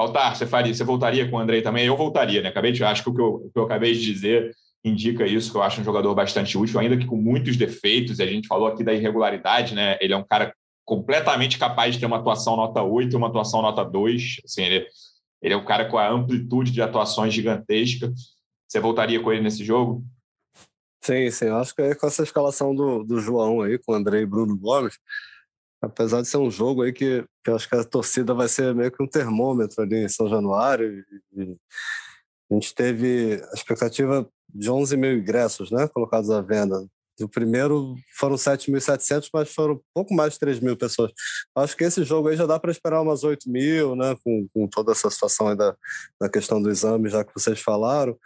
Baltar, 0.00 0.34
você, 0.34 0.46
faria, 0.46 0.72
você 0.72 0.82
voltaria 0.82 1.28
com 1.28 1.36
o 1.36 1.38
Andrei 1.38 1.60
também? 1.60 1.84
Eu 1.84 1.94
voltaria, 1.94 2.40
né? 2.40 2.48
Acabei 2.48 2.72
de, 2.72 2.82
acho 2.82 3.02
que 3.02 3.10
o 3.10 3.14
que, 3.14 3.20
eu, 3.20 3.34
o 3.34 3.50
que 3.50 3.58
eu 3.58 3.64
acabei 3.64 3.92
de 3.92 4.00
dizer 4.00 4.50
indica 4.82 5.26
isso, 5.26 5.52
que 5.52 5.58
eu 5.58 5.62
acho 5.62 5.78
um 5.78 5.84
jogador 5.84 6.14
bastante 6.14 6.56
útil, 6.56 6.80
ainda 6.80 6.96
que 6.96 7.04
com 7.04 7.16
muitos 7.16 7.54
defeitos, 7.54 8.18
e 8.18 8.22
a 8.22 8.26
gente 8.26 8.48
falou 8.48 8.66
aqui 8.66 8.82
da 8.82 8.94
irregularidade, 8.94 9.74
né? 9.74 9.98
Ele 10.00 10.14
é 10.14 10.16
um 10.16 10.24
cara 10.24 10.54
completamente 10.86 11.58
capaz 11.58 11.92
de 11.92 12.00
ter 12.00 12.06
uma 12.06 12.16
atuação 12.16 12.56
nota 12.56 12.82
8 12.82 13.12
e 13.12 13.16
uma 13.16 13.28
atuação 13.28 13.60
nota 13.60 13.84
2. 13.84 14.36
Assim, 14.42 14.62
ele, 14.62 14.86
ele 15.42 15.52
é 15.52 15.56
um 15.58 15.66
cara 15.66 15.84
com 15.84 15.98
a 15.98 16.08
amplitude 16.08 16.72
de 16.72 16.80
atuações 16.80 17.34
gigantesca. 17.34 18.10
Você 18.66 18.80
voltaria 18.80 19.20
com 19.20 19.30
ele 19.30 19.42
nesse 19.42 19.62
jogo? 19.62 20.02
Sim, 21.02 21.30
sim. 21.30 21.44
Eu 21.44 21.58
acho 21.58 21.74
que 21.74 21.82
é 21.82 21.94
com 21.94 22.06
essa 22.06 22.22
escalação 22.22 22.74
do, 22.74 23.04
do 23.04 23.20
João 23.20 23.60
aí, 23.60 23.78
com 23.78 23.92
o 23.92 23.94
André 23.94 24.22
e 24.22 24.26
Bruno 24.26 24.56
Gomes, 24.56 24.98
apesar 25.80 26.22
de 26.22 26.28
ser 26.28 26.36
um 26.36 26.50
jogo 26.50 26.82
aí 26.82 26.92
que, 26.92 27.24
que 27.42 27.50
eu 27.50 27.56
acho 27.56 27.68
que 27.68 27.76
a 27.76 27.84
torcida 27.84 28.34
vai 28.34 28.48
ser 28.48 28.74
meio 28.74 28.92
que 28.92 29.02
um 29.02 29.06
termômetro 29.06 29.82
ali 29.82 30.04
em 30.04 30.08
São 30.08 30.28
Januário. 30.28 31.04
E, 31.36 31.56
a 32.50 32.54
gente 32.54 32.74
teve 32.74 33.40
a 33.50 33.54
expectativa 33.54 34.28
de 34.52 34.68
11 34.68 34.96
mil 34.96 35.12
ingressos, 35.12 35.70
né, 35.70 35.86
colocados 35.88 36.30
à 36.30 36.40
venda. 36.40 36.84
O 37.20 37.28
primeiro 37.28 37.94
foram 38.16 38.36
7.700, 38.36 39.28
mas 39.32 39.52
foram 39.52 39.80
pouco 39.94 40.14
mais 40.14 40.32
de 40.32 40.40
3 40.40 40.58
mil 40.60 40.76
pessoas. 40.76 41.12
Acho 41.54 41.76
que 41.76 41.84
esse 41.84 42.02
jogo 42.02 42.28
aí 42.28 42.36
já 42.36 42.46
dá 42.46 42.58
para 42.58 42.70
esperar 42.70 43.02
umas 43.02 43.22
8 43.22 43.48
mil, 43.50 43.94
né? 43.94 44.16
Com, 44.24 44.48
com, 44.54 44.66
toda 44.66 44.92
essa 44.92 45.10
situação 45.10 45.48
aí 45.48 45.56
da, 45.56 45.76
da 46.18 46.30
questão 46.30 46.62
do 46.62 46.70
exame, 46.70 47.10
já 47.10 47.22
que 47.22 47.34
vocês 47.34 47.60
falaram. 47.60 48.18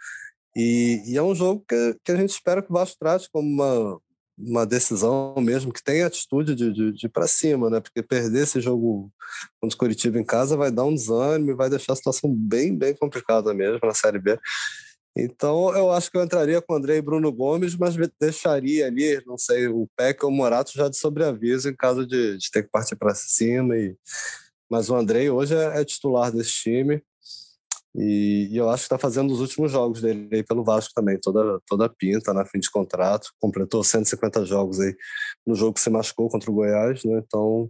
E, 0.55 1.03
e, 1.05 1.17
é 1.17 1.21
um 1.21 1.35
jogo 1.35 1.65
que, 1.67 1.97
que 2.05 2.11
a 2.13 2.15
gente 2.15 2.29
espera 2.29 2.61
que 2.61 2.71
o 2.71 2.73
Vasco 2.73 2.95
trate 2.97 3.29
como 3.29 3.47
uma, 3.47 3.99
uma 4.37 4.65
decisão 4.65 5.33
mesmo, 5.37 5.71
que 5.71 5.83
tenha 5.83 6.07
atitude 6.07 6.55
de, 6.55 6.71
de, 6.71 6.91
de 6.91 7.09
para 7.09 7.27
cima, 7.27 7.69
né? 7.69 7.79
Porque 7.79 8.03
perder 8.03 8.43
esse 8.43 8.59
jogo 8.59 9.11
contra 9.61 9.75
o 9.75 9.79
Curitiba 9.79 10.19
em 10.19 10.25
casa 10.25 10.57
vai 10.57 10.71
dar 10.71 10.83
um 10.83 10.93
desânimo 10.93 11.51
e 11.51 11.55
vai 11.55 11.69
deixar 11.69 11.93
a 11.93 11.95
situação 11.95 12.33
bem, 12.33 12.75
bem 12.75 12.95
complicada 12.95 13.53
mesmo 13.53 13.79
na 13.83 13.93
Série 13.93 14.19
B. 14.19 14.37
Então, 15.17 15.73
eu 15.73 15.91
acho 15.91 16.11
que 16.11 16.17
eu 16.17 16.23
entraria 16.23 16.61
com 16.61 16.73
o 16.73 16.75
André 16.75 16.97
e 16.97 17.01
Bruno 17.01 17.31
Gomes, 17.31 17.75
mas 17.77 17.95
deixaria 18.19 18.85
ali, 18.85 19.23
não 19.25 19.37
sei, 19.37 19.67
o 19.67 19.87
Peck 19.95 20.25
ou 20.25 20.29
o 20.29 20.33
Morato 20.33 20.73
já 20.75 20.89
de 20.89 20.97
sobreaviso 20.97 21.69
em 21.69 21.75
caso 21.75 22.05
de, 22.05 22.37
de 22.37 22.51
ter 22.51 22.63
que 22.63 22.69
partir 22.69 22.97
para 22.97 23.15
cima. 23.15 23.77
E... 23.77 23.95
Mas 24.69 24.89
o 24.89 24.95
André 24.95 25.31
hoje 25.31 25.55
é, 25.55 25.79
é 25.79 25.85
titular 25.85 26.31
desse 26.33 26.51
time. 26.51 27.01
E, 27.97 28.49
e, 28.51 28.57
eu 28.57 28.69
acho 28.69 28.83
que 28.83 28.85
está 28.85 28.97
fazendo 28.97 29.31
os 29.31 29.39
últimos 29.39 29.71
jogos 29.71 30.01
dele 30.01 30.27
aí 30.31 30.43
pelo 30.43 30.63
Vasco 30.63 30.93
também, 30.93 31.17
toda, 31.19 31.61
toda 31.65 31.87
pinta 31.87 32.33
na 32.33 32.45
fim 32.45 32.59
de 32.59 32.69
contrato. 32.69 33.29
Completou 33.39 33.83
150 33.83 34.45
jogos 34.45 34.79
aí 34.79 34.95
no 35.45 35.55
jogo 35.55 35.73
que 35.73 35.79
se 35.79 35.89
machucou 35.89 36.29
contra 36.29 36.51
o 36.51 36.53
Goiás, 36.53 37.03
né? 37.05 37.21
Então, 37.25 37.69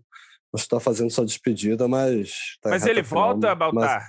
acho 0.53 0.63
que 0.63 0.67
está 0.67 0.79
fazendo 0.79 1.11
sua 1.11 1.25
despedida, 1.25 1.87
mas. 1.87 2.57
Tá 2.61 2.71
mas 2.71 2.85
ele 2.87 3.03
volta, 3.03 3.53
Baltar? 3.53 3.99
Mas, 3.99 4.03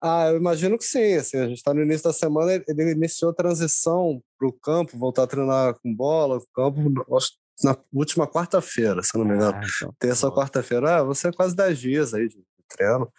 ah, 0.00 0.28
eu 0.28 0.36
imagino 0.36 0.78
que 0.78 0.84
sim. 0.84 1.14
Assim, 1.14 1.38
a 1.38 1.48
gente 1.48 1.56
está 1.56 1.74
no 1.74 1.82
início 1.82 2.04
da 2.04 2.12
semana, 2.12 2.52
ele 2.68 2.92
iniciou 2.92 3.32
a 3.32 3.34
transição 3.34 4.22
para 4.38 4.48
o 4.48 4.52
campo, 4.52 4.96
voltar 4.96 5.24
a 5.24 5.26
treinar 5.26 5.74
com 5.82 5.92
bola, 5.92 6.40
campo, 6.54 6.80
na 7.64 7.76
última 7.92 8.26
quarta-feira, 8.26 9.02
se 9.02 9.16
não 9.16 9.24
me 9.24 9.34
engano. 9.34 9.56
Ah, 9.56 9.66
então, 9.76 9.94
Terça 9.98 10.26
ou 10.26 10.34
quarta-feira. 10.34 10.98
Ah, 10.98 11.02
você 11.02 11.28
é 11.28 11.32
quase 11.32 11.56
10 11.56 11.78
dias 11.78 12.14
aí 12.14 12.28
de 12.28 12.38
treino. 12.68 13.10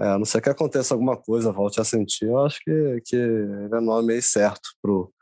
É, 0.00 0.08
a 0.10 0.18
não 0.18 0.24
ser 0.24 0.40
que 0.40 0.48
aconteça 0.48 0.94
alguma 0.94 1.16
coisa, 1.16 1.50
volte 1.50 1.80
a 1.80 1.84
sentir, 1.84 2.26
eu 2.26 2.38
acho 2.44 2.60
que, 2.60 3.02
que 3.04 3.16
ele 3.16 3.74
é 3.74 3.80
nome 3.80 4.12
aí 4.12 4.22
certo 4.22 4.70
pro, 4.80 5.12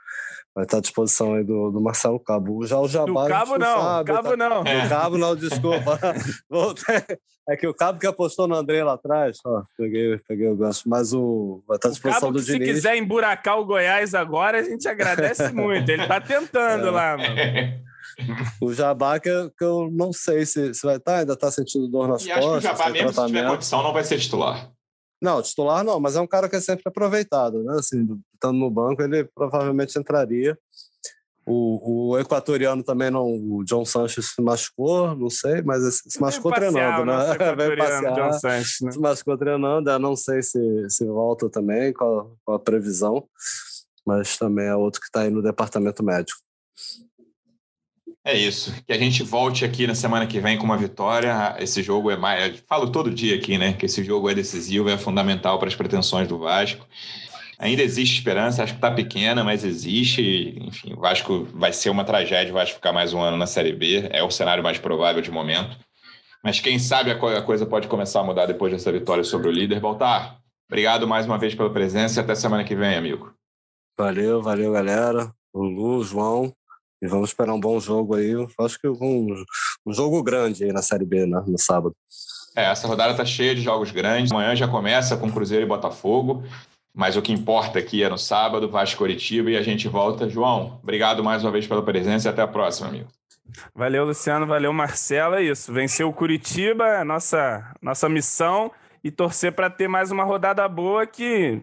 vai 0.56 0.64
estar 0.64 0.78
à 0.78 0.80
disposição 0.80 1.34
aí 1.34 1.44
do, 1.44 1.70
do 1.70 1.80
Marcelo 1.82 2.18
Cabo. 2.18 2.66
Já 2.66 2.78
o 2.78 2.88
Jabá. 2.88 3.24
Do 3.24 3.28
Cabo 3.28 3.58
não, 3.58 3.82
sabe, 3.82 4.12
Cabo 4.12 4.30
tá... 4.30 4.36
não. 4.36 4.62
É. 4.62 4.88
Cabo 4.88 5.18
não, 5.18 5.36
desculpa. 5.36 5.98
é 7.48 7.56
que 7.56 7.66
o 7.66 7.74
Cabo 7.74 7.98
que 7.98 8.06
apostou 8.06 8.48
no 8.48 8.54
André 8.54 8.82
lá 8.82 8.94
atrás, 8.94 9.38
ó, 9.44 9.62
peguei, 9.76 10.18
peguei 10.26 10.48
o 10.48 10.56
gancho, 10.56 10.82
mas 10.86 11.12
o 11.12 11.62
vai 11.68 11.76
estar 11.76 11.88
à 11.88 11.90
disposição 11.92 12.32
do 12.32 12.42
Diniz. 12.42 12.66
Se 12.66 12.74
quiser 12.74 12.96
emburacar 12.96 13.58
o 13.58 13.66
Goiás 13.66 14.14
agora, 14.14 14.58
a 14.58 14.62
gente 14.62 14.88
agradece 14.88 15.52
muito. 15.52 15.88
Ele 15.90 16.02
está 16.02 16.20
tentando 16.20 16.88
é. 16.88 16.90
lá, 16.90 17.16
mano. 17.18 17.36
O 18.60 18.72
Jabá, 18.72 19.18
que, 19.20 19.28
eu, 19.28 19.50
que 19.50 19.64
eu 19.64 19.90
não 19.92 20.12
sei 20.12 20.46
se, 20.46 20.72
se 20.74 20.86
vai 20.86 20.96
estar, 20.96 21.12
tá, 21.12 21.18
ainda 21.18 21.32
está 21.34 21.50
sentindo 21.50 21.88
dor 21.88 22.08
nas 22.08 22.24
e 22.24 22.28
costas. 22.28 22.44
Acho 22.44 22.50
que 22.50 22.56
o 22.56 22.60
Jabá, 22.60 22.90
mesmo 22.90 23.12
se 23.12 23.26
tiver 23.26 23.48
condição, 23.48 23.82
não 23.82 23.92
vai 23.92 24.04
ser 24.04 24.18
titular. 24.18 24.72
Não, 25.20 25.42
titular 25.42 25.82
não, 25.82 25.98
mas 25.98 26.16
é 26.16 26.20
um 26.20 26.26
cara 26.26 26.48
que 26.48 26.56
é 26.56 26.60
sempre 26.60 26.84
aproveitado, 26.86 27.62
né? 27.62 27.76
Assim, 27.78 28.06
estando 28.34 28.58
no 28.58 28.70
banco, 28.70 29.02
ele 29.02 29.24
provavelmente 29.24 29.98
entraria. 29.98 30.58
O, 31.48 32.10
o 32.10 32.18
equatoriano 32.18 32.82
também 32.82 33.08
não. 33.08 33.24
O 33.24 33.64
John 33.64 33.84
Sanches 33.84 34.32
se 34.34 34.42
machucou, 34.42 35.14
não 35.16 35.30
sei, 35.30 35.62
mas 35.62 36.02
se 36.06 36.20
machucou 36.20 36.52
treinando, 36.52 37.04
né? 37.04 37.36
Vai 37.56 37.76
passear, 37.76 38.14
John 38.14 38.32
Sanches, 38.32 38.80
né? 38.82 38.90
Se 38.90 38.98
machucou 38.98 39.38
treinando, 39.38 39.88
eu 39.88 39.98
não 39.98 40.16
sei 40.16 40.42
se, 40.42 40.58
se 40.90 41.06
volta 41.06 41.48
também, 41.48 41.92
qual, 41.92 42.36
qual 42.44 42.56
a 42.56 42.60
previsão, 42.60 43.26
mas 44.04 44.36
também 44.36 44.66
é 44.66 44.74
outro 44.74 45.00
que 45.00 45.06
está 45.06 45.20
aí 45.20 45.30
no 45.30 45.40
departamento 45.40 46.04
médico. 46.04 46.40
É 48.26 48.36
isso. 48.36 48.74
Que 48.84 48.92
a 48.92 48.98
gente 48.98 49.22
volte 49.22 49.64
aqui 49.64 49.86
na 49.86 49.94
semana 49.94 50.26
que 50.26 50.40
vem 50.40 50.58
com 50.58 50.64
uma 50.64 50.76
vitória. 50.76 51.54
Esse 51.60 51.80
jogo 51.80 52.10
é 52.10 52.16
mais. 52.16 52.48
Eu 52.48 52.62
falo 52.68 52.90
todo 52.90 53.08
dia 53.08 53.36
aqui, 53.36 53.56
né? 53.56 53.72
Que 53.72 53.86
esse 53.86 54.02
jogo 54.02 54.28
é 54.28 54.34
decisivo, 54.34 54.88
é 54.90 54.98
fundamental 54.98 55.60
para 55.60 55.68
as 55.68 55.76
pretensões 55.76 56.26
do 56.26 56.36
Vasco. 56.36 56.84
Ainda 57.56 57.84
existe 57.84 58.18
esperança, 58.18 58.64
acho 58.64 58.72
que 58.72 58.78
está 58.78 58.90
pequena, 58.90 59.44
mas 59.44 59.64
existe. 59.64 60.58
Enfim, 60.60 60.94
o 60.94 61.00
Vasco 61.00 61.46
vai 61.54 61.72
ser 61.72 61.88
uma 61.88 62.02
tragédia, 62.02 62.50
o 62.50 62.54
Vasco 62.54 62.74
ficar 62.74 62.92
mais 62.92 63.14
um 63.14 63.20
ano 63.20 63.36
na 63.36 63.46
Série 63.46 63.72
B. 63.72 64.08
É 64.10 64.24
o 64.24 64.30
cenário 64.30 64.62
mais 64.62 64.76
provável 64.76 65.22
de 65.22 65.30
momento. 65.30 65.78
Mas 66.42 66.58
quem 66.58 66.80
sabe 66.80 67.12
a 67.12 67.42
coisa 67.42 67.64
pode 67.64 67.86
começar 67.86 68.20
a 68.20 68.24
mudar 68.24 68.46
depois 68.46 68.72
dessa 68.72 68.90
vitória 68.90 69.22
sobre 69.22 69.46
o 69.46 69.52
líder. 69.52 69.78
Baltar, 69.78 70.38
obrigado 70.68 71.06
mais 71.06 71.26
uma 71.26 71.38
vez 71.38 71.54
pela 71.54 71.70
presença 71.70 72.18
e 72.18 72.24
até 72.24 72.34
semana 72.34 72.64
que 72.64 72.74
vem, 72.74 72.96
amigo. 72.96 73.32
Valeu, 73.96 74.42
valeu, 74.42 74.72
galera. 74.72 75.32
Lu, 75.54 76.02
João, 76.02 76.52
e 77.00 77.06
vamos 77.06 77.30
esperar 77.30 77.52
um 77.52 77.60
bom 77.60 77.78
jogo 77.78 78.14
aí. 78.14 78.32
Acho 78.60 78.78
que 78.78 78.88
um, 78.88 79.44
um 79.84 79.92
jogo 79.92 80.22
grande 80.22 80.64
aí 80.64 80.72
na 80.72 80.82
Série 80.82 81.04
B, 81.04 81.26
né, 81.26 81.42
no 81.46 81.58
sábado. 81.58 81.94
É, 82.54 82.70
essa 82.70 82.88
rodada 82.88 83.10
está 83.10 83.24
cheia 83.24 83.54
de 83.54 83.60
jogos 83.60 83.90
grandes. 83.90 84.32
Amanhã 84.32 84.56
já 84.56 84.66
começa 84.66 85.16
com 85.16 85.30
Cruzeiro 85.30 85.64
e 85.64 85.68
Botafogo. 85.68 86.42
Mas 86.94 87.14
o 87.14 87.20
que 87.20 87.30
importa 87.30 87.78
aqui 87.78 88.02
é 88.02 88.08
no 88.08 88.16
sábado, 88.16 88.70
Vasco 88.70 88.96
Coritiba 88.96 89.50
e 89.50 89.56
a 89.56 89.62
gente 89.62 89.86
volta. 89.86 90.30
João, 90.30 90.80
obrigado 90.82 91.22
mais 91.22 91.44
uma 91.44 91.50
vez 91.50 91.66
pela 91.66 91.82
presença 91.82 92.28
e 92.28 92.30
até 92.30 92.40
a 92.40 92.48
próxima, 92.48 92.88
amigo. 92.88 93.08
Valeu, 93.74 94.06
Luciano. 94.06 94.46
Valeu, 94.46 94.72
Marcelo. 94.72 95.34
É 95.34 95.42
isso. 95.42 95.70
Vencer 95.72 96.06
o 96.06 96.12
Curitiba 96.12 96.86
é 96.86 97.04
nossa, 97.04 97.74
nossa 97.82 98.08
missão 98.08 98.72
e 99.04 99.10
torcer 99.10 99.52
para 99.52 99.68
ter 99.68 99.88
mais 99.88 100.10
uma 100.10 100.24
rodada 100.24 100.66
boa 100.66 101.06
que 101.06 101.60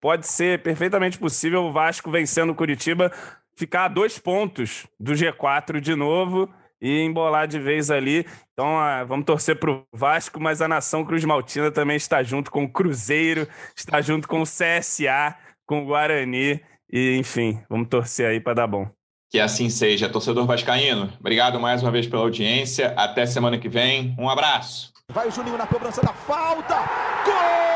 pode 0.00 0.26
ser 0.26 0.62
perfeitamente 0.62 1.18
possível 1.18 1.64
o 1.64 1.72
Vasco 1.72 2.10
vencendo 2.10 2.50
o 2.50 2.54
Curitiba 2.54 3.12
ficar 3.56 3.86
a 3.86 3.88
dois 3.88 4.18
pontos 4.18 4.86
do 5.00 5.12
G4 5.12 5.80
de 5.80 5.94
novo 5.94 6.48
e 6.80 7.00
embolar 7.00 7.48
de 7.48 7.58
vez 7.58 7.90
ali. 7.90 8.26
Então, 8.52 8.78
ah, 8.78 9.02
vamos 9.04 9.24
torcer 9.24 9.58
para 9.58 9.70
o 9.70 9.82
Vasco, 9.92 10.38
mas 10.38 10.60
a 10.60 10.68
nação 10.68 11.04
Cruz 11.04 11.24
Maltina 11.24 11.70
também 11.70 11.96
está 11.96 12.22
junto 12.22 12.50
com 12.50 12.64
o 12.64 12.68
Cruzeiro, 12.68 13.48
está 13.74 14.00
junto 14.00 14.28
com 14.28 14.42
o 14.42 14.44
CSA, 14.44 15.34
com 15.66 15.82
o 15.82 15.86
Guarani. 15.86 16.60
E, 16.92 17.16
enfim, 17.16 17.60
vamos 17.68 17.88
torcer 17.88 18.28
aí 18.28 18.40
para 18.40 18.54
dar 18.54 18.66
bom. 18.66 18.88
Que 19.30 19.40
assim 19.40 19.68
seja. 19.68 20.08
Torcedor 20.08 20.46
Vascaíno, 20.46 21.12
obrigado 21.18 21.58
mais 21.58 21.82
uma 21.82 21.90
vez 21.90 22.06
pela 22.06 22.22
audiência. 22.22 22.94
Até 22.96 23.26
semana 23.26 23.58
que 23.58 23.68
vem. 23.68 24.14
Um 24.18 24.28
abraço. 24.28 24.92
Vai 25.10 25.28
o 25.28 25.30
Juninho 25.30 25.58
na 25.58 25.66
cobrança 25.66 26.00
da 26.02 26.12
falta. 26.12 26.76
Gol! 27.24 27.75